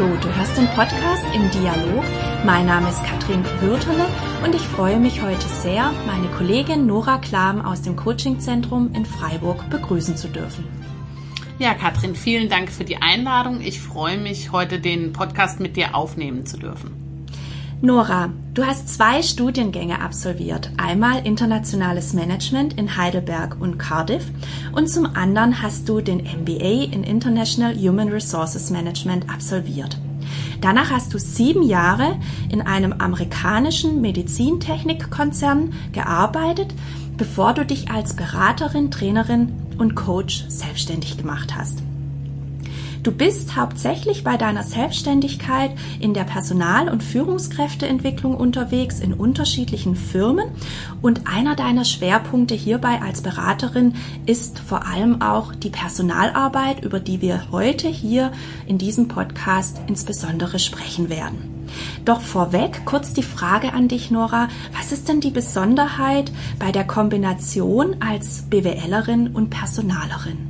Hallo, 0.00 0.16
du 0.16 0.34
hörst 0.34 0.56
den 0.56 0.66
Podcast 0.68 1.26
im 1.34 1.50
Dialog. 1.50 2.02
Mein 2.46 2.64
Name 2.64 2.88
ist 2.88 3.04
Katrin 3.04 3.44
Würterle 3.60 4.06
und 4.42 4.54
ich 4.54 4.62
freue 4.62 4.98
mich 4.98 5.20
heute 5.20 5.46
sehr, 5.46 5.92
meine 6.06 6.26
Kollegin 6.28 6.86
Nora 6.86 7.18
Klam 7.18 7.60
aus 7.60 7.82
dem 7.82 7.96
Coachingzentrum 7.96 8.94
in 8.94 9.04
Freiburg 9.04 9.68
begrüßen 9.68 10.16
zu 10.16 10.28
dürfen. 10.28 10.64
Ja, 11.58 11.74
Katrin, 11.74 12.14
vielen 12.14 12.48
Dank 12.48 12.70
für 12.72 12.84
die 12.84 13.02
Einladung. 13.02 13.60
Ich 13.60 13.78
freue 13.78 14.16
mich, 14.16 14.52
heute 14.52 14.80
den 14.80 15.12
Podcast 15.12 15.60
mit 15.60 15.76
dir 15.76 15.94
aufnehmen 15.94 16.46
zu 16.46 16.56
dürfen. 16.56 16.99
Nora, 17.82 18.28
du 18.52 18.66
hast 18.66 18.90
zwei 18.90 19.22
Studiengänge 19.22 20.02
absolviert. 20.02 20.70
Einmal 20.76 21.26
internationales 21.26 22.12
Management 22.12 22.78
in 22.78 22.98
Heidelberg 22.98 23.56
und 23.58 23.78
Cardiff 23.78 24.26
und 24.72 24.90
zum 24.90 25.06
anderen 25.16 25.62
hast 25.62 25.88
du 25.88 26.02
den 26.02 26.18
MBA 26.18 26.92
in 26.92 27.04
International 27.04 27.74
Human 27.74 28.10
Resources 28.10 28.68
Management 28.68 29.30
absolviert. 29.30 29.96
Danach 30.60 30.90
hast 30.90 31.14
du 31.14 31.18
sieben 31.18 31.62
Jahre 31.62 32.18
in 32.52 32.60
einem 32.60 32.92
amerikanischen 32.92 34.02
Medizintechnikkonzern 34.02 35.72
gearbeitet, 35.92 36.74
bevor 37.16 37.54
du 37.54 37.64
dich 37.64 37.90
als 37.90 38.14
Beraterin, 38.14 38.90
Trainerin 38.90 39.54
und 39.78 39.94
Coach 39.94 40.44
selbstständig 40.48 41.16
gemacht 41.16 41.56
hast. 41.56 41.82
Du 43.02 43.12
bist 43.12 43.56
hauptsächlich 43.56 44.24
bei 44.24 44.36
deiner 44.36 44.62
Selbstständigkeit 44.62 45.70
in 46.00 46.12
der 46.12 46.24
Personal- 46.24 46.90
und 46.90 47.02
Führungskräfteentwicklung 47.02 48.36
unterwegs 48.36 49.00
in 49.00 49.14
unterschiedlichen 49.14 49.96
Firmen 49.96 50.50
und 51.00 51.26
einer 51.26 51.56
deiner 51.56 51.86
Schwerpunkte 51.86 52.54
hierbei 52.54 53.00
als 53.00 53.22
Beraterin 53.22 53.94
ist 54.26 54.58
vor 54.58 54.86
allem 54.86 55.22
auch 55.22 55.54
die 55.54 55.70
Personalarbeit, 55.70 56.84
über 56.84 57.00
die 57.00 57.22
wir 57.22 57.50
heute 57.50 57.88
hier 57.88 58.32
in 58.66 58.76
diesem 58.76 59.08
Podcast 59.08 59.80
insbesondere 59.86 60.58
sprechen 60.58 61.08
werden. 61.08 61.68
Doch 62.04 62.20
vorweg 62.20 62.82
kurz 62.84 63.14
die 63.14 63.22
Frage 63.22 63.72
an 63.72 63.88
dich, 63.88 64.10
Nora. 64.10 64.48
Was 64.76 64.92
ist 64.92 65.08
denn 65.08 65.20
die 65.20 65.30
Besonderheit 65.30 66.30
bei 66.58 66.70
der 66.70 66.86
Kombination 66.86 67.96
als 68.00 68.42
BWLerin 68.50 69.28
und 69.28 69.48
Personalerin? 69.48 70.49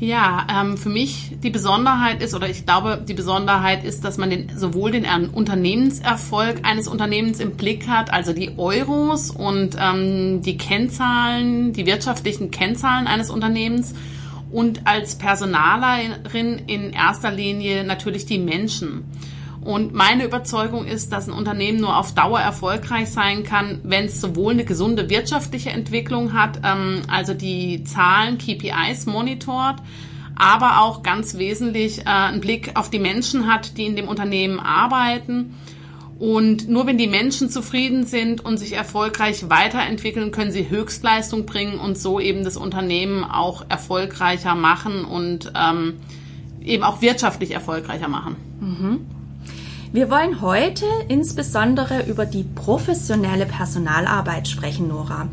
Ja, 0.00 0.46
ähm, 0.48 0.76
für 0.76 0.90
mich 0.90 1.32
die 1.42 1.50
Besonderheit 1.50 2.22
ist, 2.22 2.32
oder 2.32 2.48
ich 2.48 2.64
glaube, 2.64 3.02
die 3.06 3.14
Besonderheit 3.14 3.82
ist, 3.82 4.04
dass 4.04 4.16
man 4.16 4.30
den, 4.30 4.56
sowohl 4.56 4.92
den 4.92 5.06
Unternehmenserfolg 5.28 6.60
eines 6.62 6.86
Unternehmens 6.86 7.40
im 7.40 7.56
Blick 7.56 7.88
hat, 7.88 8.12
also 8.12 8.32
die 8.32 8.52
Euros 8.58 9.32
und 9.32 9.76
ähm, 9.76 10.40
die 10.42 10.56
Kennzahlen, 10.56 11.72
die 11.72 11.84
wirtschaftlichen 11.84 12.52
Kennzahlen 12.52 13.08
eines 13.08 13.28
Unternehmens 13.28 13.92
und 14.52 14.86
als 14.86 15.16
Personalerin 15.16 16.62
in 16.68 16.92
erster 16.92 17.32
Linie 17.32 17.82
natürlich 17.82 18.24
die 18.24 18.38
Menschen. 18.38 19.04
Und 19.68 19.92
meine 19.92 20.24
Überzeugung 20.24 20.86
ist, 20.86 21.12
dass 21.12 21.28
ein 21.28 21.34
Unternehmen 21.34 21.78
nur 21.78 21.94
auf 21.94 22.14
Dauer 22.14 22.40
erfolgreich 22.40 23.10
sein 23.10 23.42
kann, 23.42 23.80
wenn 23.82 24.06
es 24.06 24.18
sowohl 24.18 24.54
eine 24.54 24.64
gesunde 24.64 25.10
wirtschaftliche 25.10 25.68
Entwicklung 25.68 26.32
hat, 26.32 26.60
ähm, 26.64 27.02
also 27.06 27.34
die 27.34 27.84
Zahlen, 27.84 28.38
KPIs 28.38 29.04
monitort, 29.04 29.76
aber 30.36 30.80
auch 30.80 31.02
ganz 31.02 31.36
wesentlich 31.36 31.98
äh, 31.98 32.04
einen 32.06 32.40
Blick 32.40 32.70
auf 32.76 32.88
die 32.88 32.98
Menschen 32.98 33.46
hat, 33.46 33.76
die 33.76 33.84
in 33.84 33.94
dem 33.94 34.08
Unternehmen 34.08 34.58
arbeiten. 34.58 35.54
Und 36.18 36.66
nur 36.70 36.86
wenn 36.86 36.96
die 36.96 37.06
Menschen 37.06 37.50
zufrieden 37.50 38.06
sind 38.06 38.42
und 38.42 38.56
sich 38.56 38.72
erfolgreich 38.72 39.50
weiterentwickeln, 39.50 40.30
können 40.30 40.50
sie 40.50 40.70
Höchstleistung 40.70 41.44
bringen 41.44 41.78
und 41.78 41.98
so 41.98 42.20
eben 42.20 42.42
das 42.42 42.56
Unternehmen 42.56 43.22
auch 43.22 43.66
erfolgreicher 43.68 44.54
machen 44.54 45.04
und 45.04 45.52
ähm, 45.54 45.96
eben 46.62 46.84
auch 46.84 47.02
wirtschaftlich 47.02 47.50
erfolgreicher 47.50 48.08
machen. 48.08 48.36
Mhm. 48.60 49.17
Wir 49.90 50.10
wollen 50.10 50.42
heute 50.42 50.84
insbesondere 51.08 52.04
über 52.06 52.26
die 52.26 52.42
professionelle 52.42 53.46
Personalarbeit 53.46 54.46
sprechen, 54.46 54.88
Nora. 54.88 55.28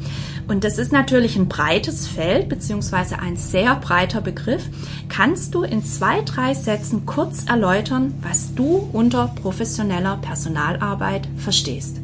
Und 0.48 0.64
das 0.64 0.78
ist 0.78 0.94
natürlich 0.94 1.36
ein 1.36 1.50
breites 1.50 2.08
Feld 2.08 2.48
beziehungsweise 2.48 3.20
ein 3.20 3.36
sehr 3.36 3.76
breiter 3.76 4.22
Begriff. 4.22 4.64
Kannst 5.10 5.56
du 5.56 5.64
in 5.64 5.84
zwei, 5.84 6.22
drei 6.22 6.54
Sätzen 6.54 7.06
kurz 7.06 7.44
erläutern, 7.50 8.14
was 8.22 8.56
du 8.56 8.90
unter 8.94 9.28
professioneller 9.28 10.18
Personalarbeit 10.22 11.28
verstehst? 11.36 11.98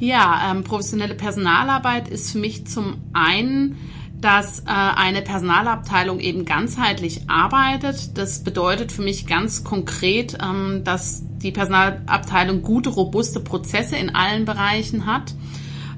Ja, 0.00 0.50
ähm, 0.50 0.64
professionelle 0.64 1.14
Personalarbeit 1.14 2.08
ist 2.08 2.32
für 2.32 2.38
mich 2.38 2.66
zum 2.66 2.96
einen 3.12 3.76
dass 4.22 4.60
äh, 4.60 4.64
eine 4.66 5.20
Personalabteilung 5.20 6.20
eben 6.20 6.44
ganzheitlich 6.44 7.28
arbeitet. 7.28 8.16
Das 8.16 8.44
bedeutet 8.44 8.92
für 8.92 9.02
mich 9.02 9.26
ganz 9.26 9.64
konkret, 9.64 10.38
ähm, 10.40 10.84
dass 10.84 11.22
die 11.42 11.50
Personalabteilung 11.50 12.62
gute, 12.62 12.88
robuste 12.88 13.40
Prozesse 13.40 13.96
in 13.96 14.14
allen 14.14 14.44
Bereichen 14.44 15.06
hat. 15.06 15.34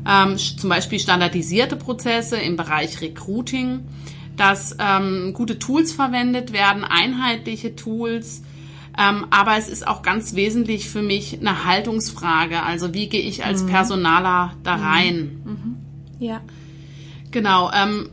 Ähm, 0.08 0.38
zum 0.38 0.70
Beispiel 0.70 0.98
standardisierte 0.98 1.76
Prozesse 1.76 2.38
im 2.38 2.56
Bereich 2.56 3.02
Recruiting, 3.02 3.80
dass 4.36 4.74
ähm, 4.78 5.32
gute 5.34 5.58
Tools 5.58 5.92
verwendet 5.92 6.54
werden, 6.54 6.82
einheitliche 6.82 7.76
Tools. 7.76 8.42
Ähm, 8.98 9.26
aber 9.30 9.58
es 9.58 9.68
ist 9.68 9.86
auch 9.86 10.00
ganz 10.00 10.34
wesentlich 10.34 10.88
für 10.88 11.02
mich 11.02 11.38
eine 11.40 11.66
Haltungsfrage. 11.66 12.62
Also 12.62 12.94
wie 12.94 13.08
gehe 13.10 13.20
ich 13.22 13.44
als 13.44 13.64
mhm. 13.64 13.68
Personaler 13.68 14.54
da 14.62 14.76
rein? 14.76 15.42
Mhm. 15.44 15.50
Mhm. 15.50 15.76
Ja. 16.20 16.40
Genau. 17.30 17.70
Ähm, 17.74 18.10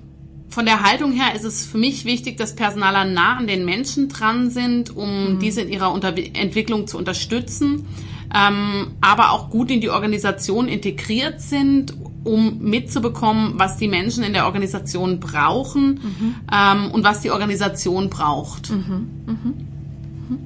von 0.51 0.65
der 0.65 0.83
Haltung 0.83 1.13
her 1.13 1.33
ist 1.33 1.45
es 1.45 1.65
für 1.65 1.77
mich 1.77 2.03
wichtig, 2.03 2.37
dass 2.37 2.55
Personaler 2.55 3.05
nah 3.05 3.37
an 3.37 3.47
den 3.47 3.63
Menschen 3.65 4.09
dran 4.09 4.49
sind, 4.49 4.95
um 4.95 5.35
mhm. 5.35 5.39
diese 5.39 5.61
in 5.61 5.69
ihrer 5.69 5.91
Unter 5.93 6.13
Entwicklung 6.17 6.87
zu 6.87 6.97
unterstützen, 6.97 7.87
ähm, 8.35 8.91
aber 8.99 9.31
auch 9.31 9.49
gut 9.49 9.71
in 9.71 9.79
die 9.79 9.89
Organisation 9.89 10.67
integriert 10.67 11.41
sind, 11.41 11.93
um 12.25 12.59
mitzubekommen, 12.59 13.53
was 13.55 13.77
die 13.77 13.87
Menschen 13.87 14.23
in 14.23 14.33
der 14.33 14.45
Organisation 14.45 15.19
brauchen 15.21 16.01
mhm. 16.03 16.35
ähm, 16.53 16.91
und 16.91 17.03
was 17.03 17.21
die 17.21 17.31
Organisation 17.31 18.09
braucht. 18.09 18.69
Mhm. 18.71 18.77
mhm. 19.25 19.35
mhm. 19.35 20.39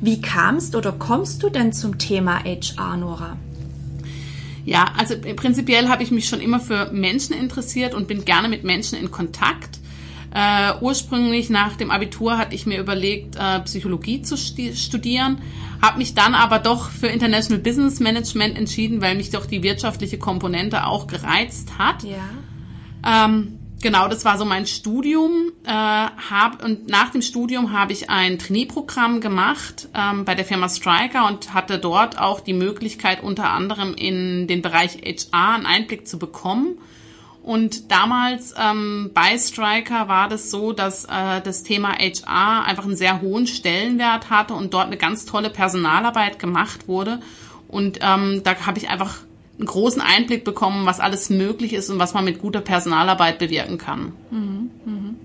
Wie 0.00 0.20
kamst 0.20 0.76
oder 0.76 0.92
kommst 0.92 1.42
du 1.42 1.48
denn 1.48 1.72
zum 1.72 1.96
Thema 1.96 2.40
HR, 2.44 2.98
Nora? 2.98 3.38
Ja, 4.64 4.92
also 4.96 5.14
prinzipiell 5.36 5.88
habe 5.88 6.02
ich 6.02 6.10
mich 6.10 6.28
schon 6.28 6.40
immer 6.40 6.58
für 6.58 6.90
Menschen 6.92 7.34
interessiert 7.34 7.94
und 7.94 8.08
bin 8.08 8.24
gerne 8.24 8.48
mit 8.48 8.64
Menschen 8.64 8.98
in 8.98 9.10
Kontakt. 9.10 9.78
Äh, 10.34 10.72
ursprünglich 10.80 11.48
nach 11.48 11.76
dem 11.76 11.92
Abitur 11.92 12.38
hatte 12.38 12.56
ich 12.56 12.66
mir 12.66 12.80
überlegt, 12.80 13.36
äh, 13.36 13.60
Psychologie 13.60 14.22
zu 14.22 14.36
studieren, 14.36 15.38
habe 15.80 15.98
mich 15.98 16.14
dann 16.14 16.34
aber 16.34 16.58
doch 16.58 16.90
für 16.90 17.06
International 17.06 17.62
Business 17.62 18.00
Management 18.00 18.58
entschieden, 18.58 19.00
weil 19.00 19.14
mich 19.14 19.30
doch 19.30 19.46
die 19.46 19.62
wirtschaftliche 19.62 20.18
Komponente 20.18 20.86
auch 20.86 21.06
gereizt 21.06 21.78
hat. 21.78 22.02
Ja. 22.02 23.26
Ähm, 23.26 23.58
Genau, 23.84 24.08
das 24.08 24.24
war 24.24 24.38
so 24.38 24.46
mein 24.46 24.64
Studium. 24.64 25.52
Äh, 25.66 25.68
hab, 25.70 26.64
und 26.64 26.88
nach 26.88 27.10
dem 27.10 27.20
Studium 27.20 27.78
habe 27.78 27.92
ich 27.92 28.08
ein 28.08 28.38
Trainee-Programm 28.38 29.20
gemacht 29.20 29.90
ähm, 29.94 30.24
bei 30.24 30.34
der 30.34 30.46
Firma 30.46 30.70
Striker 30.70 31.26
und 31.26 31.52
hatte 31.52 31.78
dort 31.78 32.18
auch 32.18 32.40
die 32.40 32.54
Möglichkeit, 32.54 33.22
unter 33.22 33.50
anderem 33.50 33.92
in 33.92 34.46
den 34.46 34.62
Bereich 34.62 35.02
HR 35.04 35.56
einen 35.56 35.66
Einblick 35.66 36.08
zu 36.08 36.18
bekommen. 36.18 36.78
Und 37.42 37.90
damals 37.92 38.54
ähm, 38.58 39.10
bei 39.12 39.36
Striker 39.36 40.08
war 40.08 40.30
das 40.30 40.50
so, 40.50 40.72
dass 40.72 41.04
äh, 41.04 41.42
das 41.42 41.62
Thema 41.62 41.90
HR 41.90 42.64
einfach 42.64 42.84
einen 42.84 42.96
sehr 42.96 43.20
hohen 43.20 43.46
Stellenwert 43.46 44.30
hatte 44.30 44.54
und 44.54 44.72
dort 44.72 44.86
eine 44.86 44.96
ganz 44.96 45.26
tolle 45.26 45.50
Personalarbeit 45.50 46.38
gemacht 46.38 46.88
wurde. 46.88 47.20
Und 47.68 47.98
ähm, 48.00 48.40
da 48.44 48.56
habe 48.64 48.78
ich 48.78 48.88
einfach 48.88 49.18
einen 49.58 49.66
großen 49.66 50.02
Einblick 50.02 50.44
bekommen, 50.44 50.86
was 50.86 51.00
alles 51.00 51.30
möglich 51.30 51.72
ist 51.72 51.90
und 51.90 51.98
was 51.98 52.14
man 52.14 52.24
mit 52.24 52.40
guter 52.40 52.60
Personalarbeit 52.60 53.38
bewirken 53.38 53.78
kann. 53.78 54.12
Mhm, 54.30 54.70
mhm. 54.84 55.16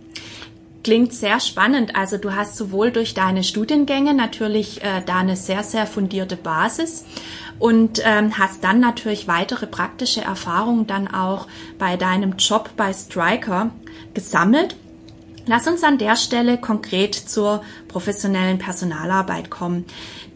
Klingt 0.84 1.14
sehr 1.14 1.40
spannend. 1.40 1.96
Also 1.96 2.18
du 2.18 2.34
hast 2.36 2.56
sowohl 2.56 2.92
durch 2.92 3.14
deine 3.14 3.44
Studiengänge 3.44 4.14
natürlich 4.14 4.82
äh, 4.82 5.02
da 5.06 5.18
eine 5.18 5.36
sehr, 5.36 5.64
sehr 5.64 5.86
fundierte 5.86 6.38
Basis 6.38 7.06
und 7.60 8.02
ähm, 8.06 8.38
hast 8.38 8.64
dann 8.64 8.80
natürlich 8.80 9.28
weitere 9.28 9.68
praktische 9.68 10.22
Erfahrungen 10.22 10.88
dann 10.88 11.08
auch 11.08 11.48
bei 11.78 11.98
deinem 11.98 12.38
Job 12.38 12.70
bei 12.78 12.94
Striker 12.94 13.72
gesammelt. 14.14 14.78
Lass 15.46 15.68
uns 15.68 15.84
an 15.84 15.98
der 15.98 16.16
Stelle 16.16 16.58
konkret 16.58 17.16
zur 17.16 17.64
professionellen 17.88 18.60
Personalarbeit 18.60 19.50
kommen. 19.50 19.86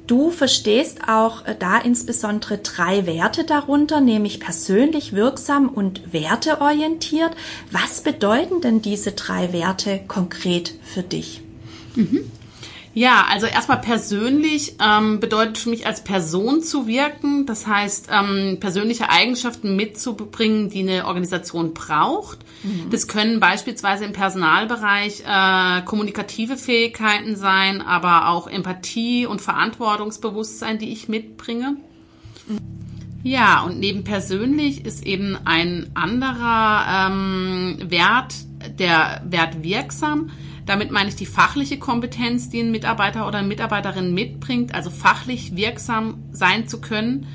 Du 0.07 0.31
verstehst 0.31 0.99
auch 1.07 1.45
äh, 1.45 1.55
da 1.57 1.77
insbesondere 1.77 2.57
drei 2.57 3.05
Werte 3.05 3.45
darunter, 3.45 4.01
nämlich 4.01 4.39
persönlich 4.39 5.13
wirksam 5.13 5.69
und 5.69 6.13
werteorientiert. 6.13 7.31
Was 7.71 8.01
bedeuten 8.01 8.61
denn 8.61 8.81
diese 8.81 9.13
drei 9.13 9.53
Werte 9.53 10.01
konkret 10.07 10.73
für 10.83 11.03
dich? 11.03 11.41
Mhm. 11.95 12.31
Ja, 12.95 13.25
also 13.27 13.47
erstmal 13.47 13.81
persönlich 13.81 14.75
ähm, 14.79 15.19
bedeutet 15.19 15.57
für 15.57 15.69
mich 15.69 15.87
als 15.87 16.03
Person 16.03 16.61
zu 16.61 16.85
wirken, 16.85 17.47
das 17.47 17.65
heißt 17.65 18.09
ähm, 18.11 18.57
persönliche 18.59 19.09
Eigenschaften 19.09 19.75
mitzubringen, 19.75 20.69
die 20.69 20.81
eine 20.81 21.07
Organisation 21.07 21.73
braucht. 21.73 22.39
Mhm. 22.61 22.91
Das 22.91 23.07
können 23.07 23.39
beispielsweise 23.39 24.05
im 24.05 24.13
Personalbereich 24.13 25.23
äh, 25.25 25.81
kommunikative 25.85 26.55
Fähigkeiten 26.55 27.35
sein, 27.35 27.81
aber 27.81 28.29
auch 28.29 28.45
Empathie 28.45 29.25
und 29.25 29.41
Verantwortungsbewusstsein, 29.41 30.77
die 30.77 30.93
ich 30.93 31.09
mitbringe. 31.09 31.77
Mhm. 32.47 32.59
Ja, 33.23 33.63
und 33.63 33.79
neben 33.79 34.03
persönlich 34.03 34.85
ist 34.85 35.03
eben 35.03 35.35
ein 35.45 35.89
anderer 35.95 37.07
ähm, 37.09 37.77
Wert, 37.87 38.35
der 38.77 39.23
Wert 39.25 39.63
wirksam 39.63 40.29
damit 40.65 40.91
meine 40.91 41.09
ich 41.09 41.15
die 41.15 41.25
fachliche 41.25 41.77
Kompetenz, 41.77 42.49
die 42.49 42.59
ein 42.59 42.71
Mitarbeiter 42.71 43.27
oder 43.27 43.39
eine 43.39 43.47
Mitarbeiterin 43.47 44.13
mitbringt, 44.13 44.73
also 44.73 44.89
fachlich 44.89 45.55
wirksam 45.55 46.23
sein 46.31 46.67
zu 46.67 46.79
können. 46.79 47.27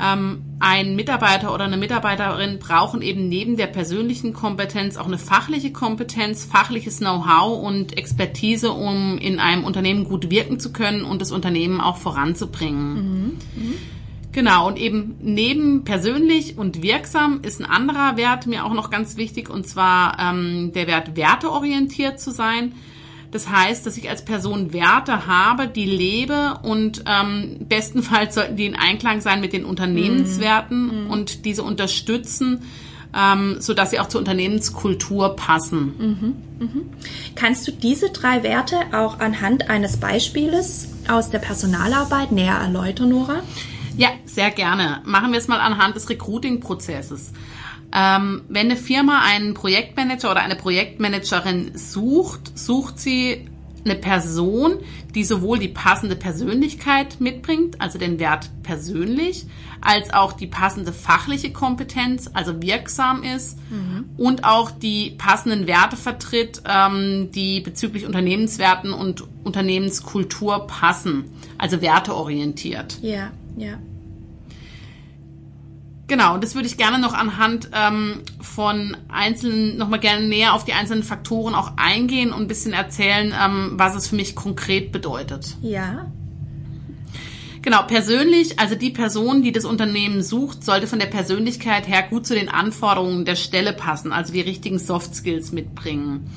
Ähm, 0.00 0.42
ein 0.58 0.96
Mitarbeiter 0.96 1.54
oder 1.54 1.64
eine 1.64 1.76
Mitarbeiterin 1.76 2.58
brauchen 2.58 3.02
eben 3.02 3.28
neben 3.28 3.56
der 3.56 3.66
persönlichen 3.66 4.32
Kompetenz 4.32 4.96
auch 4.96 5.06
eine 5.06 5.18
fachliche 5.18 5.72
Kompetenz, 5.72 6.44
fachliches 6.44 6.98
Know-how 6.98 7.62
und 7.62 7.96
Expertise, 7.96 8.72
um 8.72 9.18
in 9.18 9.38
einem 9.38 9.64
Unternehmen 9.64 10.04
gut 10.04 10.30
wirken 10.30 10.60
zu 10.60 10.72
können 10.72 11.02
und 11.02 11.20
das 11.20 11.32
Unternehmen 11.32 11.80
auch 11.80 11.96
voranzubringen. 11.96 12.94
Mhm. 12.94 13.24
Mhm. 13.54 13.74
Genau, 14.36 14.66
und 14.66 14.76
eben 14.78 15.14
neben 15.22 15.84
persönlich 15.84 16.58
und 16.58 16.82
wirksam 16.82 17.40
ist 17.40 17.58
ein 17.58 17.64
anderer 17.64 18.18
Wert 18.18 18.46
mir 18.46 18.66
auch 18.66 18.74
noch 18.74 18.90
ganz 18.90 19.16
wichtig, 19.16 19.48
und 19.48 19.66
zwar 19.66 20.18
ähm, 20.20 20.72
der 20.74 20.86
Wert 20.86 21.16
werteorientiert 21.16 22.20
zu 22.20 22.30
sein. 22.32 22.74
Das 23.30 23.48
heißt, 23.48 23.86
dass 23.86 23.96
ich 23.96 24.10
als 24.10 24.26
Person 24.26 24.74
Werte 24.74 25.26
habe, 25.26 25.68
die 25.68 25.86
lebe 25.86 26.58
und 26.64 27.02
ähm, 27.06 27.60
bestenfalls 27.66 28.34
sollten 28.34 28.56
die 28.56 28.66
in 28.66 28.76
Einklang 28.76 29.22
sein 29.22 29.40
mit 29.40 29.54
den 29.54 29.64
Unternehmenswerten 29.64 31.04
mhm. 31.04 31.10
und 31.10 31.46
diese 31.46 31.62
unterstützen, 31.62 32.60
ähm, 33.16 33.56
so 33.60 33.72
dass 33.72 33.88
sie 33.88 34.00
auch 34.00 34.08
zur 34.08 34.18
Unternehmenskultur 34.18 35.34
passen. 35.34 35.94
Mhm. 35.98 36.66
Mhm. 36.66 36.82
Kannst 37.36 37.66
du 37.66 37.72
diese 37.72 38.10
drei 38.10 38.42
Werte 38.42 38.76
auch 38.92 39.18
anhand 39.18 39.70
eines 39.70 39.96
Beispieles 39.96 40.90
aus 41.08 41.30
der 41.30 41.38
Personalarbeit 41.38 42.32
näher 42.32 42.56
erläutern, 42.56 43.08
Nora? 43.08 43.40
Ja, 43.96 44.10
sehr 44.24 44.50
gerne. 44.50 45.00
Machen 45.04 45.32
wir 45.32 45.38
es 45.38 45.48
mal 45.48 45.60
anhand 45.60 45.96
des 45.96 46.08
Recruiting-Prozesses. 46.08 47.32
Ähm, 47.92 48.42
wenn 48.48 48.66
eine 48.66 48.76
Firma 48.76 49.22
einen 49.22 49.54
Projektmanager 49.54 50.30
oder 50.30 50.40
eine 50.40 50.56
Projektmanagerin 50.56 51.72
sucht, 51.76 52.58
sucht 52.58 52.98
sie 52.98 53.48
eine 53.84 53.94
Person, 53.94 54.78
die 55.14 55.24
sowohl 55.24 55.58
die 55.58 55.68
passende 55.68 56.16
Persönlichkeit 56.16 57.20
mitbringt, 57.20 57.80
also 57.80 57.98
den 57.98 58.18
Wert 58.18 58.50
persönlich, 58.64 59.46
als 59.80 60.12
auch 60.12 60.32
die 60.32 60.48
passende 60.48 60.92
fachliche 60.92 61.52
Kompetenz, 61.52 62.28
also 62.34 62.60
wirksam 62.60 63.22
ist 63.22 63.58
mhm. 63.70 64.06
und 64.16 64.44
auch 64.44 64.72
die 64.72 65.10
passenden 65.16 65.68
Werte 65.68 65.96
vertritt, 65.96 66.62
ähm, 66.68 67.30
die 67.32 67.60
bezüglich 67.60 68.04
Unternehmenswerten 68.04 68.92
und 68.92 69.24
Unternehmenskultur 69.44 70.66
passen, 70.66 71.24
also 71.56 71.80
werteorientiert. 71.80 72.98
Ja. 73.02 73.30
Ja. 73.56 73.78
Genau, 76.08 76.34
und 76.34 76.44
das 76.44 76.54
würde 76.54 76.68
ich 76.68 76.76
gerne 76.76 77.00
noch 77.00 77.14
anhand 77.14 77.70
ähm, 77.72 78.22
von 78.40 78.96
einzelnen, 79.08 79.76
nochmal 79.76 79.98
gerne 79.98 80.28
näher 80.28 80.54
auf 80.54 80.64
die 80.64 80.72
einzelnen 80.72 81.02
Faktoren 81.02 81.54
auch 81.54 81.72
eingehen 81.76 82.32
und 82.32 82.42
ein 82.42 82.48
bisschen 82.48 82.72
erzählen, 82.72 83.34
ähm, 83.36 83.72
was 83.72 83.96
es 83.96 84.06
für 84.06 84.14
mich 84.14 84.36
konkret 84.36 84.92
bedeutet. 84.92 85.56
Ja. 85.62 86.06
Genau, 87.60 87.82
persönlich, 87.82 88.60
also 88.60 88.76
die 88.76 88.90
Person, 88.90 89.42
die 89.42 89.50
das 89.50 89.64
Unternehmen 89.64 90.22
sucht, 90.22 90.62
sollte 90.62 90.86
von 90.86 91.00
der 91.00 91.06
Persönlichkeit 91.06 91.88
her 91.88 92.04
gut 92.08 92.24
zu 92.24 92.34
den 92.34 92.48
Anforderungen 92.48 93.24
der 93.24 93.34
Stelle 93.34 93.72
passen, 93.72 94.12
also 94.12 94.32
die 94.32 94.40
richtigen 94.40 94.78
Soft 94.78 95.16
Skills 95.16 95.50
mitbringen. 95.50 96.30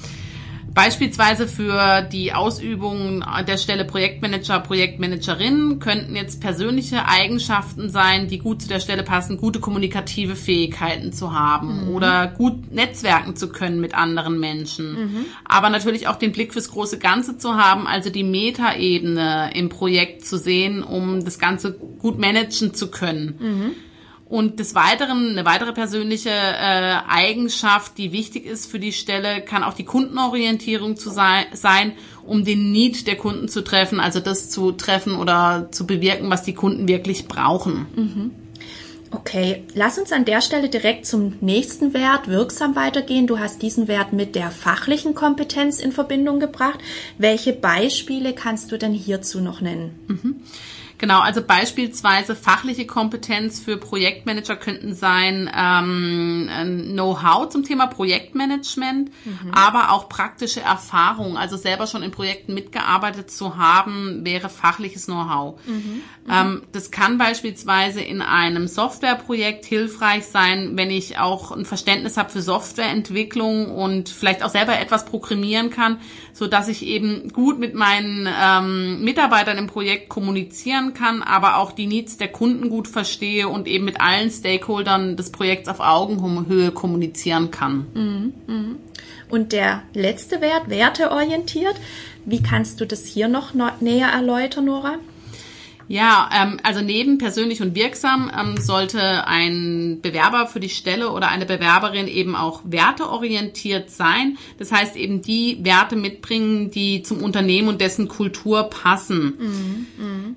Beispielsweise 0.73 1.47
für 1.47 2.01
die 2.01 2.33
Ausübung 2.33 3.23
der 3.47 3.57
Stelle 3.57 3.85
Projektmanager, 3.85 4.59
Projektmanagerin 4.59 5.79
könnten 5.79 6.15
jetzt 6.15 6.41
persönliche 6.41 7.07
Eigenschaften 7.07 7.89
sein, 7.89 8.27
die 8.27 8.39
gut 8.39 8.61
zu 8.61 8.67
der 8.67 8.79
Stelle 8.79 9.03
passen, 9.03 9.37
gute 9.37 9.59
kommunikative 9.59 10.35
Fähigkeiten 10.35 11.11
zu 11.11 11.33
haben 11.33 11.85
mhm. 11.85 11.95
oder 11.95 12.27
gut 12.27 12.71
netzwerken 12.71 13.35
zu 13.35 13.49
können 13.49 13.79
mit 13.79 13.95
anderen 13.95 14.39
Menschen. 14.39 14.93
Mhm. 14.93 15.25
Aber 15.45 15.69
natürlich 15.69 16.07
auch 16.07 16.17
den 16.17 16.31
Blick 16.31 16.53
fürs 16.53 16.69
große 16.69 16.99
Ganze 16.99 17.37
zu 17.37 17.55
haben, 17.55 17.87
also 17.87 18.09
die 18.09 18.23
Metaebene 18.23 19.51
im 19.55 19.69
Projekt 19.69 20.25
zu 20.25 20.37
sehen, 20.37 20.83
um 20.83 21.25
das 21.25 21.39
Ganze 21.39 21.73
gut 21.73 22.19
managen 22.19 22.73
zu 22.73 22.91
können. 22.91 23.35
Mhm. 23.39 23.88
Und 24.29 24.59
des 24.59 24.75
Weiteren, 24.75 25.31
eine 25.31 25.43
weitere 25.43 25.73
persönliche 25.73 26.29
äh, 26.29 26.97
Eigenschaft, 27.09 27.97
die 27.97 28.11
wichtig 28.11 28.45
ist 28.45 28.69
für 28.69 28.77
die 28.77 28.93
Stelle, 28.93 29.41
kann 29.41 29.63
auch 29.63 29.73
die 29.73 29.85
Kundenorientierung 29.85 30.97
zu 30.97 31.09
sein, 31.09 31.45
sein, 31.53 31.93
um 32.27 32.45
den 32.45 32.71
Need 32.71 33.07
der 33.07 33.15
Kunden 33.15 33.49
zu 33.49 33.63
treffen, 33.63 33.99
also 33.99 34.19
das 34.19 34.51
zu 34.51 34.71
treffen 34.71 35.15
oder 35.15 35.69
zu 35.71 35.87
bewirken, 35.87 36.29
was 36.29 36.43
die 36.43 36.53
Kunden 36.53 36.87
wirklich 36.87 37.27
brauchen. 37.27 37.87
Mhm. 37.95 38.31
Okay, 39.11 39.63
lass 39.73 39.97
uns 39.97 40.11
an 40.11 40.25
der 40.25 40.41
Stelle 40.41 40.69
direkt 40.69 41.07
zum 41.07 41.33
nächsten 41.41 41.95
Wert 41.95 42.27
wirksam 42.27 42.75
weitergehen. 42.75 43.25
Du 43.25 43.39
hast 43.39 43.63
diesen 43.63 43.87
Wert 43.87 44.13
mit 44.13 44.35
der 44.35 44.51
fachlichen 44.51 45.15
Kompetenz 45.15 45.79
in 45.79 45.91
Verbindung 45.91 46.39
gebracht. 46.39 46.79
Welche 47.17 47.53
Beispiele 47.53 48.33
kannst 48.33 48.71
du 48.71 48.77
denn 48.77 48.93
hierzu 48.93 49.41
noch 49.41 49.61
nennen? 49.61 49.99
Mhm. 50.07 50.35
Genau, 50.99 51.21
also 51.21 51.41
beispielsweise 51.41 52.35
fachliche 52.35 52.85
Kompetenz 52.85 53.61
für 53.61 53.77
Projektmanager 53.77 54.57
könnten 54.57 54.93
sein 54.93 55.49
ähm, 55.55 56.49
Know-how 56.91 57.47
zum 57.47 57.63
Thema 57.63 57.87
Projektmanagement, 57.87 59.09
mhm. 59.23 59.51
aber 59.53 59.93
auch 59.93 60.09
praktische 60.09 60.59
Erfahrung, 60.59 61.37
also 61.37 61.55
selber 61.55 61.87
schon 61.87 62.03
in 62.03 62.11
Projekten 62.11 62.53
mitgearbeitet 62.53 63.31
zu 63.31 63.57
haben, 63.57 64.25
wäre 64.25 64.49
fachliches 64.49 65.05
Know-how. 65.05 65.57
Mhm. 65.65 65.73
Mhm. 65.73 66.01
Ähm, 66.29 66.61
das 66.73 66.91
kann 66.91 67.17
beispielsweise 67.17 68.01
in 68.01 68.21
einem 68.21 68.67
Softwareprojekt 68.67 69.63
hilfreich 69.63 70.25
sein, 70.25 70.75
wenn 70.75 70.91
ich 70.91 71.17
auch 71.17 71.51
ein 71.51 71.63
Verständnis 71.63 72.17
habe 72.17 72.29
für 72.29 72.41
Softwareentwicklung 72.41 73.71
und 73.71 74.09
vielleicht 74.09 74.43
auch 74.43 74.49
selber 74.49 74.77
etwas 74.77 75.05
programmieren 75.05 75.69
kann, 75.69 76.01
so 76.39 76.47
dass 76.47 76.69
ich 76.69 76.85
eben 76.85 77.33
gut 77.33 77.59
mit 77.59 77.75
meinen 77.75 78.25
ähm, 78.25 79.03
Mitarbeitern 79.03 79.57
im 79.57 79.67
Projekt 79.67 80.07
kommunizieren 80.07 80.93
kann, 80.93 81.21
aber 81.21 81.57
auch 81.57 81.73
die 81.73 81.85
Needs 81.85 82.15
der 82.15 82.29
Kunden 82.29 82.69
gut 82.69 82.87
verstehe 82.87 83.49
und 83.49 83.67
eben 83.67 83.83
mit 83.83 83.99
allen 83.99 84.31
Stakeholdern 84.31 85.17
des 85.17 85.33
Projekts 85.33 85.67
auf 85.67 85.81
Augenhöhe 85.81 86.71
kommunizieren 86.71 87.51
kann. 87.51 87.87
Mhm, 87.93 88.33
mhm. 88.47 88.75
Und 89.29 89.51
der 89.51 89.83
letzte 89.93 90.39
Wert, 90.39 90.69
werteorientiert, 90.69 91.75
wie 92.23 92.41
kannst 92.41 92.79
du 92.79 92.85
das 92.85 93.05
hier 93.05 93.27
noch 93.27 93.53
näher 93.81 94.07
erläutern, 94.07 94.65
Nora? 94.65 94.95
Ja, 95.89 96.29
ähm, 96.31 96.59
also 96.61 96.81
neben 96.81 97.17
persönlich 97.17 97.63
und 97.63 97.73
wirksam 97.73 98.31
ähm, 98.39 98.57
sollte 98.57 99.25
ein 99.27 99.99
Bewerber 100.03 100.45
für 100.45 100.59
die 100.59 100.69
Stelle 100.69 101.09
oder 101.11 101.29
eine 101.29 101.47
Bewerberin 101.47 102.07
eben 102.07 102.35
auch 102.35 102.61
werteorientiert 102.63 103.89
sein. 103.89 104.37
Das 104.59 104.71
heißt 104.71 104.95
eben 104.95 105.23
die 105.23 105.57
Werte 105.63 105.95
mitbringen, 105.95 106.69
die 106.69 107.01
zum 107.01 107.23
Unternehmen 107.23 107.69
und 107.69 107.81
dessen 107.81 108.07
Kultur 108.07 108.69
passen. 108.69 109.33
Mhm, 109.39 109.87
mh. 109.97 110.35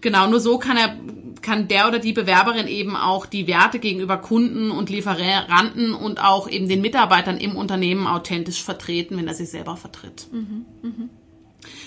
Genau, 0.00 0.28
nur 0.28 0.40
so 0.40 0.56
kann 0.56 0.78
er, 0.78 0.96
kann 1.42 1.68
der 1.68 1.88
oder 1.88 1.98
die 1.98 2.14
Bewerberin 2.14 2.66
eben 2.66 2.96
auch 2.96 3.26
die 3.26 3.46
Werte 3.46 3.78
gegenüber 3.78 4.16
Kunden 4.16 4.70
und 4.70 4.88
Lieferanten 4.88 5.92
und 5.92 6.24
auch 6.24 6.48
eben 6.48 6.68
den 6.68 6.80
Mitarbeitern 6.80 7.36
im 7.36 7.54
Unternehmen 7.54 8.06
authentisch 8.06 8.62
vertreten, 8.62 9.18
wenn 9.18 9.28
er 9.28 9.34
sich 9.34 9.50
selber 9.50 9.76
vertritt. 9.76 10.26
Mhm, 10.32 10.64
mh. 10.82 11.08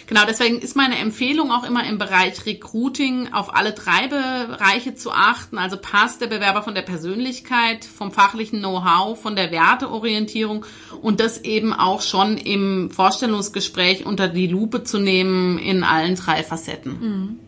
Genau, 0.07 0.21
deswegen 0.27 0.59
ist 0.59 0.75
meine 0.75 0.97
Empfehlung 0.97 1.51
auch 1.51 1.63
immer 1.63 1.85
im 1.87 1.97
Bereich 1.97 2.45
Recruiting 2.45 3.31
auf 3.31 3.55
alle 3.55 3.73
drei 3.73 4.07
Bereiche 4.07 4.95
zu 4.95 5.11
achten. 5.11 5.57
Also 5.57 5.77
passt 5.77 6.21
der 6.21 6.27
Bewerber 6.27 6.63
von 6.63 6.73
der 6.73 6.81
Persönlichkeit, 6.81 7.85
vom 7.85 8.11
fachlichen 8.11 8.59
Know-how, 8.59 9.19
von 9.19 9.35
der 9.35 9.51
Werteorientierung 9.51 10.65
und 11.01 11.19
das 11.19 11.43
eben 11.43 11.73
auch 11.73 12.01
schon 12.01 12.37
im 12.37 12.89
Vorstellungsgespräch 12.89 14.05
unter 14.05 14.27
die 14.27 14.47
Lupe 14.47 14.83
zu 14.83 14.99
nehmen 14.99 15.59
in 15.59 15.83
allen 15.83 16.15
drei 16.15 16.43
Facetten. 16.43 16.91
Mhm. 16.99 17.39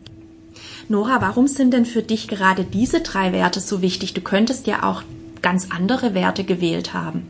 Nora, 0.88 1.20
warum 1.20 1.48
sind 1.48 1.72
denn 1.72 1.86
für 1.86 2.02
dich 2.02 2.28
gerade 2.28 2.64
diese 2.64 3.00
drei 3.00 3.32
Werte 3.32 3.60
so 3.60 3.82
wichtig? 3.82 4.14
Du 4.14 4.20
könntest 4.20 4.66
ja 4.66 4.82
auch 4.82 5.02
ganz 5.40 5.68
andere 5.70 6.14
Werte 6.14 6.44
gewählt 6.44 6.94
haben. 6.94 7.26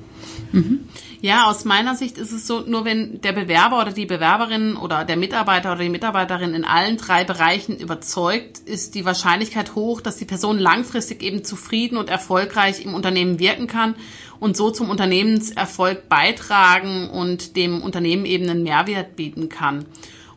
Mhm. 0.52 0.80
Ja, 1.20 1.48
aus 1.48 1.64
meiner 1.64 1.94
Sicht 1.94 2.18
ist 2.18 2.32
es 2.32 2.46
so, 2.46 2.60
nur 2.60 2.84
wenn 2.84 3.20
der 3.20 3.32
Bewerber 3.32 3.80
oder 3.80 3.92
die 3.92 4.06
Bewerberin 4.06 4.76
oder 4.76 5.04
der 5.04 5.16
Mitarbeiter 5.16 5.72
oder 5.72 5.82
die 5.82 5.88
Mitarbeiterin 5.88 6.54
in 6.54 6.64
allen 6.64 6.96
drei 6.96 7.24
Bereichen 7.24 7.76
überzeugt, 7.76 8.58
ist 8.58 8.94
die 8.94 9.04
Wahrscheinlichkeit 9.04 9.74
hoch, 9.74 10.00
dass 10.00 10.16
die 10.16 10.24
Person 10.24 10.58
langfristig 10.58 11.22
eben 11.22 11.44
zufrieden 11.44 11.96
und 11.96 12.10
erfolgreich 12.10 12.84
im 12.84 12.94
Unternehmen 12.94 13.38
wirken 13.38 13.66
kann 13.66 13.94
und 14.40 14.56
so 14.56 14.70
zum 14.70 14.90
Unternehmenserfolg 14.90 16.08
beitragen 16.08 17.08
und 17.08 17.56
dem 17.56 17.82
Unternehmen 17.82 18.26
eben 18.26 18.48
einen 18.48 18.62
Mehrwert 18.62 19.16
bieten 19.16 19.48
kann. 19.48 19.86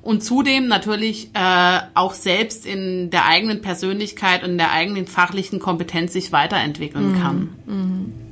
und 0.04 0.24
zudem 0.24 0.68
natürlich 0.68 1.32
äh, 1.34 1.80
auch 1.96 2.14
selbst 2.14 2.68
in 2.68 3.10
der 3.10 3.26
eigenen 3.26 3.64
Persönlichkeit 3.64 4.44
und 4.44 4.52
in 4.52 4.58
der 4.60 4.72
eigenen 4.72 5.08
fachlichen 5.08 5.58
Kompetenz 5.58 6.14
sich 6.14 6.32
weiterentwickeln 6.32 7.14
mhm. 7.14 7.22
kann. 7.22 7.50
Mhm. 7.66 8.25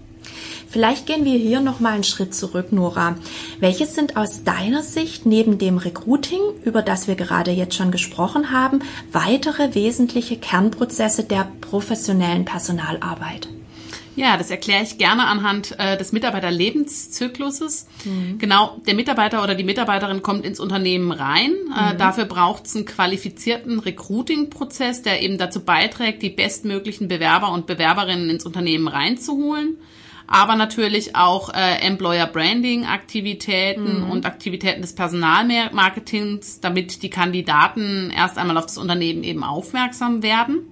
Vielleicht 0.74 1.06
gehen 1.06 1.24
wir 1.24 1.38
hier 1.38 1.62
noch 1.62 1.80
mal 1.80 1.94
einen 1.94 2.04
Schritt 2.04 2.34
zurück, 2.34 2.72
Nora. 2.72 3.16
Welches 3.60 3.94
sind 3.94 4.18
aus 4.18 4.44
deiner 4.44 4.82
Sicht 4.82 5.24
neben 5.24 5.60
dem 5.60 5.78
Recruiting, 5.78 6.42
über 6.64 6.82
das 6.82 7.08
wir 7.08 7.14
gerade 7.14 7.52
jetzt 7.52 7.76
schon 7.76 7.92
gesprochen 7.92 8.50
haben, 8.50 8.80
weitere 9.12 9.76
wesentliche 9.76 10.36
Kernprozesse 10.36 11.26
der 11.26 11.48
professionellen 11.62 12.44
Personalarbeit? 12.44 13.50
Ja, 14.16 14.36
das 14.36 14.50
erkläre 14.50 14.82
ich 14.82 14.98
gerne 14.98 15.28
anhand 15.28 15.76
äh, 15.78 15.96
des 15.96 16.12
Mitarbeiterlebenszykluses. 16.12 17.86
Mhm. 18.06 18.40
Genau, 18.40 18.82
der 18.88 18.96
Mitarbeiter 18.96 19.44
oder 19.44 19.54
die 19.54 19.64
Mitarbeiterin 19.64 20.24
kommt 20.24 20.44
ins 20.44 20.60
Unternehmen 20.60 21.12
rein. 21.12 21.52
Äh, 21.78 21.94
mhm. 21.94 21.98
dafür 22.00 22.26
braucht 22.26 22.66
es 22.66 22.76
einen 22.76 22.86
qualifizierten 22.86 23.78
Recruiting-Prozess, 23.78 25.04
der 25.04 25.22
eben 25.22 25.38
dazu 25.38 25.60
beiträgt, 25.60 26.24
die 26.24 26.32
bestmöglichen 26.32 27.08
Bewerber 27.08 27.52
und 27.52 27.68
Bewerberinnen 27.68 28.32
ins 28.32 28.44
Unternehmen 28.44 28.88
reinzuholen 28.88 29.78
aber 30.28 30.56
natürlich 30.56 31.16
auch 31.16 31.54
äh, 31.54 31.80
Employer 31.86 32.28
Branding 32.28 32.86
Aktivitäten 32.86 34.04
mhm. 34.04 34.10
und 34.10 34.26
Aktivitäten 34.26 34.82
des 34.82 34.96
Personalmarketings, 34.96 36.60
damit 36.60 37.04
die 37.04 37.10
Kandidaten 37.10 38.12
erst 38.16 38.38
einmal 38.38 38.58
auf 38.58 38.66
das 38.66 38.78
Unternehmen 38.78 39.24
eben 39.24 39.44
aufmerksam 39.44 40.24
werden. 40.24 40.72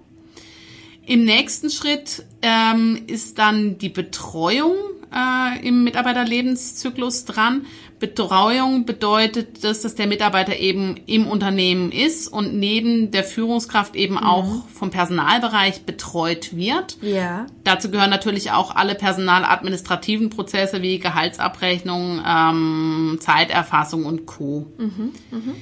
Im 1.05 1.25
nächsten 1.25 1.70
Schritt 1.70 2.25
ähm, 2.41 3.03
ist 3.08 3.38
dann 3.39 3.77
die 3.77 3.89
Betreuung 3.89 4.75
äh, 5.13 5.68
im 5.68 5.84
Mitarbeiterlebenszyklus 5.84 7.25
dran. 7.25 7.65
Betreuung 8.00 8.86
bedeutet 8.86 9.63
das, 9.63 9.82
dass 9.82 9.96
der 9.96 10.08
Mitarbeiter 10.08 10.58
eben 10.58 10.98
im 11.06 11.27
Unternehmen 11.27 11.91
ist 11.91 12.27
und 12.27 12.56
neben 12.56 13.12
der 13.12 13.24
Führungskraft 13.24 13.96
eben 13.96 14.15
mhm. 14.15 14.24
auch 14.24 14.68
vom 14.70 14.89
Personalbereich 14.89 15.84
betreut 15.84 16.56
wird. 16.56 16.98
Ja. 17.01 17.46
Dazu 17.63 17.91
gehören 17.91 18.10
natürlich 18.10 18.51
auch 18.51 18.75
alle 18.75 18.96
personaladministrativen 18.96 20.30
Prozesse 20.30 20.82
wie 20.82 21.00
Gehaltsabrechnung, 21.00 22.22
ähm, 22.25 23.18
Zeiterfassung 23.20 24.06
und 24.06 24.25
Co. 24.25 24.72
Mhm. 24.77 25.13
Mhm. 25.30 25.56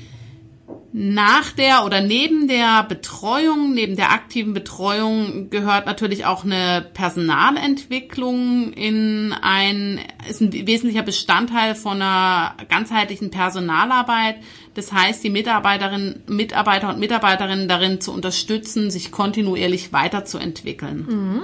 Nach 0.91 1.51
der 1.51 1.86
oder 1.86 2.01
neben 2.01 2.48
der 2.48 2.84
Betreuung, 2.84 3.75
neben 3.75 3.96
der 3.96 4.12
aktiven 4.12 4.53
Betreuung 4.53 5.51
gehört 5.51 5.86
natürlich 5.86 6.25
auch 6.25 6.43
eine 6.43 6.84
Personalentwicklung 6.96 8.74
in 8.74 9.31
ein, 9.39 10.00
ist 10.27 10.41
ein 10.41 10.51
wesentlicher 10.51 11.03
Bestandteil 11.03 11.75
von 11.75 12.01
einer 12.01 12.55
ganzheitlichen 12.69 13.29
Personalarbeit. 13.29 14.38
Das 14.74 14.91
heißt, 14.91 15.24
die 15.24 15.29
Mitarbeiterinnen, 15.29 16.24
Mitarbeiter 16.25 16.89
und 16.89 17.00
Mitarbeiterinnen 17.00 17.67
darin 17.67 18.01
zu 18.01 18.12
unterstützen, 18.12 18.89
sich 18.89 19.12
kontinuierlich 19.12 19.93
weiterzuentwickeln. 19.93 21.05
Mhm. 21.08 21.41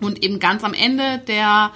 Und 0.00 0.22
eben 0.24 0.38
ganz 0.38 0.64
am 0.64 0.72
Ende 0.72 1.20
der, 1.26 1.72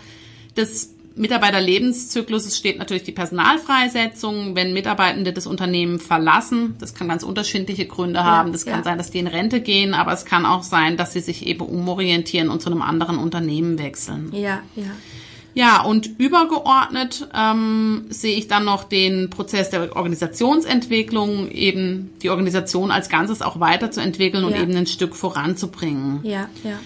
des 0.56 0.91
Mitarbeiterlebenszyklus 1.14 2.56
steht 2.56 2.78
natürlich 2.78 3.02
die 3.02 3.12
Personalfreisetzung, 3.12 4.54
wenn 4.56 4.72
Mitarbeitende 4.72 5.32
das 5.32 5.46
Unternehmen 5.46 5.98
verlassen. 5.98 6.76
Das 6.78 6.94
kann 6.94 7.08
ganz 7.08 7.22
unterschiedliche 7.22 7.86
Gründe 7.86 8.20
ja, 8.20 8.24
haben. 8.24 8.52
Das 8.52 8.64
kann 8.64 8.78
ja. 8.78 8.84
sein, 8.84 8.98
dass 8.98 9.10
die 9.10 9.18
in 9.18 9.26
Rente 9.26 9.60
gehen, 9.60 9.94
aber 9.94 10.12
es 10.12 10.24
kann 10.24 10.46
auch 10.46 10.62
sein, 10.62 10.96
dass 10.96 11.12
sie 11.12 11.20
sich 11.20 11.46
eben 11.46 11.64
umorientieren 11.64 12.48
und 12.48 12.62
zu 12.62 12.70
einem 12.70 12.82
anderen 12.82 13.18
Unternehmen 13.18 13.78
wechseln. 13.78 14.30
Ja, 14.32 14.60
ja. 14.74 14.90
Ja, 15.54 15.82
und 15.82 16.18
übergeordnet 16.18 17.28
ähm, 17.34 18.06
sehe 18.08 18.36
ich 18.36 18.48
dann 18.48 18.64
noch 18.64 18.84
den 18.84 19.28
Prozess 19.28 19.68
der 19.68 19.94
Organisationsentwicklung, 19.94 21.50
eben 21.50 22.10
die 22.22 22.30
Organisation 22.30 22.90
als 22.90 23.10
Ganzes 23.10 23.42
auch 23.42 23.60
weiterzuentwickeln 23.60 24.44
und 24.44 24.52
ja. 24.52 24.62
eben 24.62 24.74
ein 24.74 24.86
Stück 24.86 25.14
voranzubringen. 25.14 26.20
Ja, 26.22 26.48
ja. 26.64 26.78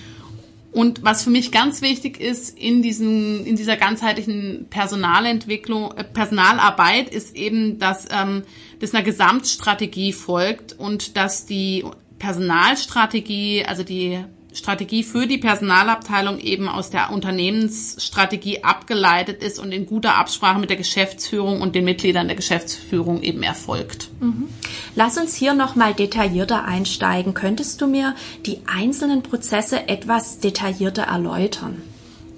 Und 0.76 1.02
was 1.02 1.24
für 1.24 1.30
mich 1.30 1.52
ganz 1.52 1.80
wichtig 1.80 2.20
ist 2.20 2.50
in 2.50 2.82
diesen, 2.82 3.46
in 3.46 3.56
dieser 3.56 3.78
ganzheitlichen 3.78 4.66
Personalentwicklung, 4.68 5.92
äh, 5.96 6.04
Personalarbeit 6.04 7.08
ist 7.08 7.34
eben, 7.34 7.78
dass 7.78 8.04
ähm, 8.10 8.42
das 8.78 8.92
einer 8.92 9.02
Gesamtstrategie 9.02 10.12
folgt 10.12 10.74
und 10.74 11.16
dass 11.16 11.46
die 11.46 11.82
Personalstrategie, 12.18 13.64
also 13.64 13.84
die 13.84 14.22
Strategie 14.56 15.02
für 15.02 15.26
die 15.26 15.36
Personalabteilung 15.36 16.38
eben 16.38 16.66
aus 16.68 16.88
der 16.88 17.12
Unternehmensstrategie 17.12 18.64
abgeleitet 18.64 19.42
ist 19.42 19.58
und 19.58 19.70
in 19.70 19.84
guter 19.84 20.16
Absprache 20.16 20.58
mit 20.58 20.70
der 20.70 20.78
Geschäftsführung 20.78 21.60
und 21.60 21.74
den 21.74 21.84
Mitgliedern 21.84 22.26
der 22.26 22.36
Geschäftsführung 22.36 23.22
eben 23.22 23.42
erfolgt. 23.42 24.08
Mhm. 24.20 24.48
Lass 24.94 25.18
uns 25.18 25.34
hier 25.34 25.52
nochmal 25.52 25.92
detaillierter 25.92 26.64
einsteigen. 26.64 27.34
Könntest 27.34 27.82
du 27.82 27.86
mir 27.86 28.14
die 28.46 28.60
einzelnen 28.66 29.22
Prozesse 29.22 29.88
etwas 29.88 30.40
detaillierter 30.40 31.02
erläutern? 31.02 31.82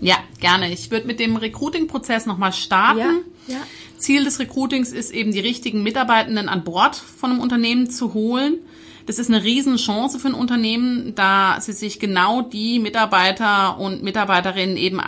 Ja, 0.01 0.17
gerne. 0.41 0.73
Ich 0.73 0.91
würde 0.91 1.07
mit 1.07 1.21
dem 1.21 1.37
Recruiting-Prozess 1.37 2.27
nochmal 2.27 2.53
starten. 2.53 3.25
Ja, 3.47 3.55
ja. 3.55 3.61
Ziel 3.97 4.25
des 4.25 4.41
Recruitings 4.41 4.91
ist 4.91 5.13
eben, 5.13 5.31
die 5.31 5.41
richtigen 5.41 5.85
Mitarbeitenden 5.85 6.49
an 6.49 6.65
Bord 6.65 6.97
von 6.97 7.31
einem 7.31 7.41
Unternehmen 7.41 7.91
zu 7.91 8.13
holen 8.15 8.59
das 9.09 9.19
ist 9.19 9.31
eine 9.31 9.43
Riesenchance 9.43 10.19
für 10.19 10.29
ein 10.29 10.35
Unternehmen, 10.35 11.15
da 11.15 11.59
sie 11.63 11.73
sich 11.73 11.99
genau 11.99 12.43
die 12.43 12.79
Mitarbeiter 12.79 13.79
und 13.79 14.03
Mitarbeiterinnen 14.03 14.77
eben 14.77 15.01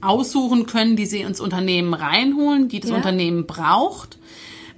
aussuchen 0.00 0.64
können, 0.64 0.96
die 0.96 1.04
sie 1.04 1.20
ins 1.20 1.38
Unternehmen 1.38 1.92
reinholen, 1.92 2.68
die 2.68 2.80
das 2.80 2.88
ja. 2.88 2.96
Unternehmen 2.96 3.46
braucht. 3.46 4.16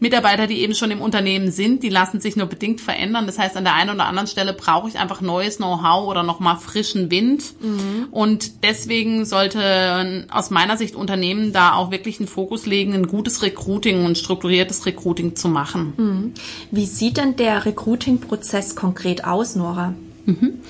Mitarbeiter, 0.01 0.47
die 0.47 0.61
eben 0.61 0.75
schon 0.75 0.91
im 0.91 1.01
Unternehmen 1.01 1.51
sind, 1.51 1.83
die 1.83 1.89
lassen 1.89 2.21
sich 2.21 2.37
nur 2.37 2.47
bedingt 2.47 2.81
verändern. 2.81 3.27
Das 3.27 3.39
heißt, 3.39 3.57
an 3.57 3.65
der 3.65 3.75
einen 3.75 3.91
oder 3.91 4.07
anderen 4.07 4.27
Stelle 4.27 4.53
brauche 4.53 4.89
ich 4.89 4.99
einfach 4.99 5.21
neues 5.21 5.57
Know-how 5.57 6.07
oder 6.07 6.23
nochmal 6.23 6.57
frischen 6.57 7.11
Wind. 7.11 7.55
Mhm. 7.61 8.09
Und 8.11 8.65
deswegen 8.65 9.25
sollte 9.25 10.27
aus 10.31 10.51
meiner 10.51 10.77
Sicht 10.77 10.95
Unternehmen 10.95 11.53
da 11.53 11.75
auch 11.75 11.91
wirklich 11.91 12.19
einen 12.19 12.29
Fokus 12.29 12.67
legen, 12.67 12.95
ein 12.95 13.07
gutes 13.07 13.43
Recruiting 13.43 14.05
und 14.05 14.19
strukturiertes 14.19 14.87
Recruiting 14.87 15.37
zu 15.37 15.49
machen. 15.49 15.93
Mhm. 15.97 16.35
Wie 16.71 16.87
sieht 16.87 17.17
denn 17.17 17.37
der 17.37 17.65
Recruiting-Prozess 17.65 18.77
konkret 18.77 19.25
aus, 19.25 19.57
Nora? 19.57 19.95
Mhm. 20.27 20.61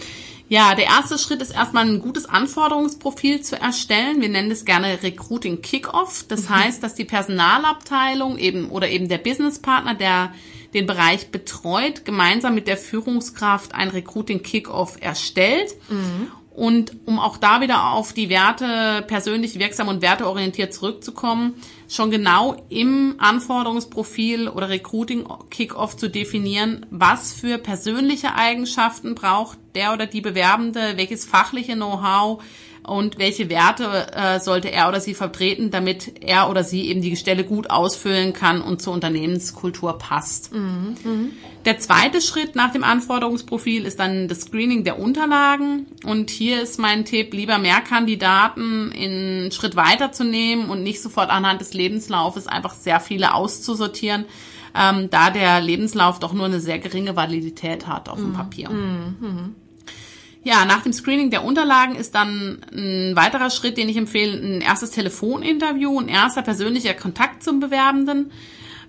Ja, 0.49 0.75
der 0.75 0.85
erste 0.87 1.19
Schritt 1.19 1.41
ist 1.41 1.51
erstmal 1.51 1.87
ein 1.87 2.01
gutes 2.01 2.27
Anforderungsprofil 2.27 3.41
zu 3.41 3.59
erstellen. 3.59 4.21
Wir 4.21 4.29
nennen 4.29 4.51
das 4.51 4.65
gerne 4.65 5.03
Recruiting 5.03 5.63
Kickoff. 5.63 6.25
Das 6.29 6.49
mhm. 6.49 6.57
heißt, 6.57 6.83
dass 6.83 6.95
die 6.95 7.07
Personalabteilung 7.07 8.37
eben 8.37 8.69
oder 8.69 8.89
eben 8.89 9.09
der 9.09 9.19
Businesspartner, 9.19 9.95
der 9.95 10.35
den 10.75 10.87
Bereich 10.87 11.31
betreut, 11.31 12.05
gemeinsam 12.05 12.55
mit 12.55 12.67
der 12.67 12.77
Führungskraft 12.77 13.75
ein 13.75 13.89
Recruiting 13.89 14.43
Kickoff 14.43 14.97
erstellt. 15.01 15.75
Mhm. 15.89 16.31
Und 16.55 16.93
um 17.05 17.19
auch 17.19 17.37
da 17.37 17.61
wieder 17.61 17.91
auf 17.93 18.13
die 18.13 18.29
Werte 18.29 19.05
persönlich 19.09 19.59
wirksam 19.59 19.89
und 19.89 20.03
werteorientiert 20.03 20.73
zurückzukommen, 20.73 21.55
schon 21.89 22.13
genau 22.13 22.57
im 22.69 23.17
Anforderungsprofil 23.19 24.49
oder 24.49 24.69
Recruiting 24.69 25.27
Kickoff 25.51 25.97
zu 25.97 26.09
definieren, 26.09 26.87
was 26.91 27.33
für 27.33 27.59
persönliche 27.59 28.37
Eigenschaften 28.37 29.17
braucht 29.17 29.59
der 29.75 29.93
oder 29.93 30.07
die 30.07 30.21
Bewerbende, 30.21 30.97
welches 30.97 31.25
fachliche 31.25 31.75
Know-how 31.75 32.41
und 32.87 33.19
welche 33.19 33.49
Werte 33.49 34.13
äh, 34.13 34.41
sollte 34.41 34.71
er 34.71 34.89
oder 34.89 35.01
sie 35.01 35.15
vertreten, 35.15 35.71
damit 35.71 36.23
er 36.23 36.51
oder 36.51 36.65
sie 36.65 36.89
eben 36.89 37.01
die 37.01 37.17
Stelle 37.17 37.45
gut 37.45 37.71
ausfüllen 37.71 38.33
kann 38.33 38.61
und 38.61 38.83
zur 38.83 38.93
Unternehmenskultur 38.93 39.99
passt. 39.99 40.53
Mhm, 40.53 40.97
mh. 41.03 41.29
Der 41.65 41.79
zweite 41.79 42.21
Schritt 42.21 42.57
nach 42.57 42.73
dem 42.73 42.85
Anforderungsprofil 42.85 43.87
ist 43.87 43.99
dann 43.99 44.29
das 44.29 44.43
Screening 44.43 44.85
der 44.85 44.99
Unterlagen 44.99 45.87
und 46.05 46.29
hier 46.29 46.61
ist 46.63 46.79
mein 46.79 47.07
Tipp, 47.07 47.33
lieber 47.33 47.59
mehr 47.59 47.81
Kandidaten 47.81 48.93
in 48.93 49.51
Schritt 49.51 49.75
weiterzunehmen 49.75 50.69
und 50.69 50.83
nicht 50.83 51.01
sofort 51.01 51.31
anhand 51.31 51.63
des 51.63 51.73
Lebenslaufes 51.73 52.47
einfach 52.47 52.75
sehr 52.75 53.01
viele 53.01 53.33
auszusortieren, 53.35 54.27
ähm, 54.75 55.09
da 55.09 55.31
der 55.31 55.61
Lebenslauf 55.63 56.19
doch 56.19 56.35
nur 56.35 56.47
eine 56.47 56.61
sehr 56.61 56.79
geringe 56.79 57.17
Validität 57.17 57.87
hat 57.87 58.11
auf 58.11 58.19
dem 58.19 58.31
mhm, 58.31 58.35
Papier. 58.35 58.69
Mhm, 58.69 59.17
mh. 59.21 59.49
Ja, 60.45 60.67
nach 60.67 60.83
dem 60.83 60.93
Screening 60.93 61.31
der 61.31 61.43
Unterlagen 61.43 61.95
ist 61.95 62.15
dann 62.15 62.59
ein 62.71 63.17
weiterer 63.17 63.49
Schritt, 63.49 63.79
den 63.79 63.89
ich 63.89 63.97
empfehle, 63.97 64.37
ein 64.37 64.61
erstes 64.61 64.91
Telefoninterview, 64.91 65.99
ein 65.99 66.09
erster 66.09 66.43
persönlicher 66.43 66.93
Kontakt 66.93 67.43
zum 67.43 67.61
Bewerbenden. 67.61 68.31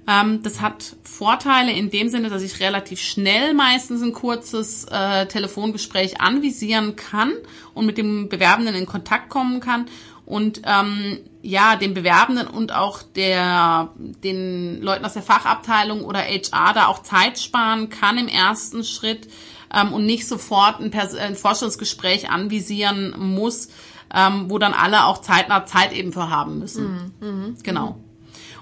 Ähm, 0.05 0.43
das 0.43 0.59
hat 0.59 0.97
Vorteile 1.03 1.71
in 1.71 1.89
dem 1.89 2.09
Sinne, 2.09 2.29
dass 2.29 2.43
ich 2.43 2.59
relativ 2.59 2.99
schnell 2.99 3.53
meistens 3.53 4.01
ein 4.01 4.11
kurzes 4.11 4.85
äh, 4.91 5.27
Telefongespräch 5.27 6.19
anvisieren 6.19 6.97
kann 6.97 7.31
und 7.73 7.85
mit 7.85 7.97
dem 7.97 8.27
Bewerbenden 8.27 8.75
in 8.75 8.85
Kontakt 8.85 9.29
kommen 9.29 9.61
kann 9.61 9.85
und 10.25 10.61
ähm, 10.65 11.19
ja, 11.41 11.75
dem 11.75 11.93
Bewerbenden 11.93 12.47
und 12.47 12.73
auch 12.73 13.01
der, 13.03 13.91
den 13.95 14.81
Leuten 14.81 15.05
aus 15.05 15.13
der 15.13 15.21
Fachabteilung 15.21 16.03
oder 16.03 16.19
HR 16.19 16.73
da 16.73 16.87
auch 16.87 17.01
Zeit 17.03 17.39
sparen 17.39 17.89
kann 17.89 18.17
im 18.17 18.27
ersten 18.27 18.83
Schritt, 18.83 19.27
ähm, 19.75 19.93
und 19.93 20.05
nicht 20.05 20.27
sofort 20.27 20.79
ein, 20.79 20.91
Pers 20.91 21.13
ein 21.15 21.35
Forschungsgespräch 21.35 22.29
anvisieren 22.29 23.15
muss, 23.17 23.69
ähm, 24.13 24.45
wo 24.49 24.57
dann 24.57 24.73
alle 24.73 25.05
auch 25.05 25.19
zeitnah 25.19 25.65
Zeit 25.65 25.93
eben 25.93 26.13
für 26.13 26.29
haben 26.29 26.59
müssen. 26.59 27.13
Mhm. 27.19 27.27
Mhm. 27.27 27.55
Genau. 27.63 27.97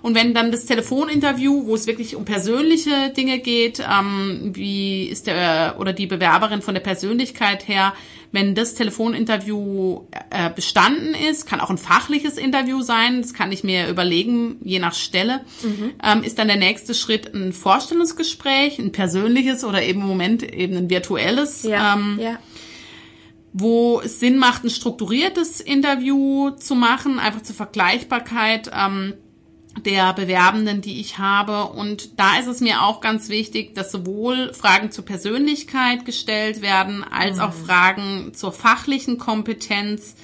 Und 0.01 0.15
wenn 0.15 0.33
dann 0.33 0.51
das 0.51 0.65
Telefoninterview, 0.65 1.65
wo 1.65 1.75
es 1.75 1.87
wirklich 1.87 2.17
um 2.17 2.25
persönliche 2.25 3.13
Dinge 3.15 3.39
geht, 3.39 3.79
ähm, 3.79 4.51
wie 4.53 5.05
ist 5.05 5.27
der 5.27 5.75
oder 5.79 5.93
die 5.93 6.07
Bewerberin 6.07 6.61
von 6.61 6.73
der 6.73 6.81
Persönlichkeit 6.81 7.69
her, 7.69 7.93
wenn 8.33 8.55
das 8.55 8.73
Telefoninterview 8.73 10.07
äh, 10.31 10.49
bestanden 10.49 11.13
ist, 11.13 11.45
kann 11.45 11.61
auch 11.61 11.69
ein 11.69 11.77
fachliches 11.77 12.37
Interview 12.37 12.81
sein, 12.81 13.21
das 13.21 13.35
kann 13.35 13.51
ich 13.51 13.63
mir 13.63 13.87
überlegen, 13.87 14.57
je 14.63 14.79
nach 14.79 14.95
Stelle, 14.95 15.41
mhm. 15.61 15.91
ähm, 16.03 16.23
ist 16.23 16.39
dann 16.39 16.47
der 16.47 16.57
nächste 16.57 16.95
Schritt 16.95 17.33
ein 17.33 17.53
Vorstellungsgespräch, 17.53 18.79
ein 18.79 18.91
persönliches 18.91 19.63
oder 19.63 19.83
eben 19.83 20.01
im 20.01 20.07
Moment 20.07 20.41
eben 20.41 20.75
ein 20.75 20.89
virtuelles. 20.89 21.63
Ja, 21.63 21.93
ähm, 21.93 22.19
ja 22.19 22.39
wo 23.55 24.01
es 24.03 24.19
Sinn 24.19 24.37
macht, 24.37 24.63
ein 24.63 24.71
strukturiertes 24.71 25.61
Interview 25.61 26.49
zu 26.49 26.73
machen, 26.73 27.19
einfach 27.19 27.43
zur 27.43 27.55
Vergleichbarkeit 27.55 28.71
ähm, 28.75 29.13
der 29.81 30.13
Bewerbenden, 30.13 30.81
die 30.81 30.99
ich 30.99 31.17
habe. 31.17 31.65
Und 31.65 32.19
da 32.19 32.37
ist 32.39 32.47
es 32.47 32.61
mir 32.61 32.83
auch 32.83 33.01
ganz 33.01 33.29
wichtig, 33.29 33.75
dass 33.75 33.91
sowohl 33.91 34.53
Fragen 34.53 34.91
zur 34.91 35.05
Persönlichkeit 35.05 36.05
gestellt 36.05 36.61
werden, 36.61 37.03
als 37.03 37.37
mhm. 37.37 37.43
auch 37.43 37.53
Fragen 37.53 38.33
zur 38.33 38.51
fachlichen 38.51 39.17
Kompetenz. 39.17 40.15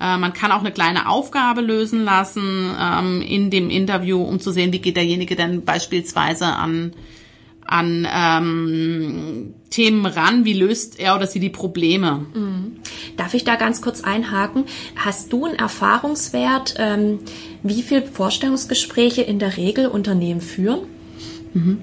Äh, 0.00 0.18
man 0.18 0.32
kann 0.32 0.52
auch 0.52 0.60
eine 0.60 0.72
kleine 0.72 1.08
Aufgabe 1.08 1.60
lösen 1.60 2.04
lassen 2.04 2.74
ähm, 2.78 3.22
in 3.22 3.50
dem 3.50 3.70
Interview, 3.70 4.22
um 4.22 4.40
zu 4.40 4.52
sehen, 4.52 4.72
wie 4.72 4.80
geht 4.80 4.96
derjenige 4.96 5.36
denn 5.36 5.64
beispielsweise 5.64 6.46
an 6.46 6.92
an 7.70 8.06
ähm, 8.12 9.54
Themen 9.70 10.04
ran? 10.04 10.44
Wie 10.44 10.54
löst 10.54 10.98
er 10.98 11.14
oder 11.14 11.28
sie 11.28 11.38
die 11.38 11.50
Probleme? 11.50 12.26
Mhm. 12.34 12.76
Darf 13.16 13.34
ich 13.34 13.44
da 13.44 13.54
ganz 13.54 13.80
kurz 13.80 14.02
einhaken? 14.02 14.64
Hast 14.96 15.32
du 15.32 15.46
einen 15.46 15.54
Erfahrungswert, 15.54 16.74
ähm, 16.78 17.20
wie 17.62 17.82
viele 17.82 18.02
Vorstellungsgespräche 18.02 19.22
in 19.22 19.38
der 19.38 19.56
Regel 19.56 19.86
Unternehmen 19.86 20.40
führen? 20.40 20.80
Mhm. 21.52 21.82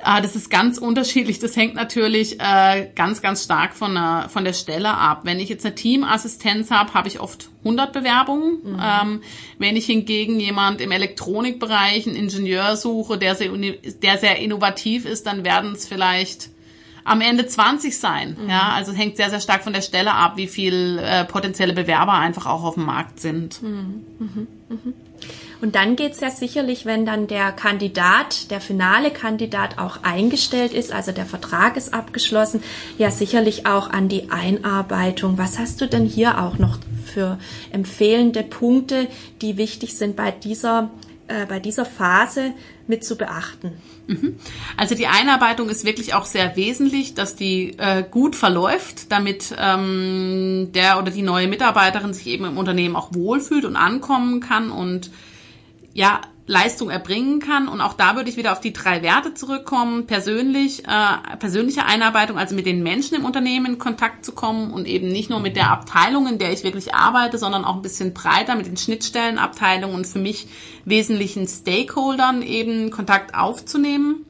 Ah, 0.00 0.20
das 0.20 0.36
ist 0.36 0.48
ganz 0.48 0.78
unterschiedlich. 0.78 1.38
Das 1.38 1.56
hängt 1.56 1.74
natürlich 1.74 2.40
äh, 2.40 2.88
ganz, 2.94 3.20
ganz 3.20 3.44
stark 3.44 3.74
von 3.74 3.94
der, 3.94 4.28
von 4.28 4.44
der 4.44 4.52
Stelle 4.52 4.90
ab. 4.90 5.22
Wenn 5.24 5.40
ich 5.40 5.48
jetzt 5.48 5.66
eine 5.66 5.74
Teamassistenz 5.74 6.70
habe, 6.70 6.94
habe 6.94 7.08
ich 7.08 7.20
oft 7.20 7.50
100 7.64 7.92
Bewerbungen. 7.92 8.58
Mhm. 8.62 8.80
Ähm, 8.80 9.22
wenn 9.58 9.76
ich 9.76 9.86
hingegen 9.86 10.38
jemand 10.38 10.80
im 10.80 10.92
Elektronikbereich, 10.92 12.06
einen 12.06 12.16
Ingenieur 12.16 12.76
suche, 12.76 13.18
der 13.18 13.34
sehr, 13.34 13.50
der 13.50 14.18
sehr 14.18 14.38
innovativ 14.38 15.04
ist, 15.04 15.26
dann 15.26 15.44
werden 15.44 15.72
es 15.72 15.86
vielleicht 15.86 16.50
am 17.08 17.20
Ende 17.20 17.46
20 17.46 17.98
sein. 17.98 18.36
Mhm. 18.40 18.50
Ja, 18.50 18.70
also 18.70 18.92
hängt 18.92 19.16
sehr, 19.16 19.30
sehr 19.30 19.40
stark 19.40 19.64
von 19.64 19.72
der 19.72 19.82
Stelle 19.82 20.14
ab, 20.14 20.36
wie 20.36 20.46
viel 20.46 20.98
äh, 21.02 21.24
potenzielle 21.24 21.72
Bewerber 21.72 22.14
einfach 22.14 22.46
auch 22.46 22.64
auf 22.64 22.74
dem 22.74 22.84
Markt 22.84 23.20
sind. 23.20 23.62
Mhm. 23.62 24.04
Mhm. 24.18 24.46
mhm. 24.68 24.94
Und 25.60 25.74
dann 25.74 25.96
geht's 25.96 26.20
ja 26.20 26.30
sicherlich, 26.30 26.86
wenn 26.86 27.04
dann 27.04 27.26
der 27.26 27.50
Kandidat, 27.50 28.50
der 28.50 28.60
finale 28.60 29.10
Kandidat 29.10 29.78
auch 29.78 30.04
eingestellt 30.04 30.72
ist, 30.72 30.92
also 30.92 31.10
der 31.10 31.26
Vertrag 31.26 31.76
ist 31.76 31.92
abgeschlossen, 31.92 32.62
ja 32.96 33.10
sicherlich 33.10 33.66
auch 33.66 33.90
an 33.90 34.08
die 34.08 34.30
Einarbeitung. 34.30 35.36
Was 35.36 35.58
hast 35.58 35.80
du 35.80 35.88
denn 35.88 36.04
hier 36.04 36.40
auch 36.40 36.58
noch 36.58 36.78
für 37.04 37.38
empfehlende 37.72 38.44
Punkte, 38.44 39.08
die 39.42 39.56
wichtig 39.56 39.96
sind 39.96 40.14
bei 40.14 40.30
dieser, 40.30 40.90
äh, 41.26 41.46
bei 41.46 41.58
dieser 41.58 41.84
Phase 41.84 42.52
mit 42.86 43.04
zu 43.04 43.16
beachten? 43.16 43.72
Mhm. 44.08 44.36
Also 44.78 44.94
die 44.94 45.06
Einarbeitung 45.06 45.68
ist 45.68 45.84
wirklich 45.84 46.14
auch 46.14 46.24
sehr 46.24 46.56
wesentlich, 46.56 47.14
dass 47.14 47.36
die 47.36 47.78
äh, 47.78 48.02
gut 48.10 48.34
verläuft, 48.34 49.12
damit 49.12 49.54
ähm, 49.58 50.70
der 50.74 50.98
oder 50.98 51.10
die 51.10 51.22
neue 51.22 51.46
Mitarbeiterin 51.46 52.14
sich 52.14 52.26
eben 52.26 52.46
im 52.46 52.56
Unternehmen 52.56 52.96
auch 52.96 53.14
wohlfühlt 53.14 53.66
und 53.66 53.76
ankommen 53.76 54.40
kann 54.40 54.70
und 54.70 55.10
ja, 55.92 56.22
Leistung 56.48 56.90
erbringen 56.90 57.38
kann. 57.38 57.68
Und 57.68 57.80
auch 57.80 57.92
da 57.92 58.16
würde 58.16 58.28
ich 58.28 58.36
wieder 58.36 58.52
auf 58.52 58.60
die 58.60 58.72
drei 58.72 59.02
Werte 59.02 59.34
zurückkommen. 59.34 60.06
Persönlich, 60.06 60.84
äh, 60.86 61.36
persönliche 61.38 61.84
Einarbeitung, 61.84 62.38
also 62.38 62.54
mit 62.54 62.66
den 62.66 62.82
Menschen 62.82 63.16
im 63.16 63.24
Unternehmen 63.24 63.66
in 63.66 63.78
Kontakt 63.78 64.24
zu 64.24 64.32
kommen 64.32 64.72
und 64.72 64.86
eben 64.86 65.08
nicht 65.08 65.30
nur 65.30 65.40
mit 65.40 65.56
der 65.56 65.70
Abteilung, 65.70 66.26
in 66.26 66.38
der 66.38 66.52
ich 66.52 66.64
wirklich 66.64 66.94
arbeite, 66.94 67.38
sondern 67.38 67.64
auch 67.64 67.76
ein 67.76 67.82
bisschen 67.82 68.14
breiter 68.14 68.56
mit 68.56 68.66
den 68.66 68.76
Schnittstellenabteilungen 68.76 69.94
und 69.94 70.06
für 70.06 70.18
mich 70.18 70.48
wesentlichen 70.84 71.46
Stakeholdern 71.46 72.42
eben 72.42 72.90
Kontakt 72.90 73.34
aufzunehmen 73.34 74.24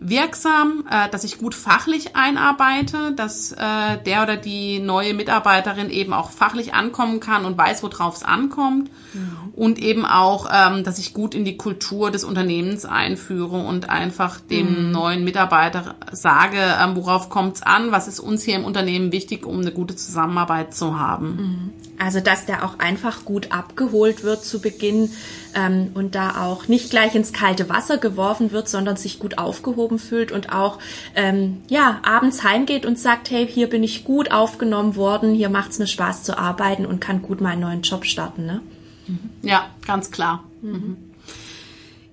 wirksam, 0.00 0.84
äh, 0.90 1.08
dass 1.10 1.24
ich 1.24 1.38
gut 1.38 1.54
fachlich 1.54 2.14
einarbeite, 2.14 3.12
dass 3.12 3.52
äh, 3.52 3.98
der 4.04 4.22
oder 4.22 4.36
die 4.36 4.78
neue 4.78 5.14
Mitarbeiterin 5.14 5.90
eben 5.90 6.12
auch 6.12 6.30
fachlich 6.30 6.74
ankommen 6.74 7.20
kann 7.20 7.44
und 7.44 7.58
weiß, 7.58 7.82
worauf 7.82 8.16
es 8.16 8.22
ankommt. 8.22 8.90
Mhm. 9.12 9.52
Und 9.54 9.78
eben 9.80 10.04
auch, 10.04 10.48
ähm, 10.52 10.84
dass 10.84 10.98
ich 10.98 11.14
gut 11.14 11.34
in 11.34 11.44
die 11.44 11.56
Kultur 11.56 12.12
des 12.12 12.22
Unternehmens 12.22 12.84
einführe 12.84 13.58
und 13.58 13.90
einfach 13.90 14.38
dem 14.40 14.86
mhm. 14.86 14.92
neuen 14.92 15.24
Mitarbeiter 15.24 15.96
sage, 16.12 16.58
ähm, 16.58 16.94
worauf 16.94 17.28
kommt 17.28 17.56
es 17.56 17.62
an, 17.62 17.90
was 17.90 18.06
ist 18.06 18.20
uns 18.20 18.44
hier 18.44 18.54
im 18.54 18.64
Unternehmen 18.64 19.10
wichtig, 19.10 19.44
um 19.44 19.60
eine 19.60 19.72
gute 19.72 19.96
Zusammenarbeit 19.96 20.74
zu 20.74 20.98
haben. 20.98 21.26
Mhm. 21.26 21.72
Also, 21.98 22.20
dass 22.20 22.46
der 22.46 22.64
auch 22.64 22.78
einfach 22.78 23.24
gut 23.24 23.52
abgeholt 23.52 24.22
wird 24.22 24.44
zu 24.44 24.60
Beginn 24.60 25.10
ähm, 25.54 25.90
und 25.94 26.14
da 26.14 26.42
auch 26.44 26.68
nicht 26.68 26.90
gleich 26.90 27.14
ins 27.14 27.32
kalte 27.32 27.68
Wasser 27.68 27.98
geworfen 27.98 28.52
wird, 28.52 28.68
sondern 28.68 28.96
sich 28.96 29.18
gut 29.18 29.38
aufgehoben 29.38 29.98
fühlt 29.98 30.30
und 30.32 30.52
auch 30.52 30.78
ähm, 31.14 31.62
ja 31.68 32.00
abends 32.04 32.44
heimgeht 32.44 32.86
und 32.86 32.98
sagt, 32.98 33.30
hey, 33.30 33.46
hier 33.46 33.68
bin 33.68 33.82
ich 33.82 34.04
gut 34.04 34.30
aufgenommen 34.30 34.96
worden, 34.96 35.34
hier 35.34 35.48
macht's 35.48 35.78
mir 35.78 35.86
Spaß 35.86 36.22
zu 36.22 36.38
arbeiten 36.38 36.86
und 36.86 37.00
kann 37.00 37.22
gut 37.22 37.40
meinen 37.40 37.60
neuen 37.60 37.82
Job 37.82 38.04
starten. 38.04 38.46
Ne? 38.46 38.60
Mhm. 39.06 39.30
Ja, 39.42 39.70
ganz 39.86 40.10
klar. 40.10 40.44
Mhm. 40.62 40.96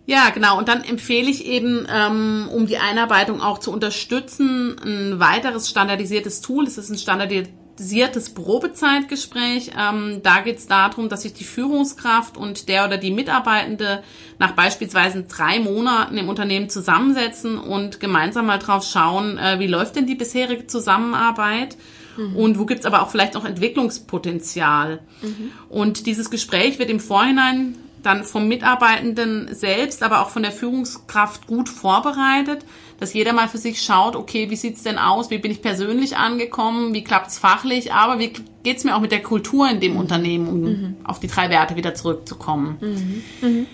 Ja, 0.07 0.29
genau. 0.29 0.57
Und 0.57 0.67
dann 0.67 0.83
empfehle 0.83 1.29
ich 1.29 1.45
eben, 1.45 1.87
ähm, 1.91 2.47
um 2.53 2.67
die 2.67 2.77
Einarbeitung 2.77 3.41
auch 3.41 3.57
zu 3.57 3.71
unterstützen, 3.71 4.75
ein 4.83 5.19
weiteres 5.19 5.69
standardisiertes 5.69 6.41
Tool. 6.41 6.65
Das 6.65 6.77
ist 6.77 6.89
ein 6.89 6.97
standardisiertes 6.97 7.64
standardisiertes 7.75 8.33
Probezeitgespräch. 8.33 9.71
Ähm, 9.77 10.21
da 10.23 10.39
geht 10.39 10.57
es 10.57 10.67
darum, 10.67 11.09
dass 11.09 11.23
sich 11.23 11.33
die 11.33 11.43
Führungskraft 11.43 12.37
und 12.37 12.69
der 12.69 12.85
oder 12.85 12.97
die 12.97 13.11
Mitarbeitende 13.11 14.03
nach 14.39 14.51
beispielsweise 14.51 15.23
drei 15.23 15.59
Monaten 15.59 16.17
im 16.17 16.29
Unternehmen 16.29 16.69
zusammensetzen 16.69 17.57
und 17.57 17.99
gemeinsam 17.99 18.45
mal 18.45 18.59
drauf 18.59 18.85
schauen, 18.85 19.37
äh, 19.37 19.59
wie 19.59 19.67
läuft 19.67 19.95
denn 19.95 20.07
die 20.07 20.15
bisherige 20.15 20.67
Zusammenarbeit 20.67 21.77
mhm. 22.17 22.35
und 22.35 22.59
wo 22.59 22.65
gibt's 22.65 22.85
aber 22.85 23.01
auch 23.01 23.09
vielleicht 23.09 23.33
noch 23.33 23.45
Entwicklungspotenzial. 23.45 24.99
Mhm. 25.21 25.51
Und 25.69 26.05
dieses 26.05 26.29
Gespräch 26.29 26.79
wird 26.79 26.89
im 26.89 26.99
Vorhinein 26.99 27.75
dann 28.03 28.23
vom 28.23 28.47
Mitarbeitenden 28.47 29.53
selbst, 29.53 30.03
aber 30.03 30.21
auch 30.21 30.29
von 30.29 30.43
der 30.43 30.51
Führungskraft 30.51 31.47
gut 31.47 31.69
vorbereitet, 31.69 32.63
dass 32.99 33.13
jeder 33.13 33.33
mal 33.33 33.47
für 33.47 33.57
sich 33.57 33.81
schaut, 33.81 34.15
okay, 34.15 34.49
wie 34.49 34.55
sieht's 34.55 34.83
denn 34.83 34.97
aus, 34.97 35.29
wie 35.29 35.37
bin 35.37 35.51
ich 35.51 35.61
persönlich 35.61 36.17
angekommen, 36.17 36.93
wie 36.93 37.03
klappt's 37.03 37.37
fachlich, 37.37 37.93
aber 37.93 38.19
wie 38.19 38.33
geht's 38.63 38.83
mir 38.83 38.95
auch 38.95 39.01
mit 39.01 39.11
der 39.11 39.23
Kultur 39.23 39.69
in 39.69 39.79
dem 39.79 39.93
mhm. 39.93 39.99
Unternehmen, 39.99 40.47
um 40.47 40.61
mhm. 40.61 40.95
auf 41.03 41.19
die 41.19 41.27
drei 41.27 41.49
Werte 41.49 41.75
wieder 41.75 41.93
zurückzukommen. 41.93 42.77
Mhm. 42.81 43.47
mhm. 43.47 43.67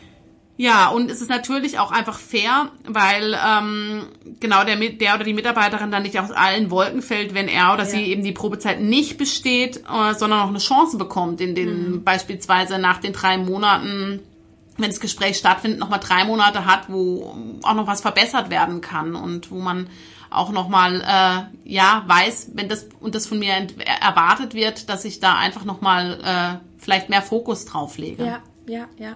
Ja, 0.61 0.89
und 0.89 1.09
es 1.09 1.21
ist 1.21 1.29
natürlich 1.29 1.79
auch 1.79 1.91
einfach 1.91 2.19
fair, 2.19 2.69
weil 2.85 3.35
ähm, 3.43 4.03
genau 4.39 4.63
der, 4.63 4.75
der 4.75 5.15
oder 5.15 5.23
die 5.23 5.33
Mitarbeiterin 5.33 5.89
dann 5.89 6.03
nicht 6.03 6.19
aus 6.19 6.29
allen 6.29 6.69
Wolken 6.69 7.01
fällt, 7.01 7.33
wenn 7.33 7.47
er 7.47 7.73
oder 7.73 7.83
ja. 7.83 7.89
sie 7.89 8.03
eben 8.03 8.23
die 8.23 8.31
Probezeit 8.31 8.79
nicht 8.79 9.17
besteht, 9.17 9.77
äh, 9.77 10.13
sondern 10.13 10.41
auch 10.41 10.49
eine 10.49 10.59
Chance 10.59 10.97
bekommt, 10.97 11.41
in 11.41 11.55
den 11.55 11.91
mhm. 11.91 12.03
beispielsweise 12.03 12.77
nach 12.77 12.99
den 12.99 13.13
drei 13.13 13.39
Monaten 13.39 14.19
wenn 14.81 14.89
das 14.89 14.99
Gespräch 14.99 15.37
stattfindet, 15.37 15.79
nochmal 15.79 15.99
drei 15.99 16.23
Monate 16.25 16.65
hat, 16.65 16.89
wo 16.89 17.35
auch 17.63 17.73
noch 17.73 17.87
was 17.87 18.01
verbessert 18.01 18.49
werden 18.49 18.81
kann 18.81 19.15
und 19.15 19.51
wo 19.51 19.59
man 19.59 19.89
auch 20.29 20.51
nochmal 20.51 21.01
äh, 21.01 21.69
ja 21.69 22.03
weiß, 22.07 22.51
wenn 22.53 22.69
das 22.69 22.87
und 22.99 23.15
das 23.15 23.27
von 23.27 23.39
mir 23.39 23.67
erwartet 24.01 24.53
wird, 24.53 24.89
dass 24.89 25.05
ich 25.05 25.19
da 25.19 25.37
einfach 25.37 25.65
nochmal 25.65 26.19
äh, 26.23 26.81
vielleicht 26.81 27.09
mehr 27.09 27.21
Fokus 27.21 27.65
drauf 27.65 27.97
lege. 27.97 28.25
Ja, 28.25 28.39
ja, 28.65 28.87
ja. 28.97 29.15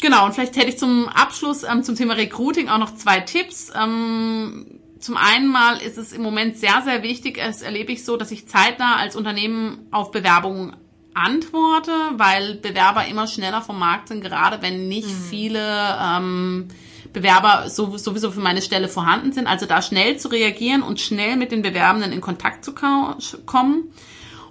Genau, 0.00 0.26
und 0.26 0.34
vielleicht 0.34 0.56
hätte 0.56 0.68
ich 0.68 0.78
zum 0.78 1.08
Abschluss 1.08 1.62
ähm, 1.62 1.84
zum 1.84 1.94
Thema 1.94 2.14
Recruiting 2.14 2.68
auch 2.68 2.78
noch 2.78 2.96
zwei 2.96 3.20
Tipps. 3.20 3.70
Ähm, 3.80 4.80
zum 4.98 5.16
einen 5.16 5.46
mal 5.46 5.78
ist 5.78 5.96
es 5.96 6.12
im 6.12 6.22
Moment 6.22 6.56
sehr, 6.56 6.82
sehr 6.84 7.04
wichtig, 7.04 7.38
es 7.38 7.62
erlebe 7.62 7.92
ich 7.92 8.04
so, 8.04 8.16
dass 8.16 8.32
ich 8.32 8.48
zeitnah 8.48 8.96
als 8.96 9.14
Unternehmen 9.14 9.86
auf 9.92 10.10
Bewerbungen 10.10 10.76
antworte, 11.14 11.92
weil 12.16 12.54
Bewerber 12.56 13.06
immer 13.06 13.26
schneller 13.26 13.62
vom 13.62 13.78
Markt 13.78 14.08
sind, 14.08 14.22
gerade 14.22 14.62
wenn 14.62 14.88
nicht 14.88 15.08
mhm. 15.08 15.24
viele 15.28 15.98
ähm, 16.00 16.68
Bewerber 17.12 17.68
sowieso 17.68 18.30
für 18.30 18.40
meine 18.40 18.62
Stelle 18.62 18.88
vorhanden 18.88 19.32
sind. 19.32 19.46
Also 19.46 19.66
da 19.66 19.82
schnell 19.82 20.16
zu 20.16 20.28
reagieren 20.28 20.82
und 20.82 21.00
schnell 21.00 21.36
mit 21.36 21.52
den 21.52 21.62
Bewerbenden 21.62 22.12
in 22.12 22.20
Kontakt 22.20 22.64
zu 22.64 22.74
kommen. 22.74 23.92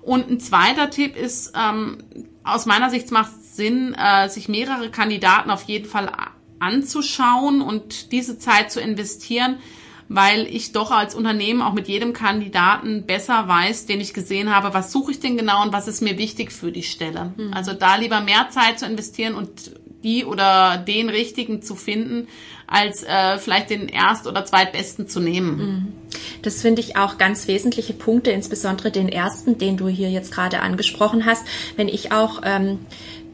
Und 0.02 0.30
ein 0.30 0.40
zweiter 0.40 0.90
Tipp 0.90 1.16
ist, 1.16 1.54
ähm, 1.56 2.00
aus 2.44 2.66
meiner 2.66 2.90
Sicht 2.90 3.12
macht 3.12 3.32
Sinn, 3.44 3.94
äh, 3.94 4.30
sich 4.30 4.50
mehrere 4.50 4.90
Kandidaten 4.90 5.52
auf 5.52 5.64
jeden 5.64 5.88
Fall 5.88 6.12
anzuschauen 6.60 7.62
und 7.62 8.12
diese 8.12 8.38
Zeit 8.38 8.72
zu 8.72 8.80
investieren, 8.80 9.58
weil 10.14 10.46
ich 10.46 10.74
doch 10.74 10.92
als 10.92 11.16
Unternehmen 11.16 11.62
auch 11.62 11.72
mit 11.72 11.88
jedem 11.88 12.12
Kandidaten 12.12 13.06
besser 13.06 13.48
weiß, 13.48 13.86
den 13.86 14.02
ich 14.02 14.14
gesehen 14.14 14.54
habe, 14.54 14.74
was 14.74 14.92
suche 14.92 15.12
ich 15.12 15.22
denn 15.22 15.38
genau 15.38 15.64
und 15.64 15.72
was 15.72 15.88
ist 15.88 16.02
mir 16.02 16.18
wichtig 16.18 16.52
für 16.52 16.74
die 16.74 16.84
Stelle. 16.84 17.32
Mhm. 17.38 17.54
Also 17.54 17.72
da 17.74 17.96
lieber 17.96 18.20
mehr 18.20 18.50
Zeit 18.50 18.80
zu 18.80 18.86
investieren 18.86 19.36
und 19.36 19.72
die 20.04 20.26
oder 20.26 20.78
den 20.78 21.08
richtigen 21.10 21.62
zu 21.62 21.76
finden, 21.76 22.28
als 22.68 23.04
äh, 23.04 23.38
vielleicht 23.38 23.70
den 23.70 23.88
erst- 23.88 24.28
oder 24.28 24.44
zweitbesten 24.44 25.08
zu 25.08 25.22
nehmen. 25.22 25.58
Mhm. 25.58 25.88
Das 26.42 26.62
finde 26.62 26.82
ich 26.82 26.98
auch 26.98 27.18
ganz 27.18 27.48
wesentliche 27.48 27.94
Punkte, 27.94 28.32
insbesondere 28.32 28.92
den 28.92 29.08
ersten, 29.08 29.58
den 29.58 29.78
du 29.78 29.88
hier 29.88 30.10
jetzt 30.10 30.34
gerade 30.34 30.60
angesprochen 30.60 31.26
hast. 31.26 31.46
Wenn 31.78 31.88
ich 31.88 32.12
auch 32.12 32.42
ähm, 32.44 32.80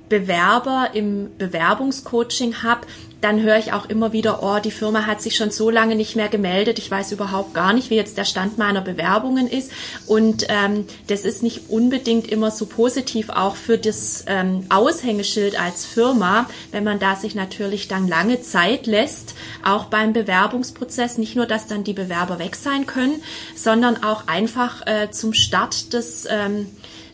Bewerber 0.09 0.91
im 0.93 1.29
Bewerbungscoaching 1.37 2.61
habe, 2.63 2.87
dann 3.21 3.41
höre 3.41 3.57
ich 3.57 3.73
auch 3.73 3.89
immer 3.89 4.13
wieder, 4.13 4.43
oh, 4.43 4.59
die 4.59 4.71
Firma 4.71 5.05
hat 5.05 5.21
sich 5.21 5.35
schon 5.35 5.49
so 5.49 5.69
lange 5.69 5.95
nicht 5.95 6.15
mehr 6.15 6.27
gemeldet, 6.27 6.77
ich 6.77 6.89
weiß 6.89 7.11
überhaupt 7.11 7.53
gar 7.53 7.73
nicht, 7.73 7.89
wie 7.89 7.95
jetzt 7.95 8.17
der 8.17 8.25
Stand 8.25 8.57
meiner 8.57 8.81
Bewerbungen 8.81 9.47
ist. 9.47 9.71
Und 10.05 10.45
ähm, 10.49 10.85
das 11.07 11.25
ist 11.25 11.41
nicht 11.41 11.69
unbedingt 11.69 12.27
immer 12.27 12.51
so 12.51 12.65
positiv 12.65 13.29
auch 13.29 13.55
für 13.55 13.77
das 13.77 14.23
ähm, 14.27 14.65
Aushängeschild 14.69 15.59
als 15.59 15.85
Firma, 15.85 16.47
wenn 16.71 16.83
man 16.83 16.99
da 16.99 17.15
sich 17.15 17.33
natürlich 17.33 17.87
dann 17.87 18.07
lange 18.07 18.41
Zeit 18.41 18.85
lässt, 18.85 19.33
auch 19.63 19.85
beim 19.85 20.13
Bewerbungsprozess, 20.13 21.17
nicht 21.17 21.35
nur, 21.35 21.45
dass 21.45 21.67
dann 21.67 21.83
die 21.83 21.93
Bewerber 21.93 22.39
weg 22.39 22.55
sein 22.55 22.85
können, 22.85 23.21
sondern 23.55 24.03
auch 24.03 24.27
einfach 24.27 24.85
äh, 24.85 25.09
zum 25.11 25.33
Start 25.33 25.93
des 25.93 26.27
ähm, 26.29 26.67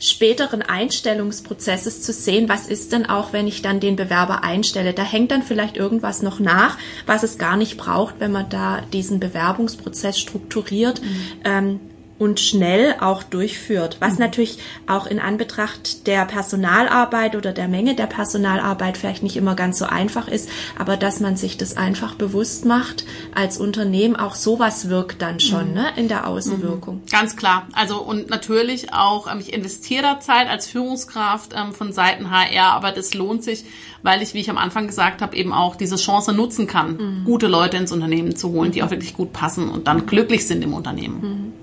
späteren 0.04 0.62
Einstellungsprozesses 0.62 2.02
zu 2.02 2.12
sehen, 2.12 2.50
was 2.50 2.68
ist 2.68 2.92
denn 2.92 3.06
auch, 3.06 3.32
wenn 3.32 3.48
ich 3.48 3.62
dann 3.62 3.80
den 3.80 3.96
Bewerber 3.96 4.44
einstelle. 4.44 4.94
Da 4.94 5.04
hängt 5.04 5.32
dann 5.32 5.44
vielleicht 5.44 5.78
irgendwas 5.78 6.22
noch 6.22 6.40
nach, 6.40 6.78
was 7.06 7.24
es 7.24 7.38
gar 7.38 7.56
nicht 7.56 7.78
braucht, 7.78 8.16
wenn 8.20 8.32
man 8.32 8.50
da 8.50 8.82
diesen 8.92 9.20
Bewerbungsprozess 9.22 10.20
strukturiert. 10.20 11.02
Mhm. 11.02 11.26
Ähm, 11.46 11.80
und 12.24 12.40
schnell 12.40 12.96
auch 13.00 13.22
durchführt, 13.22 13.98
was 14.00 14.14
mhm. 14.14 14.20
natürlich 14.20 14.58
auch 14.88 15.06
in 15.06 15.20
Anbetracht 15.20 16.08
der 16.08 16.26
Personalarbeit 16.26 17.36
oder 17.36 17.52
der 17.52 17.68
Menge 17.68 17.96
der 17.96 18.08
Personalarbeit 18.08 18.98
vielleicht 18.98 19.24
nicht 19.24 19.36
immer 19.36 19.56
ganz 19.56 19.78
so 19.78 19.86
einfach 19.86 20.28
ist, 20.28 20.50
aber 20.80 20.96
dass 20.98 21.20
man 21.20 21.36
sich 21.36 21.58
das 21.58 21.76
einfach 21.76 22.16
bewusst 22.16 22.66
macht 22.66 23.06
als 23.36 23.58
Unternehmen, 23.58 24.16
auch 24.16 24.36
sowas 24.36 24.90
wirkt 24.90 25.22
dann 25.22 25.40
schon 25.40 25.70
mhm. 25.70 25.74
ne, 25.74 25.86
in 25.98 26.08
der 26.08 26.28
Außenwirkung. 26.28 26.96
Mhm. 26.96 27.10
Ganz 27.12 27.36
klar. 27.36 27.68
Also 27.74 28.02
und 28.02 28.30
natürlich 28.30 28.94
auch, 28.94 29.32
ähm, 29.32 29.40
ich 29.40 29.54
investiere 29.54 30.04
da 30.04 30.20
Zeit 30.20 30.48
als 30.48 30.68
Führungskraft 30.68 31.54
ähm, 31.56 31.74
von 31.74 31.92
Seiten 31.92 32.32
HR, 32.32 32.72
aber 32.72 32.92
das 32.92 33.14
lohnt 33.14 33.44
sich, 33.44 33.66
weil 34.02 34.22
ich, 34.22 34.34
wie 34.34 34.40
ich 34.40 34.50
am 34.50 34.58
Anfang 34.58 34.88
gesagt 34.88 35.22
habe, 35.22 35.36
eben 35.36 35.52
auch 35.52 35.76
diese 35.76 35.98
Chance 35.98 36.34
nutzen 36.34 36.68
kann, 36.68 36.96
mhm. 36.96 37.24
gute 37.26 37.48
Leute 37.48 37.78
ins 37.78 37.92
Unternehmen 37.92 38.36
zu 38.36 38.52
holen, 38.52 38.72
die 38.72 38.82
auch 38.82 38.92
wirklich 38.92 39.14
gut 39.14 39.34
passen 39.34 39.70
und 39.70 39.88
dann 39.88 40.06
glücklich 40.06 40.48
sind 40.48 40.62
im 40.64 40.74
Unternehmen. 40.74 41.54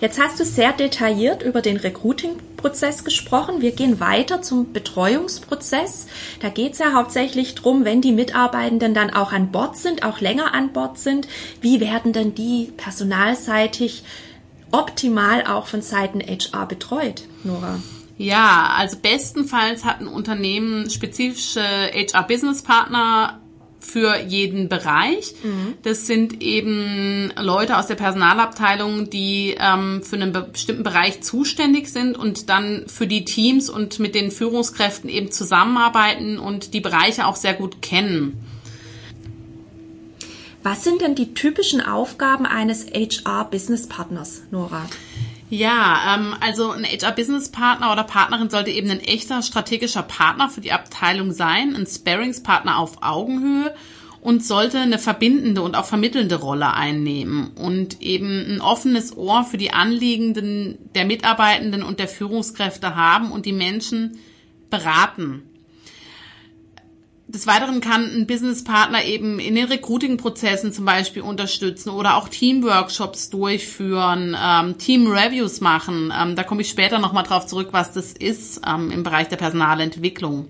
Jetzt 0.00 0.20
hast 0.20 0.38
du 0.38 0.44
sehr 0.44 0.72
detailliert 0.72 1.42
über 1.42 1.62
den 1.62 1.76
Recruiting-Prozess 1.76 3.04
gesprochen. 3.04 3.60
Wir 3.60 3.72
gehen 3.72 4.00
weiter 4.00 4.42
zum 4.42 4.72
Betreuungsprozess. 4.72 6.06
Da 6.40 6.48
geht 6.48 6.74
es 6.74 6.78
ja 6.78 6.92
hauptsächlich 6.92 7.54
drum, 7.54 7.84
wenn 7.84 8.00
die 8.00 8.12
Mitarbeitenden 8.12 8.94
dann 8.94 9.10
auch 9.12 9.32
an 9.32 9.52
Bord 9.52 9.76
sind, 9.76 10.04
auch 10.04 10.20
länger 10.20 10.54
an 10.54 10.72
Bord 10.72 10.98
sind, 10.98 11.28
wie 11.60 11.80
werden 11.80 12.12
denn 12.12 12.34
die 12.34 12.72
personalseitig 12.76 14.02
optimal 14.70 15.46
auch 15.46 15.66
von 15.66 15.82
Seiten 15.82 16.20
HR 16.20 16.66
betreut, 16.66 17.22
Nora? 17.44 17.80
Ja, 18.18 18.74
also 18.76 18.96
bestenfalls 18.96 19.84
hat 19.84 20.00
ein 20.00 20.08
Unternehmen 20.08 20.88
spezifische 20.88 21.60
HR-Business-Partner 21.60 23.40
für 23.86 24.18
jeden 24.20 24.68
Bereich. 24.68 25.34
Mhm. 25.42 25.74
Das 25.82 26.06
sind 26.06 26.42
eben 26.42 27.32
Leute 27.40 27.78
aus 27.78 27.86
der 27.86 27.94
Personalabteilung, 27.94 29.08
die 29.10 29.56
ähm, 29.58 30.02
für 30.02 30.16
einen 30.16 30.32
bestimmten 30.32 30.82
Bereich 30.82 31.22
zuständig 31.22 31.88
sind 31.88 32.16
und 32.16 32.48
dann 32.48 32.84
für 32.88 33.06
die 33.06 33.24
Teams 33.24 33.70
und 33.70 33.98
mit 33.98 34.14
den 34.14 34.30
Führungskräften 34.30 35.08
eben 35.08 35.30
zusammenarbeiten 35.30 36.38
und 36.38 36.74
die 36.74 36.80
Bereiche 36.80 37.26
auch 37.26 37.36
sehr 37.36 37.54
gut 37.54 37.80
kennen. 37.80 38.44
Was 40.62 40.82
sind 40.82 41.00
denn 41.00 41.14
die 41.14 41.32
typischen 41.32 41.80
Aufgaben 41.80 42.44
eines 42.44 42.86
HR-Business-Partners, 42.86 44.42
Nora? 44.50 44.84
Ja, 45.48 46.16
ähm, 46.16 46.34
also 46.40 46.70
ein 46.72 46.84
HR-Business-Partner 46.84 47.92
oder 47.92 48.02
Partnerin 48.02 48.50
sollte 48.50 48.70
eben 48.70 48.90
ein 48.90 49.00
echter 49.00 49.42
strategischer 49.42 50.02
Partner 50.02 50.48
für 50.48 50.60
die 50.60 50.72
Abteilung 50.72 51.32
sein, 51.32 51.76
ein 51.76 51.86
Sparings-Partner 51.86 52.78
auf 52.78 53.02
Augenhöhe 53.02 53.72
und 54.20 54.44
sollte 54.44 54.80
eine 54.80 54.98
verbindende 54.98 55.62
und 55.62 55.76
auch 55.76 55.84
vermittelnde 55.84 56.34
Rolle 56.34 56.74
einnehmen 56.74 57.52
und 57.54 58.02
eben 58.02 58.44
ein 58.48 58.60
offenes 58.60 59.16
Ohr 59.16 59.44
für 59.44 59.56
die 59.56 59.72
Anliegenden 59.72 60.78
der 60.96 61.04
Mitarbeitenden 61.04 61.84
und 61.84 62.00
der 62.00 62.08
Führungskräfte 62.08 62.96
haben 62.96 63.30
und 63.30 63.46
die 63.46 63.52
Menschen 63.52 64.18
beraten. 64.68 65.42
Des 67.28 67.48
Weiteren 67.48 67.80
kann 67.80 68.04
ein 68.04 68.26
Businesspartner 68.28 69.04
eben 69.04 69.40
in 69.40 69.56
den 69.56 69.64
Recruiting-Prozessen 69.64 70.72
zum 70.72 70.84
Beispiel 70.84 71.22
unterstützen 71.22 71.90
oder 71.90 72.16
auch 72.16 72.28
Teamworkshops 72.28 73.30
durchführen, 73.30 74.36
ähm, 74.40 74.78
Team-Reviews 74.78 75.60
machen. 75.60 76.12
Ähm, 76.16 76.36
da 76.36 76.44
komme 76.44 76.60
ich 76.60 76.68
später 76.68 77.00
nochmal 77.00 77.24
drauf 77.24 77.46
zurück, 77.46 77.70
was 77.72 77.92
das 77.92 78.12
ist 78.12 78.60
ähm, 78.64 78.92
im 78.92 79.02
Bereich 79.02 79.26
der 79.26 79.38
Personalentwicklung. 79.38 80.46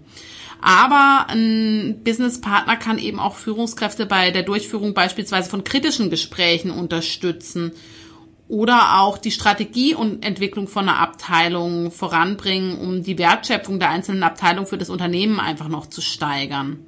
Aber 0.61 1.27
ein 1.31 2.03
Businesspartner 2.05 2.77
kann 2.77 2.99
eben 2.99 3.21
auch 3.21 3.37
Führungskräfte 3.37 4.05
bei 4.05 4.31
der 4.31 4.43
Durchführung 4.43 4.93
beispielsweise 4.93 5.49
von 5.49 5.65
kritischen 5.65 6.11
Gesprächen 6.11 6.71
unterstützen 6.71 7.73
oder 8.49 9.01
auch 9.01 9.19
die 9.19 9.31
Strategie 9.31 9.95
und 9.95 10.25
Entwicklung 10.25 10.69
von 10.69 10.89
einer 10.89 10.99
Abteilung 10.99 11.91
voranbringen, 11.91 12.79
um 12.79 13.03
die 13.03 13.19
Wertschöpfung 13.19 13.81
der 13.81 13.91
einzelnen 13.91 14.23
Abteilung 14.23 14.67
für 14.67 14.79
das 14.79 14.91
Unternehmen 14.91 15.41
einfach 15.41 15.69
noch 15.69 15.87
zu 15.87 16.01
steigern. 16.01 16.87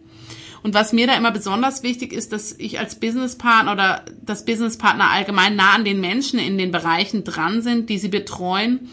Und 0.62 0.74
was 0.74 0.92
mir 0.92 1.06
da 1.06 1.16
immer 1.16 1.30
besonders 1.30 1.82
wichtig 1.82 2.12
ist, 2.12 2.32
dass 2.32 2.52
ich 2.52 2.78
als 2.78 2.96
Businesspartner 2.96 3.72
oder 3.72 4.04
das 4.22 4.44
Businesspartner 4.44 5.10
allgemein 5.10 5.56
nah 5.56 5.74
an 5.74 5.84
den 5.84 6.00
Menschen 6.00 6.38
in 6.38 6.58
den 6.58 6.70
Bereichen 6.70 7.24
dran 7.24 7.62
sind, 7.62 7.88
die 7.88 7.98
sie 7.98 8.08
betreuen 8.08 8.90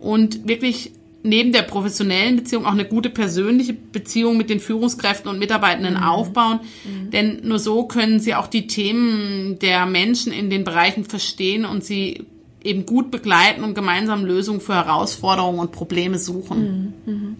und 0.00 0.46
wirklich 0.46 0.92
neben 1.22 1.52
der 1.52 1.62
professionellen 1.62 2.36
Beziehung 2.36 2.64
auch 2.64 2.72
eine 2.72 2.84
gute 2.84 3.10
persönliche 3.10 3.74
Beziehung 3.74 4.36
mit 4.36 4.50
den 4.50 4.60
Führungskräften 4.60 5.30
und 5.30 5.38
Mitarbeitenden 5.38 5.94
mhm. 5.94 6.02
aufbauen. 6.02 6.60
Mhm. 6.84 7.10
Denn 7.10 7.40
nur 7.42 7.58
so 7.58 7.84
können 7.84 8.20
sie 8.20 8.34
auch 8.34 8.46
die 8.46 8.66
Themen 8.66 9.58
der 9.58 9.86
Menschen 9.86 10.32
in 10.32 10.50
den 10.50 10.64
Bereichen 10.64 11.04
verstehen 11.04 11.64
und 11.64 11.84
sie 11.84 12.24
eben 12.62 12.86
gut 12.86 13.10
begleiten 13.10 13.64
und 13.64 13.74
gemeinsam 13.74 14.24
Lösungen 14.24 14.60
für 14.60 14.74
Herausforderungen 14.74 15.60
und 15.60 15.72
Probleme 15.72 16.18
suchen. 16.18 16.94
Mhm. 17.06 17.36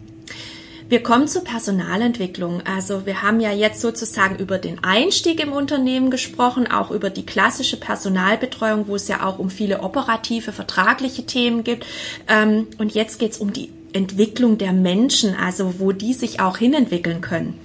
Wir 0.89 1.03
kommen 1.03 1.29
zur 1.29 1.45
Personalentwicklung. 1.45 2.63
Also 2.63 3.05
wir 3.05 3.21
haben 3.23 3.41
ja 3.41 3.53
jetzt 3.53 3.83
sozusagen 3.83 4.37
über 4.37 4.57
den 4.57 4.83
Einstieg 4.83 5.39
im 5.39 5.53
Unternehmen 5.53 6.11
gesprochen, 6.11 6.67
auch 6.67 6.91
über 6.91 7.11
die 7.11 7.27
klassische 7.27 7.77
Personalbetreuung, 7.77 8.89
wo 8.89 8.97
es 8.97 9.07
ja 9.07 9.23
auch 9.23 9.39
um 9.39 9.51
viele 9.51 9.81
operative, 9.83 10.51
vertragliche 10.51 11.27
Themen 11.27 11.63
gibt. 11.63 11.85
Ähm, 12.27 12.69
und 12.79 12.95
jetzt 12.95 13.19
geht 13.19 13.33
es 13.33 13.39
um 13.39 13.53
die 13.53 13.69
Entwicklung 13.93 14.57
der 14.57 14.73
Menschen, 14.73 15.35
also 15.35 15.75
wo 15.79 15.93
die 15.93 16.15
sich 16.15 16.41
auch 16.41 16.57
hinentwickeln 16.57 17.21
können. 17.21 17.59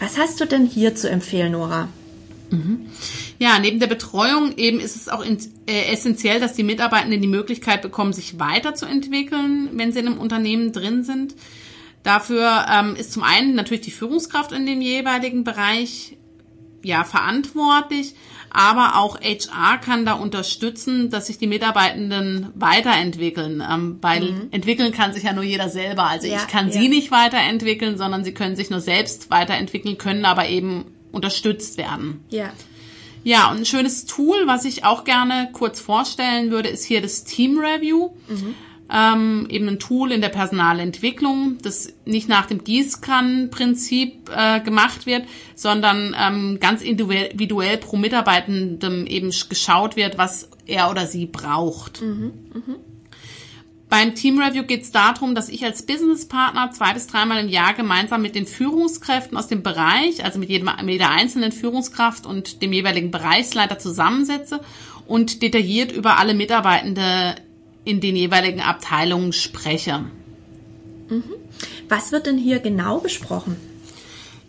Was 0.00 0.18
hast 0.18 0.40
du 0.40 0.44
denn 0.44 0.66
hier 0.66 0.96
zu 0.96 1.08
empfehlen, 1.08 1.52
Nora? 1.52 1.88
Mhm. 2.50 2.86
Ja, 3.38 3.60
neben 3.60 3.78
der 3.78 3.86
Betreuung 3.86 4.56
eben 4.56 4.80
ist 4.80 4.96
es 4.96 5.08
auch 5.08 5.24
äh, 5.24 5.92
essentiell, 5.92 6.40
dass 6.40 6.54
die 6.54 6.64
Mitarbeitenden 6.64 7.22
die 7.22 7.28
Möglichkeit 7.28 7.82
bekommen, 7.82 8.12
sich 8.12 8.40
weiterzuentwickeln, 8.40 9.70
wenn 9.74 9.92
sie 9.92 10.00
in 10.00 10.08
einem 10.08 10.18
Unternehmen 10.18 10.72
drin 10.72 11.04
sind. 11.04 11.34
Dafür 12.06 12.66
ähm, 12.70 12.94
ist 12.94 13.12
zum 13.12 13.24
einen 13.24 13.56
natürlich 13.56 13.80
die 13.80 13.90
Führungskraft 13.90 14.52
in 14.52 14.64
dem 14.64 14.80
jeweiligen 14.80 15.42
Bereich 15.42 16.16
ja 16.84 17.02
verantwortlich, 17.02 18.14
aber 18.48 18.94
auch 18.94 19.20
HR 19.20 19.78
kann 19.78 20.06
da 20.06 20.12
unterstützen, 20.12 21.10
dass 21.10 21.26
sich 21.26 21.38
die 21.38 21.48
Mitarbeitenden 21.48 22.52
weiterentwickeln, 22.54 23.60
ähm, 23.68 23.98
weil 24.02 24.30
mhm. 24.30 24.48
entwickeln 24.52 24.92
kann 24.92 25.12
sich 25.12 25.24
ja 25.24 25.32
nur 25.32 25.42
jeder 25.42 25.68
selber. 25.68 26.04
Also 26.04 26.28
ja, 26.28 26.36
ich 26.36 26.46
kann 26.46 26.68
ja. 26.68 26.74
sie 26.74 26.88
nicht 26.88 27.10
weiterentwickeln, 27.10 27.98
sondern 27.98 28.22
sie 28.22 28.32
können 28.32 28.54
sich 28.54 28.70
nur 28.70 28.80
selbst 28.80 29.28
weiterentwickeln, 29.30 29.98
können 29.98 30.26
aber 30.26 30.48
eben 30.48 30.84
unterstützt 31.10 31.76
werden. 31.76 32.24
Ja. 32.30 32.52
Ja, 33.24 33.50
und 33.50 33.56
ein 33.56 33.66
schönes 33.66 34.06
Tool, 34.06 34.46
was 34.46 34.64
ich 34.64 34.84
auch 34.84 35.02
gerne 35.02 35.48
kurz 35.52 35.80
vorstellen 35.80 36.52
würde, 36.52 36.68
ist 36.68 36.84
hier 36.84 37.02
das 37.02 37.24
Team 37.24 37.58
Review. 37.58 38.10
Mhm 38.28 38.54
ähm, 38.92 39.46
eben 39.50 39.68
ein 39.68 39.78
Tool 39.78 40.12
in 40.12 40.20
der 40.20 40.28
Personalentwicklung, 40.28 41.58
das 41.62 41.92
nicht 42.04 42.28
nach 42.28 42.46
dem 42.46 42.62
Gießkannenprinzip 42.62 44.30
äh, 44.34 44.60
gemacht 44.60 45.06
wird, 45.06 45.24
sondern 45.54 46.14
ähm, 46.18 46.58
ganz 46.60 46.82
individuell 46.82 47.78
pro 47.78 47.96
Mitarbeitendem 47.96 49.06
eben 49.06 49.32
geschaut 49.48 49.96
wird, 49.96 50.18
was 50.18 50.50
er 50.66 50.90
oder 50.90 51.06
sie 51.06 51.26
braucht. 51.26 52.02
Mhm, 52.02 52.32
mh. 52.54 52.74
Beim 53.88 54.16
Team 54.16 54.40
Review 54.40 54.64
geht 54.64 54.82
es 54.82 54.90
darum, 54.90 55.36
dass 55.36 55.48
ich 55.48 55.64
als 55.64 55.86
Businesspartner 55.86 56.72
zwei 56.72 56.92
bis 56.92 57.06
dreimal 57.06 57.38
im 57.38 57.48
Jahr 57.48 57.72
gemeinsam 57.72 58.20
mit 58.20 58.34
den 58.34 58.44
Führungskräften 58.44 59.38
aus 59.38 59.46
dem 59.46 59.62
Bereich, 59.62 60.24
also 60.24 60.40
mit, 60.40 60.48
jedem, 60.48 60.68
mit 60.82 60.94
jeder 60.94 61.10
einzelnen 61.10 61.52
Führungskraft 61.52 62.26
und 62.26 62.62
dem 62.62 62.72
jeweiligen 62.72 63.12
Bereichsleiter 63.12 63.78
zusammensetze 63.78 64.60
und 65.06 65.40
detailliert 65.40 65.92
über 65.92 66.18
alle 66.18 66.34
Mitarbeitende 66.34 67.36
in 67.86 68.00
den 68.00 68.16
jeweiligen 68.16 68.60
Abteilungen 68.60 69.32
spreche. 69.32 70.04
Was 71.88 72.12
wird 72.12 72.26
denn 72.26 72.36
hier 72.36 72.58
genau 72.58 72.98
besprochen? 72.98 73.56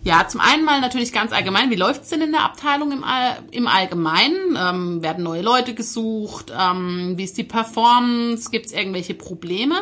Ja, 0.04 0.28
zum 0.28 0.42
einen 0.42 0.66
mal 0.66 0.82
natürlich 0.82 1.14
ganz 1.14 1.32
allgemein, 1.32 1.70
wie 1.70 1.76
läuft's 1.76 2.10
denn 2.10 2.22
in 2.22 2.32
der 2.32 2.44
Abteilung 2.44 2.92
im, 2.92 3.04
All 3.04 3.38
im 3.52 3.68
Allgemeinen? 3.68 4.58
Ähm, 4.58 5.04
werden 5.04 5.24
neue 5.24 5.42
Leute 5.42 5.76
gesucht? 5.76 6.52
Ähm, 6.58 7.14
wie 7.18 7.26
ist 7.26 7.38
die 7.38 7.44
Performance? 7.44 8.50
Gibt's 8.50 8.72
irgendwelche 8.72 9.14
Probleme? 9.14 9.76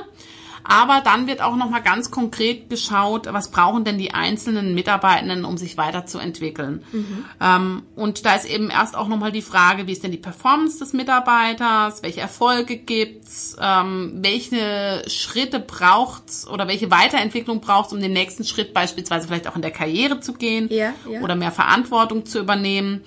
Aber 0.68 1.02
dann 1.02 1.28
wird 1.28 1.42
auch 1.42 1.56
nochmal 1.56 1.84
ganz 1.84 2.10
konkret 2.10 2.70
geschaut, 2.70 3.28
was 3.32 3.52
brauchen 3.52 3.84
denn 3.84 3.98
die 3.98 4.14
einzelnen 4.14 4.74
Mitarbeitenden, 4.74 5.46
um 5.46 5.58
sich 5.58 5.78
weiterzuentwickeln. 5.78 6.84
Mhm. 6.92 7.26
Ähm, 7.40 7.84
und 7.96 8.26
da 8.26 8.36
ist 8.36 8.46
eben 8.46 8.70
erst 8.70 8.96
auch 8.96 9.08
nochmal 9.08 9.32
die 9.32 9.44
Frage, 9.44 9.86
wie 9.86 9.92
ist 9.92 10.04
denn 10.04 10.12
die 10.12 10.18
Performance 10.18 10.80
des 10.80 10.94
Mitarbeiters, 10.94 12.02
welche 12.02 12.22
Erfolge 12.22 12.78
gibt's, 12.78 13.56
ähm, 13.62 14.14
welche 14.22 15.04
Schritte 15.08 15.60
braucht's 15.60 16.48
oder 16.48 16.68
welche 16.68 16.90
Weiterentwicklung 16.90 17.62
braucht's, 17.62 17.94
um 17.94 18.02
den 18.02 18.14
nächsten 18.14 18.44
Schritt 18.44 18.74
beispielsweise 18.74 19.28
vielleicht 19.28 19.48
auch 19.48 19.56
in 19.56 19.62
der 19.62 19.72
Karriere 19.72 20.20
zu 20.20 20.34
gehen 20.34 20.68
ja, 20.72 20.94
ja. 21.10 21.22
oder 21.22 21.36
mehr 21.36 21.52
Verantwortung 21.52 22.26
zu 22.26 22.40
übernehmen. 22.40 23.04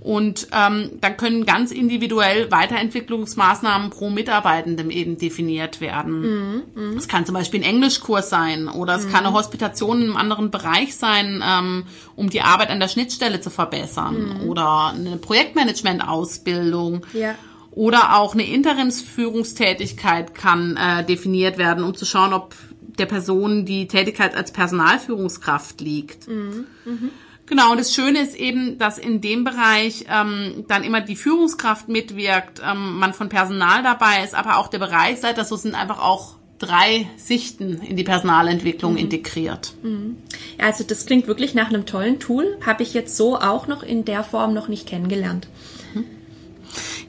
Und 0.00 0.48
ähm, 0.52 0.90
dann 1.00 1.16
können 1.16 1.46
ganz 1.46 1.72
individuell 1.72 2.50
Weiterentwicklungsmaßnahmen 2.50 3.90
pro 3.90 4.10
Mitarbeitendem 4.10 4.90
eben 4.90 5.18
definiert 5.18 5.80
werden. 5.80 6.62
Mhm, 6.74 6.96
es 6.96 7.08
kann 7.08 7.26
zum 7.26 7.34
Beispiel 7.34 7.60
ein 7.60 7.64
Englischkurs 7.64 8.30
sein 8.30 8.68
oder 8.68 8.96
es 8.96 9.06
mhm. 9.06 9.10
kann 9.10 9.26
eine 9.26 9.34
Hospitation 9.34 10.02
in 10.02 10.04
einem 10.04 10.16
anderen 10.16 10.50
Bereich 10.50 10.96
sein, 10.96 11.42
ähm, 11.44 11.84
um 12.14 12.30
die 12.30 12.42
Arbeit 12.42 12.70
an 12.70 12.78
der 12.78 12.88
Schnittstelle 12.88 13.40
zu 13.40 13.50
verbessern 13.50 14.42
mhm. 14.42 14.48
oder 14.48 14.92
eine 14.94 15.16
Projektmanagement-Ausbildung. 15.16 17.04
Ja. 17.12 17.34
Oder 17.72 18.16
auch 18.16 18.32
eine 18.32 18.46
Interimsführungstätigkeit 18.46 20.34
kann 20.34 20.78
äh, 20.78 21.04
definiert 21.04 21.58
werden, 21.58 21.84
um 21.84 21.94
zu 21.94 22.06
schauen, 22.06 22.32
ob 22.32 22.54
der 22.98 23.06
Person 23.06 23.66
die 23.66 23.86
Tätigkeit 23.86 24.34
als 24.34 24.52
Personalführungskraft 24.52 25.80
liegt. 25.80 26.28
Mhm. 26.28 26.66
Mhm. 26.84 27.10
Genau, 27.46 27.70
und 27.70 27.78
das 27.78 27.94
Schöne 27.94 28.20
ist 28.20 28.34
eben, 28.34 28.76
dass 28.78 28.98
in 28.98 29.20
dem 29.20 29.44
Bereich 29.44 30.06
ähm, 30.08 30.64
dann 30.66 30.82
immer 30.82 31.00
die 31.00 31.16
Führungskraft 31.16 31.88
mitwirkt, 31.88 32.60
ähm, 32.64 32.98
man 32.98 33.14
von 33.14 33.28
Personal 33.28 33.82
dabei 33.82 34.24
ist, 34.24 34.34
aber 34.34 34.58
auch 34.58 34.68
der 34.68 34.78
Bereichsleiter, 34.78 35.44
so 35.44 35.54
sind 35.56 35.74
einfach 35.74 36.00
auch 36.00 36.34
drei 36.58 37.06
Sichten 37.16 37.80
in 37.82 37.96
die 37.96 38.02
Personalentwicklung 38.02 38.92
mhm. 38.92 38.98
integriert. 38.98 39.74
Mhm. 39.82 40.16
Ja, 40.58 40.66
also 40.66 40.82
das 40.82 41.06
klingt 41.06 41.28
wirklich 41.28 41.54
nach 41.54 41.68
einem 41.68 41.86
tollen 41.86 42.18
Tool, 42.18 42.58
habe 42.64 42.82
ich 42.82 42.94
jetzt 42.94 43.16
so 43.16 43.38
auch 43.38 43.68
noch 43.68 43.82
in 43.82 44.04
der 44.04 44.24
Form 44.24 44.52
noch 44.52 44.66
nicht 44.68 44.88
kennengelernt. 44.88 45.46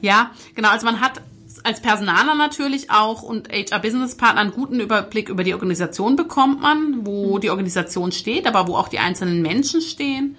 Ja, 0.00 0.30
genau, 0.54 0.70
also 0.70 0.86
man 0.86 1.00
hat 1.00 1.20
als 1.64 1.80
Personaler 1.80 2.34
natürlich 2.34 2.90
auch 2.90 3.22
und 3.22 3.48
HR-Business-Partner 3.48 4.40
einen 4.40 4.52
guten 4.52 4.80
Überblick 4.80 5.28
über 5.28 5.44
die 5.44 5.54
Organisation 5.54 6.16
bekommt 6.16 6.60
man, 6.60 7.06
wo 7.06 7.38
die 7.38 7.50
Organisation 7.50 8.12
steht, 8.12 8.46
aber 8.46 8.68
wo 8.68 8.76
auch 8.76 8.88
die 8.88 8.98
einzelnen 8.98 9.42
Menschen 9.42 9.80
stehen. 9.80 10.36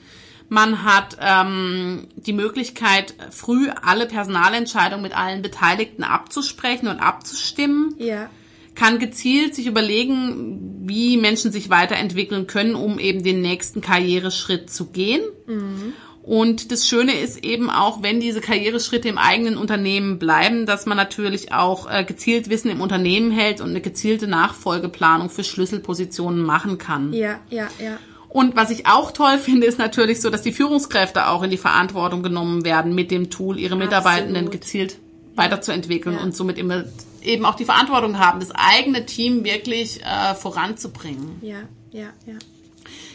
Man 0.49 0.84
hat 0.84 1.17
ähm, 1.21 2.08
die 2.15 2.34
Möglichkeit, 2.34 3.13
früh 3.29 3.69
alle 3.69 4.08
Personalentscheidungen 4.08 5.03
mit 5.03 5.15
allen 5.15 5.43
Beteiligten 5.43 6.03
abzusprechen 6.03 6.88
und 6.88 6.99
abzustimmen. 6.99 7.93
Ja. 7.99 8.29
Kann 8.73 8.97
gezielt 8.97 9.53
sich 9.53 9.67
überlegen, 9.67 10.86
wie 10.86 11.17
Menschen 11.17 11.51
sich 11.51 11.69
weiterentwickeln 11.69 12.47
können, 12.47 12.73
um 12.73 12.97
eben 12.97 13.23
den 13.23 13.41
nächsten 13.41 13.82
Karriereschritt 13.82 14.71
zu 14.71 14.88
gehen. 14.88 15.21
Mhm. 15.45 15.93
Und 16.29 16.71
das 16.71 16.87
Schöne 16.87 17.13
ist 17.19 17.43
eben 17.43 17.71
auch, 17.71 18.03
wenn 18.03 18.19
diese 18.19 18.39
Karriereschritte 18.39 19.09
im 19.09 19.17
eigenen 19.17 19.57
Unternehmen 19.57 20.19
bleiben, 20.19 20.67
dass 20.67 20.85
man 20.85 20.95
natürlich 20.95 21.53
auch 21.53 21.89
äh, 21.89 22.03
gezielt 22.03 22.51
Wissen 22.51 22.69
im 22.69 22.81
Unternehmen 22.81 23.31
hält 23.31 23.61
und 23.61 23.69
eine 23.71 23.81
gezielte 23.81 24.27
Nachfolgeplanung 24.27 25.31
für 25.31 25.43
Schlüsselpositionen 25.43 26.43
machen 26.43 26.77
kann. 26.77 27.13
Ja, 27.13 27.39
ja, 27.49 27.67
ja. 27.83 27.97
Und 28.27 28.55
was 28.55 28.69
ich 28.69 28.85
auch 28.85 29.09
toll 29.09 29.39
finde, 29.39 29.65
ist 29.65 29.79
natürlich 29.79 30.21
so, 30.21 30.29
dass 30.29 30.43
die 30.43 30.51
Führungskräfte 30.51 31.29
auch 31.29 31.41
in 31.41 31.49
die 31.49 31.57
Verantwortung 31.57 32.21
genommen 32.21 32.63
werden, 32.63 32.93
mit 32.93 33.09
dem 33.09 33.31
Tool 33.31 33.57
ihre 33.57 33.75
Mitarbeitenden 33.75 34.45
Absolut. 34.45 34.51
gezielt 34.51 34.97
weiterzuentwickeln 35.33 36.17
Ja. 36.17 36.21
und 36.21 36.35
somit 36.35 36.59
immer 36.59 36.83
eben 37.23 37.43
auch 37.43 37.55
die 37.55 37.65
Verantwortung 37.65 38.19
haben, 38.19 38.39
das 38.39 38.51
eigene 38.51 39.07
Team 39.07 39.43
wirklich 39.45 40.01
äh, 40.03 40.35
voranzubringen. 40.35 41.39
Ja, 41.41 41.61
ja, 41.91 42.09
ja. 42.27 42.35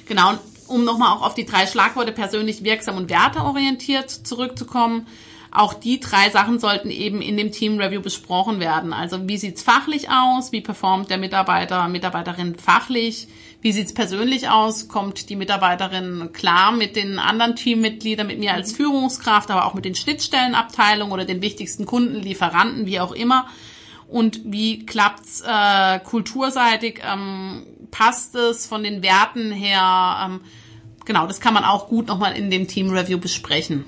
Genau, 0.09 0.33
um 0.75 0.85
nochmal 0.85 1.13
auch 1.17 1.23
auf 1.23 1.35
die 1.35 1.47
drei 1.47 1.69
Schlagworte 1.69 2.11
persönlich 2.11 2.65
wirksam 2.65 2.97
und 2.97 3.09
werteorientiert 3.09 4.11
zurückzukommen. 4.11 5.07
Auch 5.53 5.73
die 5.73 6.01
drei 6.01 6.31
Sachen 6.31 6.59
sollten 6.59 6.91
eben 6.91 7.23
in 7.23 7.37
dem 7.37 7.53
Team 7.53 7.79
Review 7.79 8.01
besprochen 8.03 8.59
werden. 8.59 8.93
Also 8.93 9.29
wie 9.29 9.37
sieht's 9.37 9.63
fachlich 9.63 10.11
aus? 10.11 10.51
Wie 10.51 10.61
performt 10.61 11.11
der 11.11 11.19
Mitarbeiter, 11.19 11.87
Mitarbeiterin 11.87 12.57
fachlich? 12.57 13.29
Wie 13.61 13.71
sieht's 13.71 13.95
persönlich 13.95 14.49
aus? 14.49 14.89
Kommt 14.89 15.31
die 15.31 15.37
Mitarbeiterin 15.37 16.31
klar 16.33 16.73
mit 16.73 16.97
den 16.97 17.21
anderen 17.21 17.55
Teammitgliedern, 17.55 18.27
mit 18.27 18.41
mir 18.41 18.53
als 18.53 18.73
Führungskraft, 18.73 19.53
aber 19.53 19.67
auch 19.67 19.75
mit 19.75 19.85
den 19.85 19.95
Schnittstellenabteilungen 19.95 21.13
oder 21.13 21.25
den 21.25 21.41
wichtigsten 21.41 21.87
Kunden, 21.87 22.17
Lieferanten, 22.17 22.87
wie 22.87 22.99
auch 22.99 23.13
immer? 23.13 23.47
Und 24.09 24.41
wie 24.45 24.85
klappt's 24.85 25.41
äh, 25.47 26.01
kulturseitig? 26.01 27.01
Ähm, 27.09 27.65
passt 27.93 28.35
es 28.35 28.67
von 28.67 28.83
den 28.83 29.05
Werten 29.05 29.53
her? 29.53 30.17
Ähm, 30.27 30.41
genau, 31.05 31.27
das 31.27 31.41
kann 31.41 31.55
man 31.55 31.65
auch 31.65 31.89
gut 31.89 32.07
nochmal 32.07 32.37
in 32.37 32.51
dem 32.51 32.69
Team 32.69 32.91
Review 32.91 33.19
besprechen. 33.19 33.85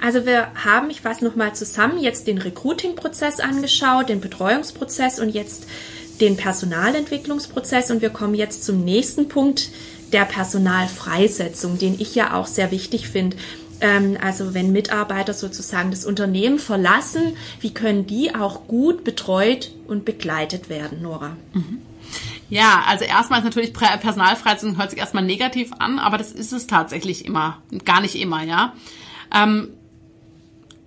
Also 0.00 0.26
wir 0.26 0.48
haben, 0.54 0.90
ich 0.90 1.00
fasse 1.00 1.24
nochmal 1.24 1.54
zusammen, 1.54 1.98
jetzt 1.98 2.26
den 2.26 2.38
Recruiting-Prozess 2.38 3.40
angeschaut, 3.40 4.08
den 4.08 4.20
Betreuungsprozess 4.20 5.18
und 5.18 5.30
jetzt 5.30 5.66
den 6.20 6.36
Personalentwicklungsprozess 6.36 7.90
und 7.90 8.02
wir 8.02 8.10
kommen 8.10 8.34
jetzt 8.34 8.64
zum 8.64 8.84
nächsten 8.84 9.28
Punkt 9.28 9.70
der 10.12 10.24
Personalfreisetzung, 10.24 11.78
den 11.78 11.98
ich 11.98 12.14
ja 12.14 12.34
auch 12.34 12.46
sehr 12.46 12.70
wichtig 12.70 13.08
finde. 13.08 13.36
Ähm, 13.80 14.16
also 14.22 14.54
wenn 14.54 14.72
Mitarbeiter 14.72 15.34
sozusagen 15.34 15.90
das 15.90 16.04
Unternehmen 16.06 16.58
verlassen, 16.58 17.36
wie 17.60 17.74
können 17.74 18.06
die 18.06 18.34
auch 18.34 18.66
gut 18.66 19.04
betreut 19.04 19.72
und 19.86 20.04
begleitet 20.04 20.68
werden, 20.68 21.02
Nora? 21.02 21.36
Ja, 22.48 22.84
also 22.86 23.04
erstmal 23.04 23.40
ist 23.40 23.44
natürlich 23.44 23.72
Personalfreisetzung 23.72 24.78
hört 24.78 24.90
sich 24.90 24.98
erstmal 24.98 25.24
negativ 25.24 25.72
an, 25.78 25.98
aber 25.98 26.16
das 26.16 26.32
ist 26.32 26.52
es 26.52 26.66
tatsächlich 26.66 27.24
immer, 27.24 27.62
gar 27.84 28.00
nicht 28.00 28.14
immer, 28.16 28.42
ja. 28.44 28.72
Ähm, 29.34 29.70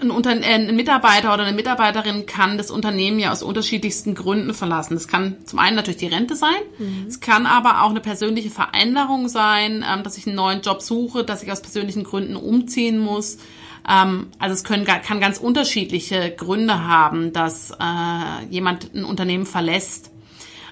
ein, 0.01 0.11
Unter 0.11 0.31
äh, 0.31 0.53
ein 0.53 0.75
Mitarbeiter 0.75 1.33
oder 1.33 1.43
eine 1.43 1.55
Mitarbeiterin 1.55 2.25
kann 2.25 2.57
das 2.57 2.71
Unternehmen 2.71 3.19
ja 3.19 3.33
aus 3.33 3.43
unterschiedlichsten 3.43 4.15
Gründen 4.15 4.53
verlassen. 4.53 4.93
Das 4.93 5.09
kann 5.09 5.35
zum 5.45 5.59
einen 5.59 5.75
natürlich 5.75 5.97
die 5.99 6.07
Rente 6.07 6.35
sein, 6.37 6.61
es 7.07 7.19
kann 7.19 7.45
aber 7.45 7.83
auch 7.83 7.89
eine 7.89 7.99
persönliche 7.99 8.49
Veränderung 8.49 9.27
sein, 9.27 9.83
ähm, 9.87 10.03
dass 10.03 10.17
ich 10.17 10.25
einen 10.25 10.37
neuen 10.37 10.61
Job 10.61 10.81
suche, 10.81 11.25
dass 11.25 11.43
ich 11.43 11.51
aus 11.51 11.61
persönlichen 11.61 12.05
Gründen 12.05 12.37
umziehen 12.37 12.99
muss. 12.99 13.39
Ähm, 13.87 14.27
also 14.39 14.53
es 14.53 14.63
können, 14.63 14.85
kann 14.85 15.19
ganz 15.19 15.37
unterschiedliche 15.37 16.31
Gründe 16.31 16.85
haben, 16.87 17.33
dass 17.33 17.71
äh, 17.71 18.45
jemand 18.49 18.93
ein 18.95 19.03
Unternehmen 19.03 19.45
verlässt. 19.45 20.11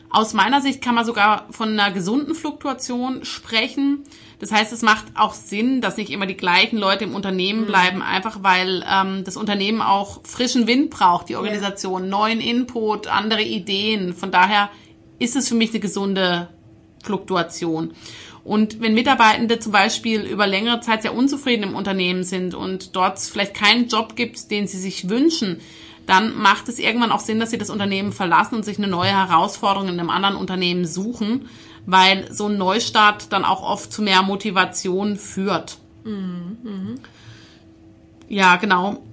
Aus 0.10 0.34
meiner 0.34 0.62
Sicht 0.62 0.82
kann 0.82 0.96
man 0.96 1.06
sogar 1.06 1.48
von 1.52 1.70
einer 1.70 1.92
gesunden 1.92 2.34
Fluktuation 2.34 3.26
sprechen. 3.26 4.04
Das 4.40 4.52
heißt, 4.52 4.72
es 4.72 4.82
macht 4.82 5.06
auch 5.16 5.34
Sinn, 5.34 5.82
dass 5.82 5.98
nicht 5.98 6.12
immer 6.12 6.26
die 6.26 6.38
gleichen 6.38 6.78
Leute 6.78 7.04
im 7.04 7.16
Unternehmen 7.16 7.66
bleiben, 7.66 8.02
einfach 8.02 8.42
weil 8.42 8.86
ähm, 8.90 9.24
das 9.26 9.36
Unternehmen 9.36 9.82
auch 9.82 10.22
frischen 10.24 10.68
Wind 10.68 10.92
braucht, 10.92 11.28
die 11.28 11.36
Organisation, 11.36 12.08
neuen 12.08 12.40
Input, 12.40 13.08
andere 13.08 13.42
Ideen. 13.42 14.14
Von 14.14 14.32
daher 14.32 14.70
ist 15.20 15.36
es 15.36 15.50
für 15.50 15.56
mich 15.56 15.72
eine 15.72 15.80
gesunde 15.80 16.50
Fluktuation. 17.04 17.94
Und 18.44 18.80
wenn 18.80 18.94
Mitarbeitende 18.94 19.60
zum 19.60 19.74
Beispiel 19.74 20.22
über 20.22 20.48
längere 20.48 20.80
Zeit 20.80 21.02
sehr 21.02 21.14
unzufrieden 21.14 21.64
im 21.64 21.76
Unternehmen 21.76 22.24
sind 22.24 22.56
und 22.56 22.96
dort 22.96 23.20
vielleicht 23.20 23.54
keinen 23.54 23.90
Job 23.90 24.16
gibt, 24.16 24.52
den 24.52 24.68
sie 24.68 24.78
sich 24.78 25.10
wünschen, 25.10 25.60
dann 26.08 26.36
macht 26.36 26.70
es 26.70 26.80
irgendwann 26.80 27.12
auch 27.12 27.20
Sinn, 27.20 27.40
dass 27.40 27.52
sie 27.52 27.58
das 27.60 27.70
Unternehmen 27.70 28.12
verlassen 28.12 28.56
und 28.56 28.66
sich 28.66 28.78
eine 28.80 28.88
neue 28.88 29.12
Herausforderung 29.12 29.90
in 29.90 30.00
einem 30.00 30.10
anderen 30.10 30.36
Unternehmen 30.38 30.86
suchen, 30.86 31.50
weil 31.86 32.34
so 32.34 32.48
ein 32.48 32.58
Neustart 32.58 33.32
dann 33.32 33.46
auch 33.46 33.62
oft 33.62 33.92
zu 33.92 34.02
mehr 34.02 34.24
Motivation 34.24 35.18
führt. 35.18 35.78
Ja, 38.30 38.56
genau. 38.56 39.04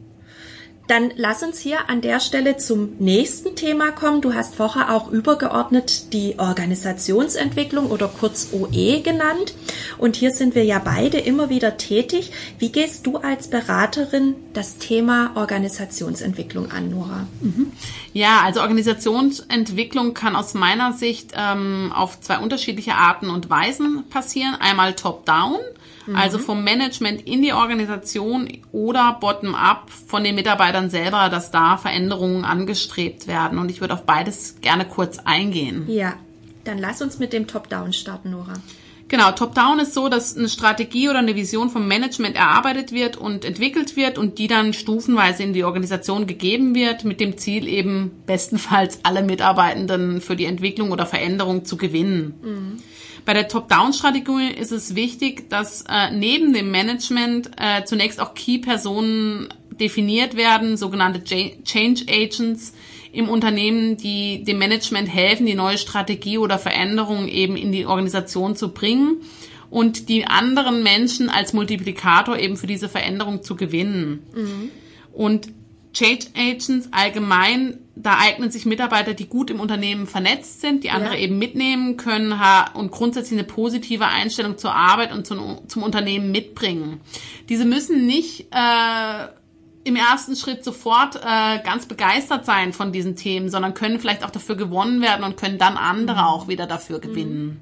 Dann 0.87 1.13
lass 1.17 1.43
uns 1.43 1.59
hier 1.59 1.89
an 1.89 2.03
der 2.03 2.21
Stelle 2.21 2.59
zum 2.59 2.97
nächsten 2.99 3.57
Thema 3.57 3.91
kommen. 3.91 4.21
Du 4.21 4.35
hast 4.35 4.55
vorher 4.55 4.95
auch 4.95 5.11
übergeordnet 5.11 6.13
die 6.13 6.39
Organisationsentwicklung 6.39 7.91
oder 7.91 8.09
kurz 8.09 8.51
OE 8.53 9.01
genannt. 9.01 9.55
Und 9.97 10.17
hier 10.17 10.31
sind 10.31 10.55
wir 10.55 10.65
ja 10.65 10.79
beide 10.79 11.19
immer 11.19 11.49
wieder 11.49 11.79
tätig. 11.79 12.33
Wie 12.59 12.71
gehst 12.71 13.07
du 13.07 13.17
als 13.17 13.49
Beraterin 13.49 14.35
das 14.53 14.77
Thema 14.77 15.31
Organisationsentwicklung 15.37 16.71
an, 16.71 16.91
Nora? 16.91 17.27
Ja, 18.13 18.43
also 18.45 18.61
Organisationsentwicklung 18.61 20.13
kann 20.13 20.37
aus 20.37 20.53
meiner 20.53 20.93
Sicht 20.93 21.33
ähm, 21.35 21.93
auf 21.95 22.21
zwei 22.21 22.39
unterschiedliche 22.39 22.95
Arten 22.95 23.31
und 23.31 23.49
Weisen 23.49 24.05
passieren. 24.11 24.55
Einmal 24.55 24.95
top-down, 24.95 25.57
Mhm. 26.07 26.17
Also 26.17 26.39
vom 26.39 26.65
Management 26.65 27.27
in 27.27 27.43
die 27.43 27.53
Organisation 27.53 28.49
oder 28.73 29.17
bottom-up 29.21 29.91
von 29.91 30.25
den 30.25 30.35
Mitarbeitern 30.35 30.91
selber, 30.91 31.29
dass 31.29 31.51
da 31.51 31.77
Veränderungen 31.77 32.45
angestrebt 32.45 33.27
werden. 33.27 33.59
Und 33.59 33.71
ich 33.71 33.81
würde 33.81 33.95
auf 33.95 34.05
beides 34.05 34.61
gerne 34.61 34.85
kurz 34.85 35.19
eingehen. 35.19 35.85
Ja, 35.89 36.15
dann 36.65 36.79
lass 36.79 37.03
uns 37.03 37.19
mit 37.19 37.33
dem 37.33 37.47
Top-Down 37.47 37.93
starten, 37.93 38.31
Nora. 38.31 38.55
Genau, 39.09 39.33
Top-Down 39.33 39.81
ist 39.81 39.93
so, 39.93 40.09
dass 40.09 40.37
eine 40.37 40.49
Strategie 40.49 41.11
oder 41.11 41.19
eine 41.19 41.37
Vision 41.37 41.69
vom 41.69 41.87
Management 41.87 42.37
erarbeitet 42.37 42.91
wird 42.91 43.17
und 43.17 43.45
entwickelt 43.45 43.97
wird 43.97 44.17
und 44.17 44.39
die 44.39 44.47
dann 44.47 44.73
stufenweise 44.73 45.43
in 45.43 45.53
die 45.53 45.65
Organisation 45.65 46.27
gegeben 46.27 46.75
wird, 46.75 47.05
mit 47.05 47.21
dem 47.21 47.37
Ziel 47.37 47.69
eben 47.69 48.11
bestenfalls 48.27 49.01
alle 49.03 49.23
Mitarbeitenden 49.23 50.23
für 50.23 50.37
die 50.37 50.47
Entwicklung 50.47 50.91
oder 50.91 51.05
Veränderung 51.05 51.67
zu 51.67 51.77
gewinnen. 51.77 52.35
Mhm. 52.43 52.74
Bei 53.25 53.33
der 53.33 53.49
Top-Down-Strategie 53.49 54.51
ist 54.51 54.73
es 54.73 54.95
wichtig, 54.95 55.49
dass 55.49 55.85
äh, 55.89 56.11
neben 56.11 56.53
dem 56.53 56.71
Management 56.71 57.51
äh, 57.57 57.85
zunächst 57.85 58.21
auch 58.21 58.35
Key-Personen 58.35 59.49
definiert 59.81 60.37
werden, 60.37 60.77
sogenannte 60.77 61.25
Change 61.25 62.05
Agents, 62.09 62.75
im 63.15 63.29
Unternehmen, 63.29 63.97
die 63.97 64.43
dem 64.43 64.59
Management 64.59 65.09
helfen, 65.09 65.47
die 65.47 65.55
neue 65.55 65.79
Strategie 65.79 66.37
oder 66.37 66.59
Veränderung 66.59 67.29
eben 67.29 67.57
in 67.57 67.71
die 67.71 67.87
Organisation 67.87 68.57
zu 68.57 68.73
bringen 68.73 69.19
und 69.71 70.09
die 70.09 70.27
anderen 70.27 70.83
Menschen 70.83 71.31
als 71.31 71.53
Multiplikator 71.53 72.37
eben 72.39 72.57
für 72.57 72.67
diese 72.67 72.89
Veränderung 72.89 73.43
zu 73.43 73.55
gewinnen. 73.55 74.25
Mhm. 74.35 74.71
Und 75.13 75.49
Change 75.93 76.27
Agents 76.37 76.89
allgemein, 76.91 77.79
da 77.97 78.19
eignen 78.19 78.51
sich 78.51 78.67
Mitarbeiter, 78.67 79.15
die 79.15 79.29
gut 79.29 79.51
im 79.51 79.61
Unternehmen 79.61 80.07
vernetzt 80.07 80.61
sind, 80.61 80.83
die 80.83 80.91
andere 80.91 81.15
ja. 81.15 81.21
eben 81.21 81.39
mitnehmen 81.39 81.97
können 81.97 82.35
und 82.75 82.91
grundsätzlich 82.91 83.39
eine 83.39 83.47
positive 83.47 84.07
Einstellung 84.07 84.59
zur 84.59 84.75
Arbeit 84.75 85.13
und 85.13 85.27
zum, 85.27 85.61
zum 85.69 85.83
Unternehmen 85.83 86.33
mitbringen. 86.33 87.01
Diese 87.49 87.65
müssen 87.65 88.07
nicht 88.07 88.49
äh, 88.51 89.27
im 89.85 89.97
ersten 89.97 90.35
Schritt 90.35 90.65
sofort 90.65 91.17
äh, 91.17 91.63
ganz 91.63 91.87
begeistert 91.87 92.47
sein 92.47 92.73
von 92.73 92.91
diesen 92.91 93.17
Themen, 93.17 93.49
sondern 93.49 93.75
können 93.75 94.01
vielleicht 94.01 94.25
auch 94.25 94.31
dafür 94.31 94.57
gewonnen 94.57 95.01
werden 95.01 95.25
und 95.25 95.37
können 95.37 95.59
dann 95.59 95.77
andere 95.77 96.19
mhm. 96.23 96.25
auch 96.25 96.49
wieder 96.49 96.67
dafür 96.67 96.99
gewinnen. 96.99 97.45
Mhm. 97.45 97.61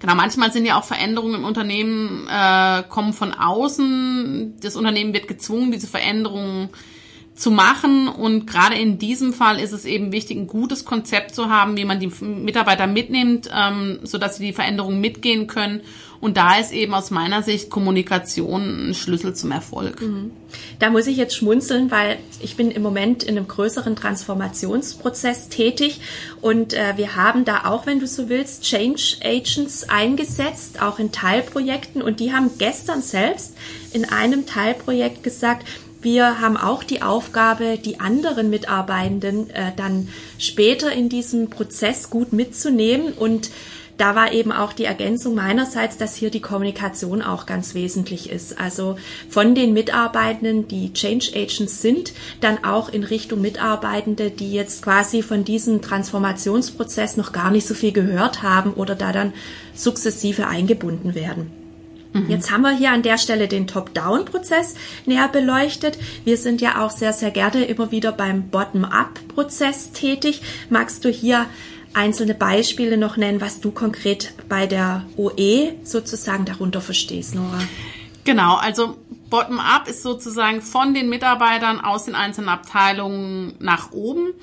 Genau, 0.00 0.16
manchmal 0.16 0.50
sind 0.50 0.66
ja 0.66 0.78
auch 0.78 0.84
Veränderungen 0.84 1.36
im 1.36 1.44
Unternehmen 1.44 2.26
äh, 2.28 2.82
kommen 2.88 3.12
von 3.12 3.32
außen. 3.32 4.56
Das 4.60 4.74
Unternehmen 4.74 5.14
wird 5.14 5.28
gezwungen, 5.28 5.70
diese 5.70 5.86
Veränderungen 5.86 6.70
zu 7.34 7.50
machen. 7.50 8.08
Und 8.08 8.46
gerade 8.46 8.76
in 8.76 8.98
diesem 8.98 9.32
Fall 9.32 9.58
ist 9.58 9.72
es 9.72 9.84
eben 9.84 10.12
wichtig, 10.12 10.36
ein 10.36 10.46
gutes 10.46 10.84
Konzept 10.84 11.34
zu 11.34 11.48
haben, 11.48 11.76
wie 11.76 11.84
man 11.84 12.00
die 12.00 12.10
Mitarbeiter 12.24 12.86
mitnimmt, 12.86 13.50
ähm, 13.54 14.00
sodass 14.02 14.36
sie 14.36 14.46
die 14.46 14.52
Veränderungen 14.52 15.00
mitgehen 15.00 15.46
können. 15.46 15.80
Und 16.20 16.36
da 16.36 16.56
ist 16.56 16.70
eben 16.72 16.94
aus 16.94 17.10
meiner 17.10 17.42
Sicht 17.42 17.68
Kommunikation 17.68 18.90
ein 18.90 18.94
Schlüssel 18.94 19.34
zum 19.34 19.50
Erfolg. 19.50 20.00
Mhm. 20.00 20.30
Da 20.78 20.88
muss 20.90 21.08
ich 21.08 21.16
jetzt 21.16 21.34
schmunzeln, 21.34 21.90
weil 21.90 22.18
ich 22.40 22.54
bin 22.54 22.70
im 22.70 22.80
Moment 22.80 23.24
in 23.24 23.36
einem 23.36 23.48
größeren 23.48 23.96
Transformationsprozess 23.96 25.48
tätig 25.48 26.00
und 26.40 26.74
äh, 26.74 26.96
wir 26.96 27.16
haben 27.16 27.44
da 27.44 27.64
auch, 27.64 27.86
wenn 27.86 27.98
du 27.98 28.06
so 28.06 28.28
willst, 28.28 28.62
Change 28.62 29.16
Agents 29.24 29.88
eingesetzt, 29.88 30.80
auch 30.80 31.00
in 31.00 31.10
Teilprojekten 31.10 32.02
und 32.02 32.20
die 32.20 32.32
haben 32.32 32.50
gestern 32.56 33.02
selbst 33.02 33.56
in 33.92 34.04
einem 34.04 34.46
Teilprojekt 34.46 35.24
gesagt, 35.24 35.66
wir 36.02 36.40
haben 36.40 36.56
auch 36.56 36.84
die 36.84 37.02
Aufgabe, 37.02 37.78
die 37.78 38.00
anderen 38.00 38.50
Mitarbeitenden 38.50 39.50
äh, 39.50 39.72
dann 39.76 40.08
später 40.38 40.92
in 40.92 41.08
diesem 41.08 41.48
Prozess 41.50 42.10
gut 42.10 42.32
mitzunehmen 42.32 43.12
und 43.12 43.50
da 43.98 44.16
war 44.16 44.32
eben 44.32 44.50
auch 44.50 44.72
die 44.72 44.84
Ergänzung 44.84 45.34
meinerseits, 45.34 45.96
dass 45.96 46.16
hier 46.16 46.30
die 46.30 46.40
Kommunikation 46.40 47.22
auch 47.22 47.46
ganz 47.46 47.74
wesentlich 47.74 48.30
ist. 48.30 48.58
Also 48.58 48.96
von 49.28 49.54
den 49.54 49.74
Mitarbeitenden, 49.74 50.66
die 50.66 50.92
Change 50.92 51.30
Agents 51.36 51.82
sind, 51.82 52.12
dann 52.40 52.64
auch 52.64 52.88
in 52.88 53.04
Richtung 53.04 53.40
Mitarbeitende, 53.40 54.30
die 54.30 54.52
jetzt 54.52 54.82
quasi 54.82 55.22
von 55.22 55.44
diesem 55.44 55.82
Transformationsprozess 55.82 57.16
noch 57.16 57.32
gar 57.32 57.50
nicht 57.50 57.66
so 57.66 57.74
viel 57.74 57.92
gehört 57.92 58.42
haben 58.42 58.72
oder 58.72 58.96
da 58.96 59.12
dann 59.12 59.34
sukzessive 59.74 60.48
eingebunden 60.48 61.14
werden. 61.14 61.61
Mhm. 62.12 62.28
Jetzt 62.28 62.50
haben 62.50 62.62
wir 62.62 62.76
hier 62.76 62.92
an 62.92 63.02
der 63.02 63.18
Stelle 63.18 63.48
den 63.48 63.66
Top-Down-Prozess 63.66 64.74
näher 65.06 65.28
beleuchtet. 65.28 65.98
Wir 66.24 66.36
sind 66.36 66.60
ja 66.60 66.84
auch 66.84 66.90
sehr, 66.90 67.12
sehr 67.12 67.30
gerne 67.30 67.64
immer 67.64 67.90
wieder 67.90 68.12
beim 68.12 68.48
Bottom-up-Prozess 68.48 69.92
tätig. 69.92 70.42
Magst 70.70 71.04
du 71.04 71.08
hier 71.08 71.46
einzelne 71.94 72.34
Beispiele 72.34 72.96
noch 72.96 73.16
nennen, 73.16 73.40
was 73.40 73.60
du 73.60 73.70
konkret 73.70 74.32
bei 74.48 74.66
der 74.66 75.04
OE 75.16 75.74
sozusagen 75.84 76.44
darunter 76.44 76.80
verstehst, 76.80 77.34
Nora? 77.34 77.58
Genau, 78.24 78.56
also 78.56 78.96
Bottom-up 79.30 79.88
ist 79.88 80.02
sozusagen 80.02 80.62
von 80.62 80.94
den 80.94 81.08
Mitarbeitern 81.08 81.80
aus 81.80 82.04
den 82.04 82.14
einzelnen 82.14 82.48
Abteilungen 82.48 83.54
nach 83.58 83.92
oben. 83.92 84.34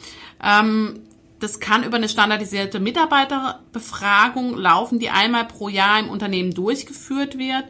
Ähm, 0.44 1.02
das 1.40 1.60
kann 1.60 1.84
über 1.84 1.98
eine 1.98 2.10
standardisierte 2.10 2.80
Mitarbeiterbefragung 2.80 4.58
laufen, 4.58 5.00
die 5.00 5.10
einmal 5.10 5.46
pro 5.46 5.70
Jahr 5.70 6.00
im 6.00 6.10
Unternehmen 6.10 6.54
durchgeführt 6.54 7.38
wird. 7.38 7.66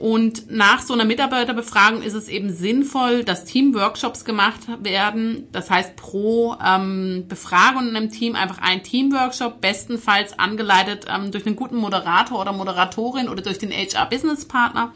Und 0.00 0.50
nach 0.50 0.80
so 0.80 0.94
einer 0.94 1.04
Mitarbeiterbefragung 1.04 2.00
ist 2.00 2.14
es 2.14 2.28
eben 2.28 2.50
sinnvoll, 2.50 3.22
dass 3.22 3.44
Teamworkshops 3.44 4.24
gemacht 4.24 4.60
werden. 4.82 5.46
Das 5.52 5.68
heißt, 5.68 5.94
pro 5.96 6.56
ähm, 6.64 7.26
Befragung 7.28 7.88
in 7.88 7.96
einem 7.96 8.10
Team 8.10 8.34
einfach 8.34 8.62
ein 8.62 8.82
Teamworkshop, 8.82 9.60
bestenfalls 9.60 10.38
angeleitet 10.38 11.04
ähm, 11.14 11.32
durch 11.32 11.44
einen 11.44 11.54
guten 11.54 11.76
Moderator 11.76 12.40
oder 12.40 12.54
Moderatorin 12.54 13.28
oder 13.28 13.42
durch 13.42 13.58
den 13.58 13.72
HR-Business-Partner 13.72 14.94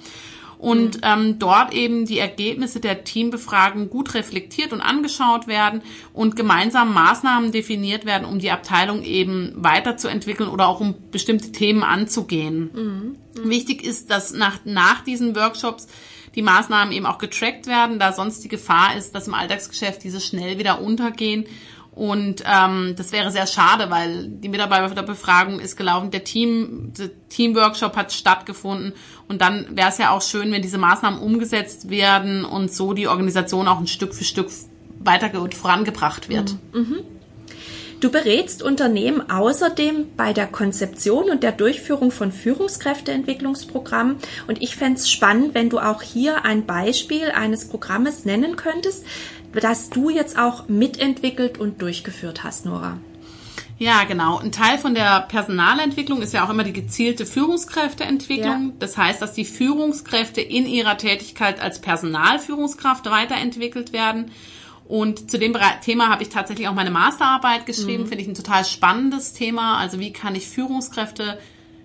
und 0.64 0.96
mhm. 0.96 1.00
ähm, 1.02 1.38
dort 1.38 1.74
eben 1.74 2.06
die 2.06 2.18
Ergebnisse 2.18 2.80
der 2.80 3.04
Teambefragung 3.04 3.90
gut 3.90 4.14
reflektiert 4.14 4.72
und 4.72 4.80
angeschaut 4.80 5.46
werden 5.46 5.82
und 6.14 6.36
gemeinsam 6.36 6.94
Maßnahmen 6.94 7.52
definiert 7.52 8.06
werden, 8.06 8.24
um 8.24 8.38
die 8.38 8.50
Abteilung 8.50 9.02
eben 9.02 9.52
weiterzuentwickeln 9.56 10.48
oder 10.48 10.66
auch 10.66 10.80
um 10.80 10.94
bestimmte 11.10 11.52
Themen 11.52 11.82
anzugehen. 11.82 12.70
Mhm. 12.72 13.16
Mhm. 13.44 13.50
Wichtig 13.50 13.84
ist, 13.84 14.10
dass 14.10 14.32
nach, 14.32 14.60
nach 14.64 15.04
diesen 15.04 15.36
Workshops 15.36 15.86
die 16.34 16.42
Maßnahmen 16.42 16.94
eben 16.94 17.04
auch 17.04 17.18
getrackt 17.18 17.66
werden, 17.66 17.98
da 17.98 18.14
sonst 18.14 18.42
die 18.42 18.48
Gefahr 18.48 18.96
ist, 18.96 19.14
dass 19.14 19.28
im 19.28 19.34
Alltagsgeschäft 19.34 20.02
diese 20.02 20.20
schnell 20.20 20.58
wieder 20.58 20.80
untergehen 20.80 21.44
und 21.94 22.42
ähm, 22.44 22.94
das 22.96 23.12
wäre 23.12 23.30
sehr 23.30 23.46
schade, 23.46 23.88
weil 23.88 24.26
die 24.26 24.48
Mitarbeiterbefragung 24.48 25.60
ist 25.60 25.76
gelaufen, 25.76 26.10
der 26.10 26.24
Team, 26.24 26.92
der 26.98 27.10
Teamworkshop 27.28 27.94
hat 27.94 28.12
stattgefunden 28.12 28.94
und 29.28 29.40
dann 29.40 29.76
wäre 29.76 29.90
es 29.90 29.98
ja 29.98 30.10
auch 30.10 30.20
schön, 30.20 30.50
wenn 30.50 30.60
diese 30.60 30.78
Maßnahmen 30.78 31.20
umgesetzt 31.20 31.90
werden 31.90 32.44
und 32.44 32.72
so 32.74 32.94
die 32.94 33.06
Organisation 33.06 33.68
auch 33.68 33.78
ein 33.78 33.86
Stück 33.86 34.12
für 34.12 34.24
Stück 34.24 34.48
weiter 34.98 35.30
vorangebracht 35.54 36.28
wird. 36.28 36.56
Mhm. 36.72 36.80
mhm. 36.80 37.00
Du 38.04 38.10
berätst 38.10 38.62
Unternehmen 38.62 39.30
außerdem 39.30 40.08
bei 40.14 40.34
der 40.34 40.46
Konzeption 40.46 41.30
und 41.30 41.42
der 41.42 41.52
Durchführung 41.52 42.10
von 42.10 42.32
Führungskräfteentwicklungsprogrammen. 42.32 44.16
Und 44.46 44.60
ich 44.60 44.76
fände 44.76 45.00
es 45.00 45.10
spannend, 45.10 45.54
wenn 45.54 45.70
du 45.70 45.78
auch 45.78 46.02
hier 46.02 46.44
ein 46.44 46.66
Beispiel 46.66 47.30
eines 47.30 47.66
Programmes 47.66 48.26
nennen 48.26 48.56
könntest, 48.56 49.06
das 49.60 49.90
du 49.90 50.10
jetzt 50.10 50.38
auch 50.38 50.68
mitentwickelt 50.68 51.58
und 51.58 51.82
durchgeführt 51.82 52.44
hast, 52.44 52.66
Nora. 52.66 52.98
Ja, 53.78 54.04
genau. 54.04 54.38
Ein 54.38 54.52
Teil 54.52 54.78
von 54.78 54.94
der 54.94 55.22
Personalentwicklung 55.22 56.22
ist 56.22 56.32
ja 56.32 56.44
auch 56.44 56.50
immer 56.50 56.62
die 56.64 56.72
gezielte 56.72 57.26
Führungskräfteentwicklung. 57.26 58.68
Ja. 58.68 58.72
Das 58.78 58.96
heißt, 58.96 59.20
dass 59.20 59.32
die 59.32 59.44
Führungskräfte 59.44 60.40
in 60.40 60.66
ihrer 60.66 60.96
Tätigkeit 60.96 61.60
als 61.60 61.80
Personalführungskraft 61.80 63.10
weiterentwickelt 63.10 63.92
werden. 63.92 64.30
Und 64.86 65.30
zu 65.30 65.38
dem 65.38 65.56
Thema 65.82 66.10
habe 66.10 66.22
ich 66.22 66.28
tatsächlich 66.28 66.68
auch 66.68 66.74
meine 66.74 66.90
Masterarbeit 66.90 67.66
geschrieben. 67.66 68.04
Mhm. 68.04 68.08
Finde 68.08 68.22
ich 68.22 68.28
ein 68.28 68.34
total 68.34 68.64
spannendes 68.64 69.32
Thema. 69.32 69.78
Also 69.78 69.98
wie 69.98 70.12
kann 70.12 70.34
ich 70.34 70.46
Führungskräfte 70.46 71.38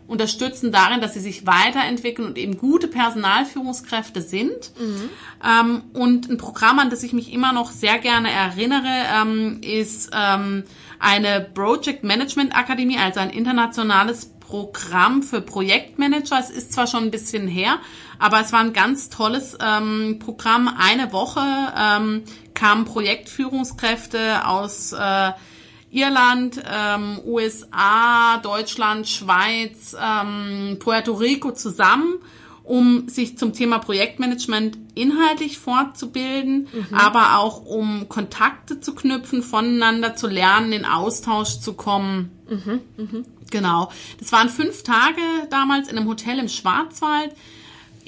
unterstützen 0.10 0.72
darin, 0.72 1.02
dass 1.02 1.13
sie 1.13 1.19
sich 1.19 1.45
weiterentwickeln 1.45 2.28
und 2.28 2.38
eben 2.38 2.58
gute 2.58 2.88
Personalführungskräfte 2.88 4.22
sind. 4.22 4.72
Mhm. 4.80 5.10
Ähm, 5.45 5.82
und 5.93 6.30
ein 6.30 6.38
Programm, 6.38 6.80
an 6.80 6.89
das 6.89 7.04
ich 7.04 7.13
mich 7.13 7.32
immer 7.32 7.54
noch 7.54 7.72
sehr 7.72 8.00
gerne 8.00 8.32
erinnere, 8.32 9.06
ähm, 9.15 9.62
ist 9.62 10.10
ähm, 10.13 10.63
eine 11.00 11.48
Project 11.54 12.04
Management 12.04 12.56
Akademie, 12.56 12.98
also 12.98 13.19
ein 13.19 13.30
internationales 13.30 14.32
Programm 14.39 15.22
für 15.22 15.41
Projektmanager. 15.41 16.40
Es 16.40 16.50
ist 16.50 16.73
zwar 16.73 16.88
schon 16.88 17.04
ein 17.04 17.12
bisschen 17.12 17.48
her, 17.48 17.77
aber 18.17 18.42
es 18.42 18.52
war 18.52 18.62
ein 18.62 18.73
ganz 18.73 19.10
tolles 19.10 19.56
ähm, 19.63 20.17
Programm. 20.17 20.67
Eine 20.67 21.13
Woche 21.13 21.42
ähm, 21.77 22.23
kamen 22.56 22.86
Projektführungskräfte 22.86 24.48
aus 24.48 24.92
äh, 24.92 25.31
Irland, 25.92 26.62
ähm, 26.69 27.19
USA, 27.25 28.37
Deutschland, 28.37 29.08
Schweiz, 29.08 29.96
ähm, 30.00 30.77
Puerto 30.79 31.13
Rico 31.13 31.52
zusammen, 31.52 32.19
um 32.63 33.10
sich 33.10 33.37
zum 33.37 33.54
Thema 33.54 33.79
Projektmanagement 33.79 34.77
inhaltlich 34.94 35.58
fortzubilden, 35.58 36.67
mhm. 36.71 36.96
aber 36.96 37.40
auch 37.40 37.65
um 37.65 38.08
Kontakte 38.08 38.79
zu 38.79 38.94
knüpfen, 38.94 39.42
voneinander 39.42 40.15
zu 40.15 40.27
lernen, 40.27 40.73
in 40.73 40.85
Austausch 40.85 41.60
zu 41.60 41.73
kommen. 41.73 42.31
Mhm. 42.48 42.81
Mhm. 42.98 43.25
Genau. 43.50 43.92
Das 44.19 44.31
waren 44.31 44.50
fünf 44.50 44.83
Tage 44.83 45.21
damals 45.50 45.90
in 45.90 45.98
einem 45.98 46.08
Hotel 46.08 46.37
im 46.37 46.50
Schwarzwald. 46.50 47.33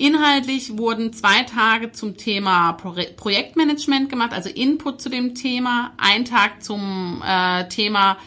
Inhaltlich 0.01 0.79
wurden 0.79 1.13
zwei 1.13 1.43
Tage 1.43 1.91
zum 1.91 2.17
Thema 2.17 2.73
Pro 2.73 2.95
Projektmanagement 3.17 4.09
gemacht, 4.09 4.33
also 4.33 4.49
Input 4.49 4.99
zu 4.99 5.09
dem 5.09 5.35
Thema, 5.35 5.91
ein 5.97 6.25
Tag 6.25 6.63
zum 6.63 7.21
äh, 7.23 7.67
Thema 7.69 8.17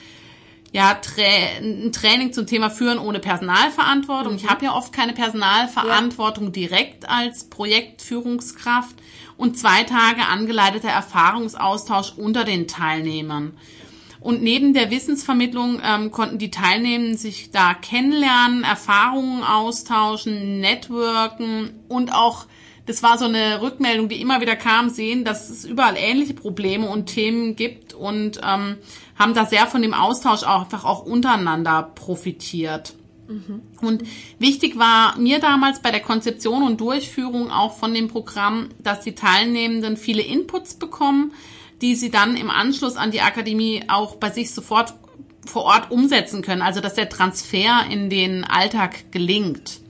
ja, 0.71 0.95
Tra 0.95 1.23
ein 1.59 1.91
Training 1.91 2.33
zum 2.33 2.47
Thema 2.47 2.71
Führen 2.71 3.01
ohne 3.01 3.19
Personalverantwortung. 3.19 4.35
Mhm. 4.35 4.39
Ich 4.39 4.49
habe 4.49 4.67
ja 4.67 4.73
oft 4.73 4.93
keine 4.93 5.15
Personalverantwortung 5.15 6.45
ja. 6.45 6.51
direkt 6.51 7.09
als 7.09 7.51
Projektführungskraft 7.51 8.95
und 9.37 9.59
zwei 9.59 9.83
Tage 9.83 10.27
angeleiteter 10.27 10.91
Erfahrungsaustausch 10.91 12.13
unter 12.17 12.45
den 12.45 12.69
Teilnehmern. 12.69 13.59
Und 14.25 14.43
neben 14.43 14.73
der 14.73 14.91
Wissensvermittlung 14.91 15.83
ähm, 15.85 16.11
konnten 16.11 16.39
die 16.39 16.51
Teilnehmenden 16.51 17.19
sich 17.19 17.51
da 17.51 17.75
kennenlernen, 17.75 18.65
Erfahrungen 18.65 19.43
austauschen, 19.43 20.61
networken 20.61 21.75
und 21.89 22.11
auch, 22.11 22.47
das 22.87 23.03
war 23.03 23.19
so 23.19 23.27
eine 23.27 23.61
Rückmeldung, 23.61 24.09
die 24.09 24.23
immer 24.23 24.41
wieder 24.41 24.57
kam, 24.57 24.89
sehen, 24.89 25.27
dass 25.27 25.51
es 25.51 25.67
überall 25.67 25.97
ähnliche 25.99 26.33
Probleme 26.33 26.89
und 26.89 27.05
Themen 27.05 27.55
gibt 27.55 27.93
und 27.93 28.41
ähm, 28.43 28.77
haben 29.19 29.35
da 29.35 29.45
sehr 29.45 29.67
von 29.67 29.83
dem 29.83 29.93
Austausch 29.93 30.43
auch 30.45 30.63
einfach 30.63 30.87
auch 30.87 31.05
untereinander 31.05 31.83
profitiert. 31.95 32.95
Mhm. 33.29 33.61
Und 33.83 34.05
wichtig 34.39 34.79
war 34.79 35.19
mir 35.19 35.39
damals 35.39 35.83
bei 35.83 35.91
der 35.91 36.01
Konzeption 36.01 36.63
und 36.63 36.81
Durchführung 36.81 37.51
auch 37.51 37.77
von 37.77 37.93
dem 37.93 38.09
Programm, 38.09 38.71
dass 38.79 39.03
die 39.03 39.15
Teilnehmenden 39.15 39.99
viele 39.99 40.23
Inputs 40.23 40.77
bekommen, 40.77 41.33
die 41.81 41.95
sie 41.95 42.11
dann 42.11 42.37
im 42.37 42.51
Anschluss 42.51 42.97
an 42.97 43.11
die 43.11 43.21
Akademie 43.21 43.85
auch 43.89 44.17
bei 44.17 44.31
sich 44.31 44.53
sofort 44.53 44.95
vor 45.47 45.65
Ort 45.65 45.91
umsetzen 45.91 46.43
können. 46.43 46.63
Also 46.63 46.81
dass 46.81 46.95
der 46.95 47.09
Transfer 47.09 47.87
in 47.91 48.11
den 48.11 48.45
Alltag 48.45 49.13
gelingt. 49.13 49.81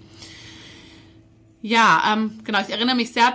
Ja, 1.63 2.13
ähm, 2.13 2.41
genau, 2.45 2.61
ich 2.61 2.71
erinnere 2.71 2.97
mich 2.97 3.13
sehr 3.13 3.35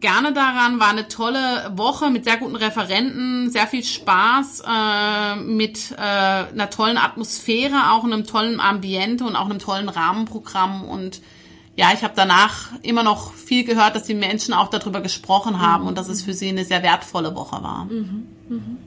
gerne 0.00 0.32
daran. 0.32 0.80
War 0.80 0.90
eine 0.90 1.08
tolle 1.08 1.72
Woche 1.74 2.10
mit 2.10 2.24
sehr 2.24 2.36
guten 2.38 2.56
Referenten, 2.56 3.50
sehr 3.50 3.66
viel 3.66 3.84
Spaß, 3.84 4.62
äh, 4.66 5.36
mit 5.36 5.92
äh, 5.92 6.00
einer 6.00 6.70
tollen 6.70 6.98
Atmosphäre, 6.98 7.92
auch 7.92 8.04
einem 8.04 8.26
tollen 8.26 8.60
Ambiente 8.60 9.24
und 9.24 9.36
auch 9.36 9.46
einem 9.46 9.58
tollen 9.58 9.88
Rahmenprogramm. 9.88 10.84
Und 10.84 11.20
ja, 11.76 11.90
ich 11.92 12.02
habe 12.02 12.14
danach 12.16 12.72
immer 12.82 13.02
noch 13.02 13.34
viel 13.34 13.64
gehört, 13.64 13.94
dass 13.94 14.04
die 14.04 14.14
Menschen 14.14 14.54
auch 14.54 14.68
darüber 14.68 15.00
gesprochen 15.00 15.60
haben 15.60 15.82
mhm. 15.82 15.88
und 15.88 15.98
dass 15.98 16.08
es 16.08 16.22
für 16.22 16.32
sie 16.32 16.48
eine 16.48 16.64
sehr 16.64 16.82
wertvolle 16.82 17.34
Woche 17.34 17.62
war. 17.62 17.84
Mhm. 17.84 18.26
Mhm. 18.48 18.78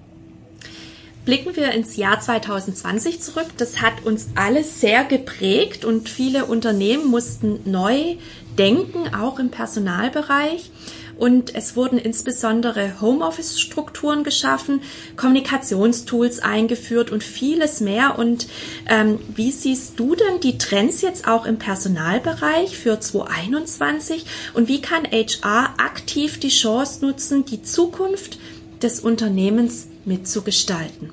Blicken 1.23 1.55
wir 1.55 1.71
ins 1.73 1.95
Jahr 1.95 2.19
2020 2.19 3.21
zurück. 3.21 3.45
Das 3.57 3.81
hat 3.81 4.03
uns 4.05 4.29
alles 4.33 4.81
sehr 4.81 5.03
geprägt 5.03 5.85
und 5.85 6.09
viele 6.09 6.45
Unternehmen 6.45 7.07
mussten 7.07 7.59
neu 7.69 8.15
denken, 8.57 9.13
auch 9.13 9.37
im 9.37 9.51
Personalbereich. 9.51 10.71
Und 11.19 11.53
es 11.53 11.75
wurden 11.75 11.97
insbesondere 11.97 13.01
Homeoffice-Strukturen 13.01 14.23
geschaffen, 14.23 14.81
Kommunikationstools 15.17 16.39
eingeführt 16.39 17.11
und 17.11 17.23
vieles 17.23 17.81
mehr. 17.81 18.17
Und 18.17 18.47
ähm, 18.87 19.19
wie 19.35 19.51
siehst 19.51 19.99
du 19.99 20.15
denn 20.15 20.39
die 20.41 20.57
Trends 20.57 21.01
jetzt 21.01 21.27
auch 21.27 21.45
im 21.45 21.59
Personalbereich 21.59 22.77
für 22.77 23.01
2021? 23.01 24.25
Und 24.53 24.69
wie 24.69 24.81
kann 24.81 25.03
HR 25.03 25.73
aktiv 25.77 26.39
die 26.39 26.49
Chance 26.49 27.05
nutzen, 27.05 27.43
die 27.43 27.61
Zukunft 27.63 28.39
des 28.81 29.01
Unternehmens 29.01 29.87
mitzugestalten? 30.05 31.09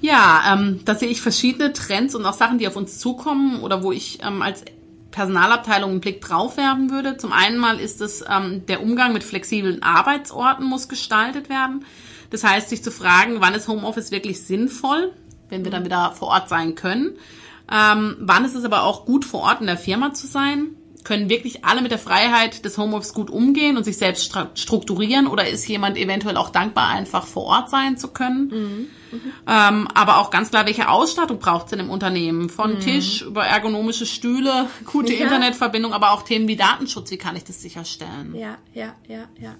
Ja, 0.00 0.54
ähm, 0.54 0.80
da 0.86 0.94
sehe 0.94 1.08
ich 1.08 1.20
verschiedene 1.20 1.74
Trends 1.74 2.14
und 2.14 2.24
auch 2.24 2.32
Sachen, 2.32 2.58
die 2.58 2.66
auf 2.66 2.76
uns 2.76 2.98
zukommen 2.98 3.60
oder 3.60 3.82
wo 3.82 3.92
ich 3.92 4.20
ähm, 4.22 4.40
als 4.40 4.64
Personalabteilung 5.10 5.90
einen 5.90 6.00
Blick 6.00 6.20
drauf 6.20 6.56
werfen 6.56 6.90
würde. 6.90 7.16
Zum 7.16 7.32
einen 7.32 7.58
mal 7.58 7.80
ist 7.80 8.00
es, 8.00 8.24
ähm, 8.28 8.64
der 8.66 8.82
Umgang 8.82 9.12
mit 9.12 9.24
flexiblen 9.24 9.82
Arbeitsorten 9.82 10.64
muss 10.64 10.88
gestaltet 10.88 11.48
werden. 11.48 11.84
Das 12.30 12.44
heißt, 12.44 12.68
sich 12.68 12.82
zu 12.82 12.90
fragen, 12.90 13.40
wann 13.40 13.54
ist 13.54 13.68
Homeoffice 13.68 14.12
wirklich 14.12 14.42
sinnvoll, 14.42 15.12
wenn 15.48 15.64
wir 15.64 15.72
dann 15.72 15.84
wieder 15.84 16.12
vor 16.12 16.28
Ort 16.28 16.48
sein 16.48 16.74
können. 16.76 17.16
Ähm, 17.70 18.16
wann 18.20 18.44
ist 18.44 18.54
es 18.54 18.64
aber 18.64 18.84
auch 18.84 19.04
gut, 19.04 19.24
vor 19.24 19.40
Ort 19.42 19.60
in 19.60 19.66
der 19.66 19.76
Firma 19.76 20.12
zu 20.14 20.26
sein? 20.26 20.76
Können 21.04 21.28
wirklich 21.28 21.64
alle 21.64 21.82
mit 21.82 21.90
der 21.90 21.98
Freiheit 21.98 22.64
des 22.64 22.78
Homeoffice 22.78 23.14
gut 23.14 23.30
umgehen 23.30 23.76
und 23.76 23.84
sich 23.84 23.96
selbst 23.96 24.32
strukturieren 24.54 25.26
oder 25.26 25.48
ist 25.48 25.66
jemand 25.68 25.96
eventuell 25.96 26.36
auch 26.36 26.50
dankbar, 26.50 26.88
einfach 26.88 27.26
vor 27.26 27.44
Ort 27.44 27.70
sein 27.70 27.96
zu 27.96 28.08
können? 28.08 28.48
Mhm. 28.48 29.16
Mhm. 29.16 29.32
Ähm, 29.48 29.88
aber 29.94 30.18
auch 30.18 30.30
ganz 30.30 30.50
klar, 30.50 30.66
welche 30.66 30.88
Ausstattung 30.88 31.38
braucht 31.38 31.66
es 31.66 31.70
denn 31.70 31.80
im 31.80 31.90
Unternehmen? 31.90 32.48
Von 32.48 32.74
mhm. 32.74 32.80
Tisch 32.80 33.22
über 33.22 33.44
ergonomische 33.44 34.06
Stühle, 34.06 34.68
gute 34.86 35.14
ja. 35.14 35.24
Internetverbindung, 35.24 35.92
aber 35.92 36.12
auch 36.12 36.22
Themen 36.22 36.46
wie 36.48 36.56
Datenschutz, 36.56 37.10
wie 37.10 37.18
kann 37.18 37.36
ich 37.36 37.44
das 37.44 37.60
sicherstellen? 37.60 38.34
Ja, 38.34 38.58
ja, 38.74 38.94
ja, 39.08 39.24
ja 39.40 39.56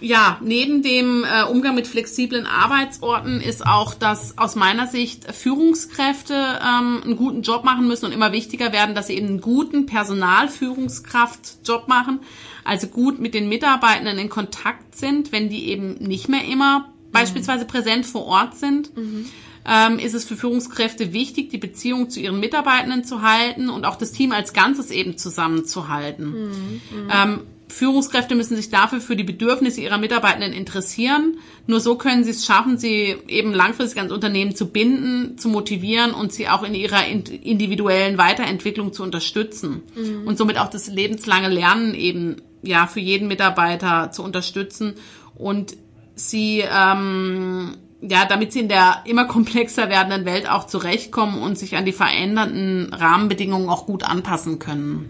ja, 0.00 0.38
neben 0.42 0.82
dem 0.82 1.24
äh, 1.24 1.44
Umgang 1.44 1.74
mit 1.74 1.86
flexiblen 1.86 2.44
Arbeitsorten 2.46 3.40
ist 3.40 3.66
auch, 3.66 3.94
dass 3.94 4.36
aus 4.36 4.54
meiner 4.54 4.86
Sicht 4.86 5.32
Führungskräfte 5.32 6.34
ähm, 6.34 7.00
einen 7.02 7.16
guten 7.16 7.40
Job 7.40 7.64
machen 7.64 7.88
müssen 7.88 8.04
und 8.04 8.12
immer 8.12 8.32
wichtiger 8.32 8.72
werden, 8.72 8.94
dass 8.94 9.06
sie 9.06 9.14
eben 9.14 9.28
einen 9.28 9.40
guten 9.40 9.86
Personalführungskraftjob 9.86 11.88
machen, 11.88 12.20
also 12.64 12.88
gut 12.88 13.20
mit 13.20 13.32
den 13.32 13.48
Mitarbeitenden 13.48 14.18
in 14.18 14.28
Kontakt 14.28 14.94
sind, 14.94 15.32
wenn 15.32 15.48
die 15.48 15.68
eben 15.68 15.94
nicht 15.94 16.28
mehr 16.28 16.44
immer 16.44 16.80
mhm. 16.80 17.12
beispielsweise 17.12 17.64
präsent 17.64 18.04
vor 18.04 18.26
Ort 18.26 18.54
sind. 18.56 18.94
Mhm. 18.96 19.24
Ähm, 19.68 19.98
ist 19.98 20.14
es 20.14 20.24
für 20.24 20.36
Führungskräfte 20.36 21.12
wichtig, 21.12 21.50
die 21.50 21.58
Beziehung 21.58 22.08
zu 22.08 22.20
ihren 22.20 22.38
Mitarbeitenden 22.38 23.02
zu 23.02 23.22
halten 23.22 23.68
und 23.68 23.84
auch 23.84 23.96
das 23.96 24.12
Team 24.12 24.30
als 24.30 24.52
Ganzes 24.52 24.92
eben 24.92 25.18
zusammenzuhalten. 25.18 26.30
Mhm. 26.30 26.80
mhm. 26.90 27.10
Ähm, 27.10 27.40
Führungskräfte 27.68 28.34
müssen 28.34 28.56
sich 28.56 28.70
dafür 28.70 29.00
für 29.00 29.16
die 29.16 29.24
Bedürfnisse 29.24 29.80
ihrer 29.80 29.98
Mitarbeitenden 29.98 30.52
interessieren. 30.52 31.38
Nur 31.66 31.80
so 31.80 31.96
können 31.96 32.22
sie 32.22 32.30
es 32.30 32.46
schaffen, 32.46 32.78
sie 32.78 33.16
eben 33.26 33.52
langfristig 33.52 33.98
ans 33.98 34.12
Unternehmen 34.12 34.54
zu 34.54 34.68
binden, 34.68 35.36
zu 35.36 35.48
motivieren 35.48 36.12
und 36.12 36.32
sie 36.32 36.48
auch 36.48 36.62
in 36.62 36.74
ihrer 36.74 37.06
individuellen 37.06 38.18
Weiterentwicklung 38.18 38.92
zu 38.92 39.02
unterstützen. 39.02 39.82
Mhm. 39.96 40.26
Und 40.26 40.38
somit 40.38 40.58
auch 40.58 40.70
das 40.70 40.86
lebenslange 40.86 41.48
Lernen 41.48 41.94
eben 41.94 42.36
ja 42.62 42.86
für 42.86 43.00
jeden 43.00 43.26
Mitarbeiter 43.26 44.10
zu 44.12 44.22
unterstützen 44.22 44.94
und 45.34 45.76
sie 46.14 46.64
ähm, 46.68 47.76
ja, 48.00 48.26
damit 48.26 48.52
sie 48.52 48.60
in 48.60 48.68
der 48.68 49.02
immer 49.04 49.24
komplexer 49.24 49.88
werdenden 49.88 50.24
Welt 50.24 50.48
auch 50.48 50.66
zurechtkommen 50.66 51.42
und 51.42 51.58
sich 51.58 51.76
an 51.76 51.84
die 51.84 51.92
verändernden 51.92 52.92
Rahmenbedingungen 52.92 53.68
auch 53.68 53.86
gut 53.86 54.04
anpassen 54.04 54.58
können. 54.58 55.08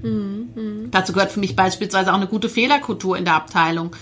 Mhm, 0.55 0.63
mh. 0.63 0.89
Dazu 0.93 1.13
gehört 1.13 1.33
für 1.33 1.41
mich 1.41 1.57
beispielsweise 1.57 2.13
auch 2.13 2.17
eine 2.17 2.29
gute 2.29 2.49
Fehlerkultur 2.49 3.19
in 3.19 3.25
der 3.25 3.35
Abteilung 3.35 3.95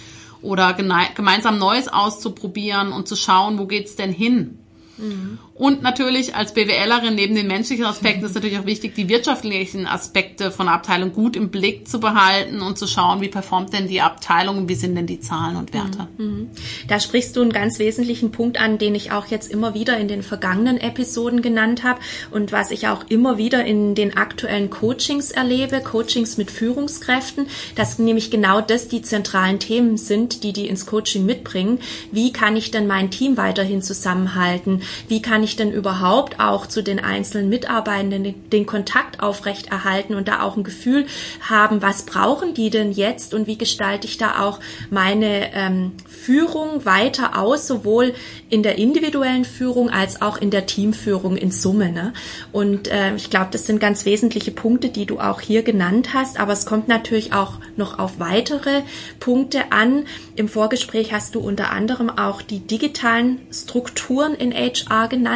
oder 0.42 0.74
gemeinsam 0.74 1.58
Neues 1.58 1.88
auszuprobieren 1.88 2.92
und 2.92 3.08
zu 3.08 3.16
schauen, 3.16 3.58
wo 3.58 3.66
geht's 3.66 3.96
denn 3.96 4.12
hin? 4.12 4.58
Mhm. 4.98 5.38
Und 5.54 5.82
natürlich 5.82 6.34
als 6.34 6.52
BWLerin 6.52 7.14
neben 7.14 7.34
den 7.34 7.46
menschlichen 7.46 7.84
Aspekten 7.84 8.24
ist 8.24 8.34
natürlich 8.34 8.58
auch 8.58 8.66
wichtig, 8.66 8.94
die 8.94 9.08
wirtschaftlichen 9.08 9.86
Aspekte 9.86 10.50
von 10.50 10.68
Abteilung 10.68 11.12
gut 11.12 11.36
im 11.36 11.50
Blick 11.50 11.86
zu 11.86 12.00
behalten 12.00 12.60
und 12.60 12.76
zu 12.76 12.88
schauen, 12.88 13.20
wie 13.20 13.28
performt 13.28 13.72
denn 13.72 13.86
die 13.86 14.00
Abteilung, 14.00 14.68
wie 14.68 14.74
sind 14.74 14.96
denn 14.96 15.06
die 15.06 15.20
Zahlen 15.20 15.56
und 15.56 15.72
Werte. 15.72 16.08
Mhm. 16.18 16.24
Mhm. 16.24 16.50
Da 16.88 16.98
sprichst 16.98 17.36
du 17.36 17.42
einen 17.42 17.52
ganz 17.52 17.78
wesentlichen 17.78 18.32
Punkt 18.32 18.58
an, 18.58 18.78
den 18.78 18.94
ich 18.94 19.12
auch 19.12 19.26
jetzt 19.26 19.50
immer 19.50 19.74
wieder 19.74 19.96
in 19.96 20.08
den 20.08 20.22
vergangenen 20.22 20.78
Episoden 20.78 21.40
genannt 21.40 21.84
habe 21.84 22.00
und 22.30 22.50
was 22.50 22.70
ich 22.70 22.88
auch 22.88 23.04
immer 23.08 23.38
wieder 23.38 23.64
in 23.64 23.94
den 23.94 24.16
aktuellen 24.16 24.70
Coachings 24.70 25.30
erlebe, 25.30 25.80
Coachings 25.80 26.36
mit 26.36 26.50
Führungskräften, 26.50 27.46
dass 27.76 27.98
nämlich 27.98 28.30
genau 28.30 28.60
das 28.60 28.88
die 28.88 29.02
zentralen 29.02 29.60
Themen 29.60 29.96
sind, 29.96 30.42
die 30.42 30.52
die 30.52 30.66
ins 30.66 30.86
Coaching 30.86 31.24
mitbringen. 31.24 31.78
Wie 32.10 32.32
kann 32.32 32.56
ich 32.56 32.70
denn 32.70 32.86
mein 32.86 33.10
Team 33.10 33.36
weiterhin 33.36 33.82
zusammenhalten? 33.82 34.82
Wie 35.08 35.22
kann 35.22 35.43
ich 35.44 35.56
denn 35.56 35.72
überhaupt 35.72 36.40
auch 36.40 36.66
zu 36.66 36.82
den 36.82 36.98
einzelnen 36.98 37.48
Mitarbeitenden 37.48 38.48
den 38.50 38.66
Kontakt 38.66 39.20
aufrechterhalten 39.20 40.14
und 40.14 40.28
da 40.28 40.42
auch 40.42 40.56
ein 40.56 40.64
Gefühl 40.64 41.06
haben, 41.48 41.82
was 41.82 42.04
brauchen 42.04 42.54
die 42.54 42.70
denn 42.70 42.92
jetzt 42.92 43.34
und 43.34 43.46
wie 43.46 43.58
gestalte 43.58 44.06
ich 44.06 44.16
da 44.16 44.40
auch 44.40 44.60
meine 44.90 45.52
ähm, 45.54 45.92
Führung 46.08 46.84
weiter 46.84 47.38
aus, 47.38 47.66
sowohl 47.66 48.14
in 48.50 48.62
der 48.62 48.78
individuellen 48.78 49.44
Führung 49.44 49.90
als 49.90 50.22
auch 50.22 50.36
in 50.36 50.50
der 50.50 50.66
Teamführung 50.66 51.36
in 51.36 51.50
Summe. 51.50 51.92
Ne? 51.92 52.12
Und 52.52 52.88
äh, 52.88 53.14
ich 53.14 53.30
glaube, 53.30 53.48
das 53.50 53.66
sind 53.66 53.80
ganz 53.80 54.04
wesentliche 54.04 54.50
Punkte, 54.50 54.88
die 54.88 55.06
du 55.06 55.18
auch 55.20 55.40
hier 55.40 55.62
genannt 55.62 56.14
hast, 56.14 56.40
aber 56.40 56.52
es 56.52 56.66
kommt 56.66 56.88
natürlich 56.88 57.32
auch 57.32 57.54
noch 57.76 57.98
auf 57.98 58.18
weitere 58.18 58.82
Punkte 59.20 59.72
an. 59.72 60.04
Im 60.36 60.48
Vorgespräch 60.48 61.12
hast 61.12 61.34
du 61.34 61.40
unter 61.40 61.70
anderem 61.70 62.10
auch 62.10 62.42
die 62.42 62.60
digitalen 62.60 63.40
Strukturen 63.52 64.34
in 64.34 64.52
HR 64.52 65.08
genannt. 65.08 65.33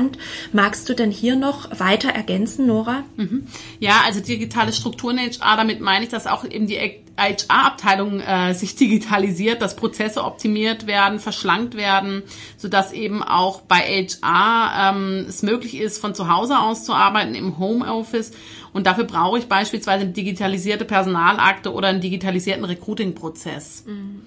Magst 0.52 0.88
du 0.88 0.94
denn 0.94 1.10
hier 1.10 1.36
noch 1.36 1.78
weiter 1.78 2.10
ergänzen, 2.10 2.66
Nora? 2.66 3.04
Mhm. 3.16 3.46
Ja, 3.80 4.02
also 4.04 4.20
digitale 4.20 4.72
Strukturen 4.72 5.18
in 5.18 5.30
HR, 5.30 5.56
damit 5.56 5.80
meine 5.80 6.04
ich, 6.04 6.10
dass 6.10 6.26
auch 6.26 6.44
eben 6.44 6.66
die 6.66 6.78
HR-Abteilung 7.16 8.20
äh, 8.20 8.54
sich 8.54 8.76
digitalisiert, 8.76 9.60
dass 9.60 9.76
Prozesse 9.76 10.24
optimiert 10.24 10.86
werden, 10.86 11.18
verschlankt 11.18 11.74
werden, 11.76 12.22
sodass 12.56 12.92
eben 12.92 13.22
auch 13.22 13.62
bei 13.62 13.80
HR 13.80 14.94
ähm, 14.94 15.26
es 15.28 15.42
möglich 15.42 15.76
ist, 15.78 15.98
von 15.98 16.14
zu 16.14 16.28
Hause 16.28 16.58
aus 16.58 16.84
zu 16.84 16.94
arbeiten 16.94 17.34
im 17.34 17.58
Homeoffice 17.58 18.32
Und 18.72 18.86
dafür 18.86 19.04
brauche 19.04 19.38
ich 19.38 19.46
beispielsweise 19.46 20.04
eine 20.04 20.12
digitalisierte 20.12 20.84
Personalakte 20.84 21.72
oder 21.72 21.88
einen 21.88 22.00
digitalisierten 22.00 22.64
Recruiting-Prozess. 22.64 23.84
Mhm. 23.86 24.22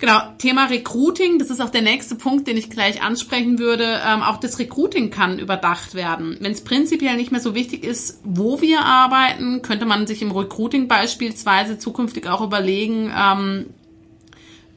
Genau, 0.00 0.18
Thema 0.38 0.64
Recruiting, 0.64 1.38
das 1.38 1.50
ist 1.50 1.60
auch 1.60 1.68
der 1.68 1.82
nächste 1.82 2.14
Punkt, 2.14 2.48
den 2.48 2.56
ich 2.56 2.70
gleich 2.70 3.02
ansprechen 3.02 3.58
würde. 3.58 4.00
Ähm, 4.02 4.22
auch 4.22 4.38
das 4.38 4.58
Recruiting 4.58 5.10
kann 5.10 5.38
überdacht 5.38 5.94
werden. 5.94 6.38
Wenn 6.40 6.52
es 6.52 6.64
prinzipiell 6.64 7.16
nicht 7.18 7.32
mehr 7.32 7.40
so 7.42 7.54
wichtig 7.54 7.84
ist, 7.84 8.18
wo 8.24 8.62
wir 8.62 8.80
arbeiten, 8.80 9.60
könnte 9.60 9.84
man 9.84 10.06
sich 10.06 10.22
im 10.22 10.30
Recruiting 10.30 10.88
beispielsweise 10.88 11.76
zukünftig 11.76 12.26
auch 12.28 12.40
überlegen, 12.40 13.12
ähm, 13.14 13.66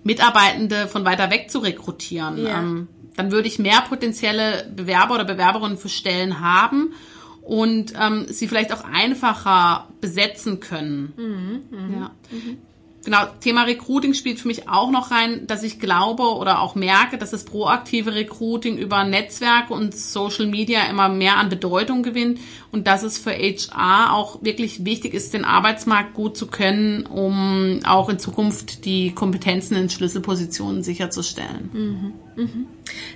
Mitarbeitende 0.04 0.90
von 0.90 1.06
weiter 1.06 1.32
weg 1.32 1.50
zu 1.50 1.60
rekrutieren. 1.60 2.44
Ja. 2.44 2.60
Ähm, 2.60 2.90
dann 3.16 3.32
würde 3.32 3.48
ich 3.48 3.60
mehr 3.60 3.82
potenzielle 3.88 4.70
Bewerber 4.76 5.16
oder 5.16 5.24
Bewerberinnen 5.24 5.78
für 5.78 5.88
Stellen 5.88 6.42
haben 6.42 6.96
und 7.44 7.94
ähm, 7.98 8.26
sie 8.28 8.50
vielleicht 8.50 8.74
auch 8.74 8.84
einfacher 8.84 9.88
besetzen 10.02 10.60
können. 10.60 11.14
Mhm, 11.16 11.78
mh, 11.78 11.98
ja. 11.98 12.12
Mhm 12.30 12.58
genau, 13.04 13.26
Thema 13.40 13.64
Recruiting 13.64 14.14
spielt 14.14 14.40
für 14.40 14.48
mich 14.48 14.68
auch 14.70 14.92
noch 14.92 15.12
rein, 15.12 15.46
dass 15.48 15.64
ich 15.64 15.80
glaube 15.80 16.24
oder 16.24 16.62
auch 16.62 16.76
merke, 16.76 17.18
dass 17.18 17.32
das 17.32 17.46
proaktive 17.46 18.16
Recruiting 18.16 18.78
über 18.78 19.04
Netzwerke 19.04 19.74
und 19.74 19.96
Social 19.96 20.48
Media 20.48 20.86
immer 20.90 21.10
mehr 21.10 21.38
an 21.38 21.50
Bedeutung 21.50 22.04
gewinnt 22.04 22.40
und 22.72 22.88
dass 22.88 23.04
es 23.04 23.18
für 23.18 23.32
HR 23.32 24.14
auch 24.14 24.42
wirklich 24.42 24.86
wichtig 24.86 25.14
ist, 25.14 25.34
den 25.34 25.46
Arbeitsmarkt 25.46 26.14
gut 26.14 26.38
zu 26.38 26.48
können, 26.48 27.06
um 27.06 27.80
auch 27.86 28.10
in 28.10 28.20
Zukunft 28.20 28.86
die 28.86 29.12
Kompetenzen 29.12 29.76
in 29.76 29.90
Schlüsselpositionen 29.90 30.84
sicherzustellen. 30.84 31.70
Mhm. 31.74 32.14
Mhm. 32.36 32.68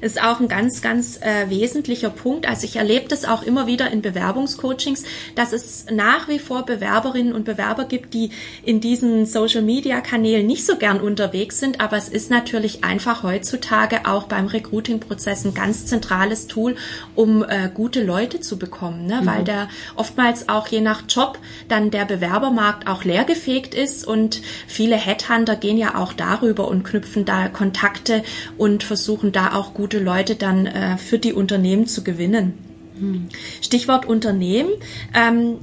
Ist 0.01 0.21
auch 0.21 0.39
ein 0.39 0.47
ganz, 0.47 0.81
ganz 0.81 1.17
äh, 1.21 1.49
wesentlicher 1.49 2.09
Punkt. 2.09 2.47
Also 2.47 2.65
ich 2.65 2.75
erlebe 2.75 3.07
das 3.07 3.25
auch 3.25 3.43
immer 3.43 3.67
wieder 3.67 3.89
in 3.91 4.01
Bewerbungscoachings, 4.01 5.03
dass 5.35 5.53
es 5.53 5.85
nach 5.91 6.27
wie 6.27 6.39
vor 6.39 6.65
Bewerberinnen 6.65 7.33
und 7.33 7.45
Bewerber 7.45 7.85
gibt, 7.85 8.13
die 8.13 8.29
in 8.63 8.79
diesen 8.79 9.25
Social 9.25 9.61
Media 9.61 10.01
Kanälen 10.01 10.45
nicht 10.45 10.65
so 10.65 10.77
gern 10.77 10.99
unterwegs 10.99 11.59
sind. 11.59 11.81
Aber 11.81 11.97
es 11.97 12.09
ist 12.09 12.29
natürlich 12.29 12.83
einfach 12.83 13.23
heutzutage 13.23 14.05
auch 14.05 14.23
beim 14.23 14.47
Recruiting-Prozess 14.47 15.45
ein 15.45 15.53
ganz 15.53 15.85
zentrales 15.85 16.47
Tool, 16.47 16.75
um 17.15 17.43
äh, 17.43 17.69
gute 17.73 18.03
Leute 18.03 18.39
zu 18.39 18.57
bekommen, 18.57 19.05
ne? 19.07 19.21
Mhm. 19.21 19.25
weil 19.25 19.43
der 19.43 19.69
oftmals 19.95 20.49
auch 20.49 20.67
je 20.67 20.81
nach 20.81 21.03
Job 21.09 21.39
dann 21.67 21.91
der 21.91 22.05
Bewerbermarkt 22.05 22.87
auch 22.87 23.03
leergefegt 23.03 23.73
ist 23.73 24.05
und 24.05 24.41
viele 24.67 24.95
Headhunter 24.95 25.55
gehen 25.55 25.77
ja 25.77 25.95
auch 25.95 26.13
darüber 26.13 26.67
und 26.67 26.83
knüpfen 26.83 27.25
da 27.25 27.47
Kontakte 27.47 28.23
und 28.57 28.83
versuchen 28.83 29.06
versuchen 29.07 29.31
da 29.31 29.53
auch 29.53 29.73
gute 29.73 29.99
Leute 29.99 30.35
dann 30.35 30.65
äh, 30.65 30.97
für 30.97 31.17
die 31.17 31.31
Unternehmen 31.31 31.87
zu 31.87 32.03
gewinnen. 32.03 32.57
Hm. 32.99 33.29
Stichwort 33.61 34.05
Unternehmen. 34.05 34.71
Ähm, 35.13 35.59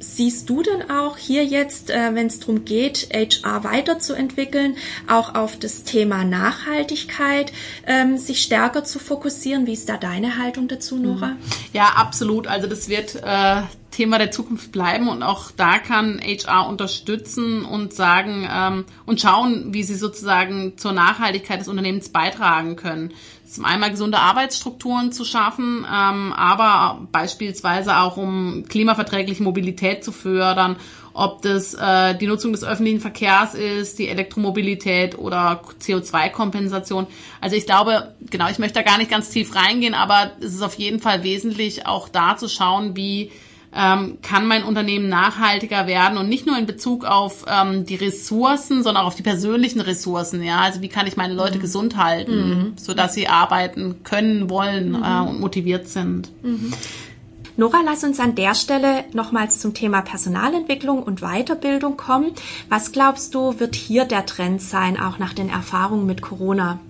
siehst 0.00 0.50
du 0.50 0.64
denn 0.64 0.90
auch 0.90 1.16
hier 1.16 1.44
jetzt, 1.44 1.90
äh, 1.90 2.14
wenn 2.14 2.26
es 2.26 2.40
darum 2.40 2.64
geht, 2.64 3.10
HR 3.12 3.62
weiterzuentwickeln, 3.62 4.74
auch 5.06 5.36
auf 5.36 5.56
das 5.56 5.84
Thema 5.84 6.24
Nachhaltigkeit 6.24 7.52
ähm, 7.86 8.18
sich 8.18 8.42
stärker 8.42 8.82
zu 8.82 8.98
fokussieren? 8.98 9.68
Wie 9.68 9.74
ist 9.74 9.88
da 9.88 9.96
deine 9.96 10.38
Haltung 10.38 10.66
dazu, 10.66 10.96
Nora? 10.96 11.28
Hm. 11.28 11.36
Ja, 11.72 11.92
absolut. 11.94 12.48
Also 12.48 12.66
das 12.66 12.88
wird 12.88 13.14
äh, 13.22 13.62
Thema 13.90 14.18
der 14.18 14.30
Zukunft 14.30 14.72
bleiben 14.72 15.08
und 15.08 15.22
auch 15.22 15.50
da 15.50 15.78
kann 15.78 16.20
HR 16.20 16.68
unterstützen 16.68 17.64
und 17.64 17.92
sagen 17.92 18.48
ähm, 18.50 18.84
und 19.06 19.20
schauen, 19.20 19.74
wie 19.74 19.82
sie 19.82 19.96
sozusagen 19.96 20.78
zur 20.78 20.92
Nachhaltigkeit 20.92 21.60
des 21.60 21.68
Unternehmens 21.68 22.08
beitragen 22.08 22.76
können. 22.76 23.12
Zum 23.46 23.64
einen 23.64 23.90
gesunde 23.90 24.18
Arbeitsstrukturen 24.18 25.10
zu 25.10 25.24
schaffen, 25.24 25.84
ähm, 25.84 26.32
aber 26.32 27.06
beispielsweise 27.10 27.96
auch 27.96 28.16
um 28.16 28.64
klimaverträgliche 28.68 29.42
Mobilität 29.42 30.04
zu 30.04 30.12
fördern, 30.12 30.76
ob 31.12 31.42
das 31.42 31.74
äh, 31.74 32.16
die 32.16 32.28
Nutzung 32.28 32.52
des 32.52 32.62
öffentlichen 32.62 33.00
Verkehrs 33.00 33.54
ist, 33.54 33.98
die 33.98 34.08
Elektromobilität 34.08 35.18
oder 35.18 35.62
CO2-Kompensation. 35.80 37.08
Also 37.40 37.56
ich 37.56 37.66
glaube, 37.66 38.14
genau, 38.30 38.48
ich 38.48 38.60
möchte 38.60 38.74
da 38.74 38.82
gar 38.82 38.98
nicht 38.98 39.10
ganz 39.10 39.30
tief 39.30 39.56
reingehen, 39.56 39.94
aber 39.94 40.30
es 40.40 40.54
ist 40.54 40.62
auf 40.62 40.74
jeden 40.74 41.00
Fall 41.00 41.24
wesentlich, 41.24 41.86
auch 41.86 42.08
da 42.08 42.36
zu 42.36 42.48
schauen, 42.48 42.94
wie 42.94 43.32
ähm, 43.74 44.18
kann 44.22 44.46
mein 44.46 44.64
Unternehmen 44.64 45.08
nachhaltiger 45.08 45.86
werden 45.86 46.18
und 46.18 46.28
nicht 46.28 46.46
nur 46.46 46.58
in 46.58 46.66
Bezug 46.66 47.04
auf 47.04 47.44
ähm, 47.48 47.84
die 47.84 47.94
Ressourcen, 47.94 48.82
sondern 48.82 49.04
auch 49.04 49.08
auf 49.08 49.14
die 49.14 49.22
persönlichen 49.22 49.80
Ressourcen. 49.80 50.42
Ja, 50.42 50.60
also 50.60 50.82
wie 50.82 50.88
kann 50.88 51.06
ich 51.06 51.16
meine 51.16 51.34
Leute 51.34 51.58
mhm. 51.58 51.62
gesund 51.62 51.96
halten, 51.96 52.48
mhm. 52.48 52.72
so 52.76 52.94
dass 52.94 53.14
sie 53.14 53.28
arbeiten 53.28 54.02
können, 54.02 54.50
wollen 54.50 54.90
mhm. 54.90 55.04
äh, 55.04 55.20
und 55.28 55.40
motiviert 55.40 55.88
sind. 55.88 56.30
Mhm. 56.42 56.72
Nora, 57.56 57.80
lass 57.84 58.04
uns 58.04 58.18
an 58.20 58.34
der 58.34 58.54
Stelle 58.54 59.04
nochmals 59.12 59.60
zum 59.60 59.74
Thema 59.74 60.00
Personalentwicklung 60.00 61.02
und 61.02 61.20
Weiterbildung 61.20 61.96
kommen. 61.96 62.32
Was 62.70 62.90
glaubst 62.90 63.34
du, 63.34 63.60
wird 63.60 63.74
hier 63.74 64.06
der 64.06 64.24
Trend 64.24 64.62
sein, 64.62 64.98
auch 64.98 65.18
nach 65.18 65.34
den 65.34 65.50
Erfahrungen 65.50 66.06
mit 66.06 66.22
Corona? 66.22 66.80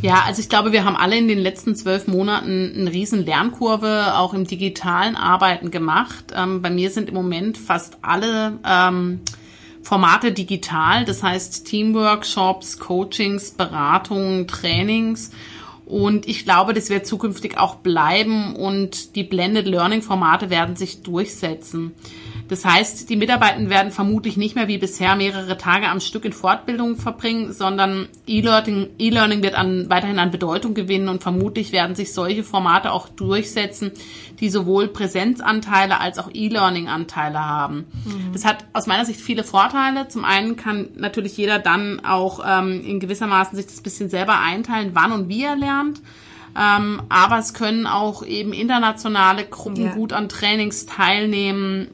Ja, 0.00 0.22
also 0.26 0.40
ich 0.40 0.48
glaube, 0.48 0.72
wir 0.72 0.84
haben 0.84 0.96
alle 0.96 1.16
in 1.16 1.26
den 1.26 1.38
letzten 1.38 1.74
zwölf 1.74 2.06
Monaten 2.06 2.72
eine 2.76 2.92
riesen 2.92 3.26
Lernkurve 3.26 4.16
auch 4.16 4.32
im 4.32 4.46
digitalen 4.46 5.16
Arbeiten 5.16 5.70
gemacht. 5.70 6.32
Ähm, 6.34 6.62
bei 6.62 6.70
mir 6.70 6.90
sind 6.90 7.08
im 7.08 7.14
Moment 7.14 7.58
fast 7.58 7.98
alle 8.02 8.58
ähm, 8.64 9.20
Formate 9.82 10.32
digital, 10.32 11.04
das 11.04 11.22
heißt 11.22 11.66
Teamworkshops, 11.66 12.78
Coachings, 12.78 13.52
Beratungen, 13.52 14.46
Trainings. 14.46 15.30
Und 15.84 16.28
ich 16.28 16.44
glaube, 16.44 16.74
das 16.74 16.90
wird 16.90 17.06
zukünftig 17.06 17.56
auch 17.56 17.76
bleiben 17.76 18.54
und 18.54 19.16
die 19.16 19.24
Blended 19.24 19.66
Learning 19.66 20.02
Formate 20.02 20.50
werden 20.50 20.76
sich 20.76 21.02
durchsetzen. 21.02 21.92
Das 22.48 22.64
heißt, 22.64 23.10
die 23.10 23.16
Mitarbeitenden 23.16 23.68
werden 23.68 23.92
vermutlich 23.92 24.36
nicht 24.38 24.54
mehr 24.54 24.68
wie 24.68 24.78
bisher 24.78 25.16
mehrere 25.16 25.58
Tage 25.58 25.88
am 25.88 26.00
Stück 26.00 26.24
in 26.24 26.32
Fortbildung 26.32 26.96
verbringen, 26.96 27.52
sondern 27.52 28.08
E-Learning, 28.26 28.88
E-Learning 28.98 29.42
wird 29.42 29.54
an, 29.54 29.90
weiterhin 29.90 30.18
an 30.18 30.30
Bedeutung 30.30 30.72
gewinnen 30.72 31.08
und 31.08 31.22
vermutlich 31.22 31.72
werden 31.72 31.94
sich 31.94 32.14
solche 32.14 32.44
Formate 32.44 32.92
auch 32.92 33.08
durchsetzen, 33.08 33.92
die 34.40 34.48
sowohl 34.48 34.88
Präsenzanteile 34.88 36.00
als 36.00 36.18
auch 36.18 36.30
E-Learning-Anteile 36.32 37.38
haben. 37.38 37.86
Mhm. 38.04 38.32
Das 38.32 38.46
hat 38.46 38.64
aus 38.72 38.86
meiner 38.86 39.04
Sicht 39.04 39.20
viele 39.20 39.44
Vorteile. 39.44 40.08
Zum 40.08 40.24
einen 40.24 40.56
kann 40.56 40.88
natürlich 40.96 41.36
jeder 41.36 41.58
dann 41.58 42.00
auch 42.04 42.40
ähm, 42.46 42.82
in 42.82 42.98
gewissermaßen 42.98 43.56
sich 43.56 43.66
das 43.66 43.82
bisschen 43.82 44.08
selber 44.08 44.40
einteilen, 44.40 44.90
wann 44.94 45.12
und 45.12 45.28
wie 45.28 45.44
er 45.44 45.56
lernt. 45.56 46.00
Ähm, 46.58 47.02
aber 47.10 47.38
es 47.38 47.52
können 47.52 47.86
auch 47.86 48.24
eben 48.24 48.52
internationale 48.52 49.44
Gruppen 49.44 49.84
ja. 49.84 49.92
gut 49.92 50.12
an 50.12 50.28
Trainings 50.28 50.86
teilnehmen 50.86 51.88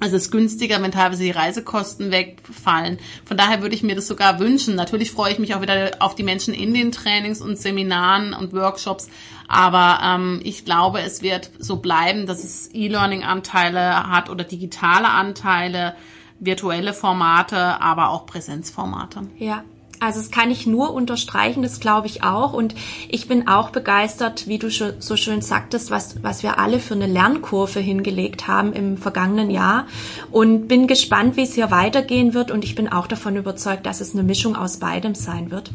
es 0.00 0.12
ist 0.12 0.30
günstiger, 0.30 0.82
wenn 0.82 0.92
teilweise 0.92 1.22
die 1.22 1.30
Reisekosten 1.30 2.10
wegfallen. 2.10 2.98
Von 3.24 3.36
daher 3.36 3.62
würde 3.62 3.74
ich 3.74 3.82
mir 3.82 3.94
das 3.94 4.06
sogar 4.06 4.38
wünschen. 4.38 4.74
Natürlich 4.74 5.10
freue 5.10 5.32
ich 5.32 5.38
mich 5.38 5.54
auch 5.54 5.62
wieder 5.62 5.90
auf 6.00 6.14
die 6.14 6.22
Menschen 6.22 6.52
in 6.52 6.74
den 6.74 6.92
Trainings 6.92 7.40
und 7.40 7.58
Seminaren 7.58 8.34
und 8.34 8.52
Workshops. 8.52 9.08
Aber 9.48 10.00
ähm, 10.02 10.40
ich 10.44 10.64
glaube, 10.64 11.00
es 11.00 11.22
wird 11.22 11.50
so 11.58 11.76
bleiben, 11.76 12.26
dass 12.26 12.44
es 12.44 12.68
E-Learning-Anteile 12.74 14.10
hat 14.10 14.28
oder 14.28 14.44
digitale 14.44 15.08
Anteile, 15.08 15.94
virtuelle 16.40 16.92
Formate, 16.92 17.80
aber 17.80 18.10
auch 18.10 18.26
Präsenzformate. 18.26 19.22
Ja, 19.38 19.64
also 20.00 20.20
das 20.20 20.30
kann 20.30 20.50
ich 20.50 20.66
nur 20.66 20.92
unterstreichen, 20.92 21.62
das 21.62 21.80
glaube 21.80 22.06
ich 22.06 22.22
auch. 22.22 22.52
Und 22.52 22.74
ich 23.08 23.28
bin 23.28 23.48
auch 23.48 23.70
begeistert, 23.70 24.46
wie 24.46 24.58
du 24.58 24.70
so 24.70 25.16
schön 25.16 25.42
sagtest, 25.42 25.90
was, 25.90 26.22
was 26.22 26.42
wir 26.42 26.58
alle 26.58 26.80
für 26.80 26.94
eine 26.94 27.06
Lernkurve 27.06 27.80
hingelegt 27.80 28.48
haben 28.48 28.72
im 28.72 28.96
vergangenen 28.96 29.50
Jahr. 29.50 29.86
Und 30.30 30.68
bin 30.68 30.86
gespannt, 30.86 31.36
wie 31.36 31.42
es 31.42 31.54
hier 31.54 31.70
weitergehen 31.70 32.34
wird. 32.34 32.50
Und 32.50 32.64
ich 32.64 32.74
bin 32.74 32.90
auch 32.90 33.06
davon 33.06 33.36
überzeugt, 33.36 33.86
dass 33.86 34.00
es 34.00 34.14
eine 34.14 34.22
Mischung 34.22 34.56
aus 34.56 34.78
beidem 34.78 35.14
sein 35.14 35.50
wird. 35.50 35.70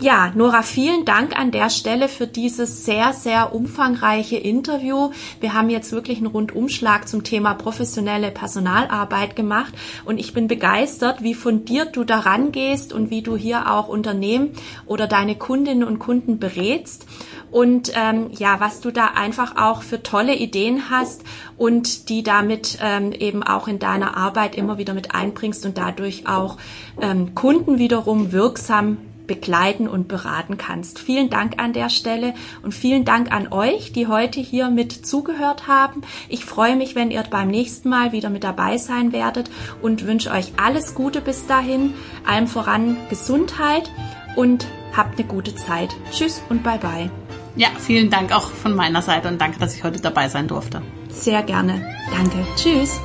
Ja, 0.00 0.32
Nora, 0.34 0.62
vielen 0.62 1.04
Dank 1.04 1.38
an 1.38 1.52
der 1.52 1.70
Stelle 1.70 2.08
für 2.08 2.26
dieses 2.26 2.84
sehr, 2.84 3.12
sehr 3.12 3.54
umfangreiche 3.54 4.36
Interview. 4.36 5.10
Wir 5.40 5.54
haben 5.54 5.70
jetzt 5.70 5.92
wirklich 5.92 6.18
einen 6.18 6.26
Rundumschlag 6.26 7.06
zum 7.06 7.22
Thema 7.22 7.54
professionelle 7.54 8.32
Personalarbeit 8.32 9.36
gemacht 9.36 9.72
und 10.04 10.18
ich 10.18 10.34
bin 10.34 10.48
begeistert, 10.48 11.22
wie 11.22 11.34
fundiert 11.34 11.94
du 11.94 12.02
daran 12.02 12.50
gehst 12.50 12.92
und 12.92 13.10
wie 13.10 13.22
du 13.22 13.36
hier 13.36 13.70
auch 13.70 13.86
Unternehmen 13.86 14.50
oder 14.86 15.06
deine 15.06 15.36
Kundinnen 15.36 15.84
und 15.84 16.00
Kunden 16.00 16.40
berätst 16.40 17.06
und 17.52 17.92
ähm, 17.94 18.30
ja, 18.32 18.58
was 18.58 18.80
du 18.80 18.90
da 18.90 19.12
einfach 19.14 19.56
auch 19.56 19.82
für 19.82 20.02
tolle 20.02 20.34
Ideen 20.34 20.90
hast 20.90 21.22
und 21.56 22.08
die 22.08 22.24
damit 22.24 22.78
ähm, 22.82 23.12
eben 23.12 23.44
auch 23.44 23.68
in 23.68 23.78
deiner 23.78 24.16
Arbeit 24.16 24.56
immer 24.56 24.76
wieder 24.76 24.92
mit 24.92 25.14
einbringst 25.14 25.64
und 25.64 25.78
dadurch 25.78 26.26
auch 26.26 26.56
ähm, 27.00 27.36
Kunden 27.36 27.78
wiederum 27.78 28.32
wirksam 28.32 28.98
begleiten 29.26 29.88
und 29.88 30.08
beraten 30.08 30.58
kannst. 30.58 30.98
Vielen 30.98 31.30
Dank 31.30 31.62
an 31.62 31.72
der 31.72 31.88
Stelle 31.88 32.34
und 32.62 32.72
vielen 32.72 33.04
Dank 33.04 33.32
an 33.32 33.52
euch, 33.52 33.92
die 33.92 34.06
heute 34.06 34.40
hier 34.40 34.70
mit 34.70 34.92
zugehört 34.92 35.66
haben. 35.66 36.02
Ich 36.28 36.44
freue 36.44 36.76
mich, 36.76 36.94
wenn 36.94 37.10
ihr 37.10 37.22
beim 37.22 37.48
nächsten 37.48 37.88
Mal 37.88 38.12
wieder 38.12 38.30
mit 38.30 38.44
dabei 38.44 38.78
sein 38.78 39.12
werdet 39.12 39.50
und 39.82 40.06
wünsche 40.06 40.30
euch 40.30 40.52
alles 40.62 40.94
Gute 40.94 41.20
bis 41.20 41.46
dahin, 41.46 41.94
allem 42.26 42.46
voran 42.46 42.96
Gesundheit 43.08 43.90
und 44.36 44.66
habt 44.96 45.18
eine 45.18 45.26
gute 45.26 45.54
Zeit. 45.54 45.94
Tschüss 46.10 46.42
und 46.48 46.62
bye 46.62 46.78
bye. 46.78 47.10
Ja, 47.56 47.68
vielen 47.78 48.10
Dank 48.10 48.34
auch 48.34 48.50
von 48.50 48.74
meiner 48.74 49.02
Seite 49.02 49.28
und 49.28 49.40
danke, 49.40 49.58
dass 49.60 49.74
ich 49.74 49.84
heute 49.84 50.00
dabei 50.00 50.28
sein 50.28 50.48
durfte. 50.48 50.82
Sehr 51.08 51.42
gerne. 51.42 51.86
Danke. 52.10 52.44
Tschüss. 52.56 53.00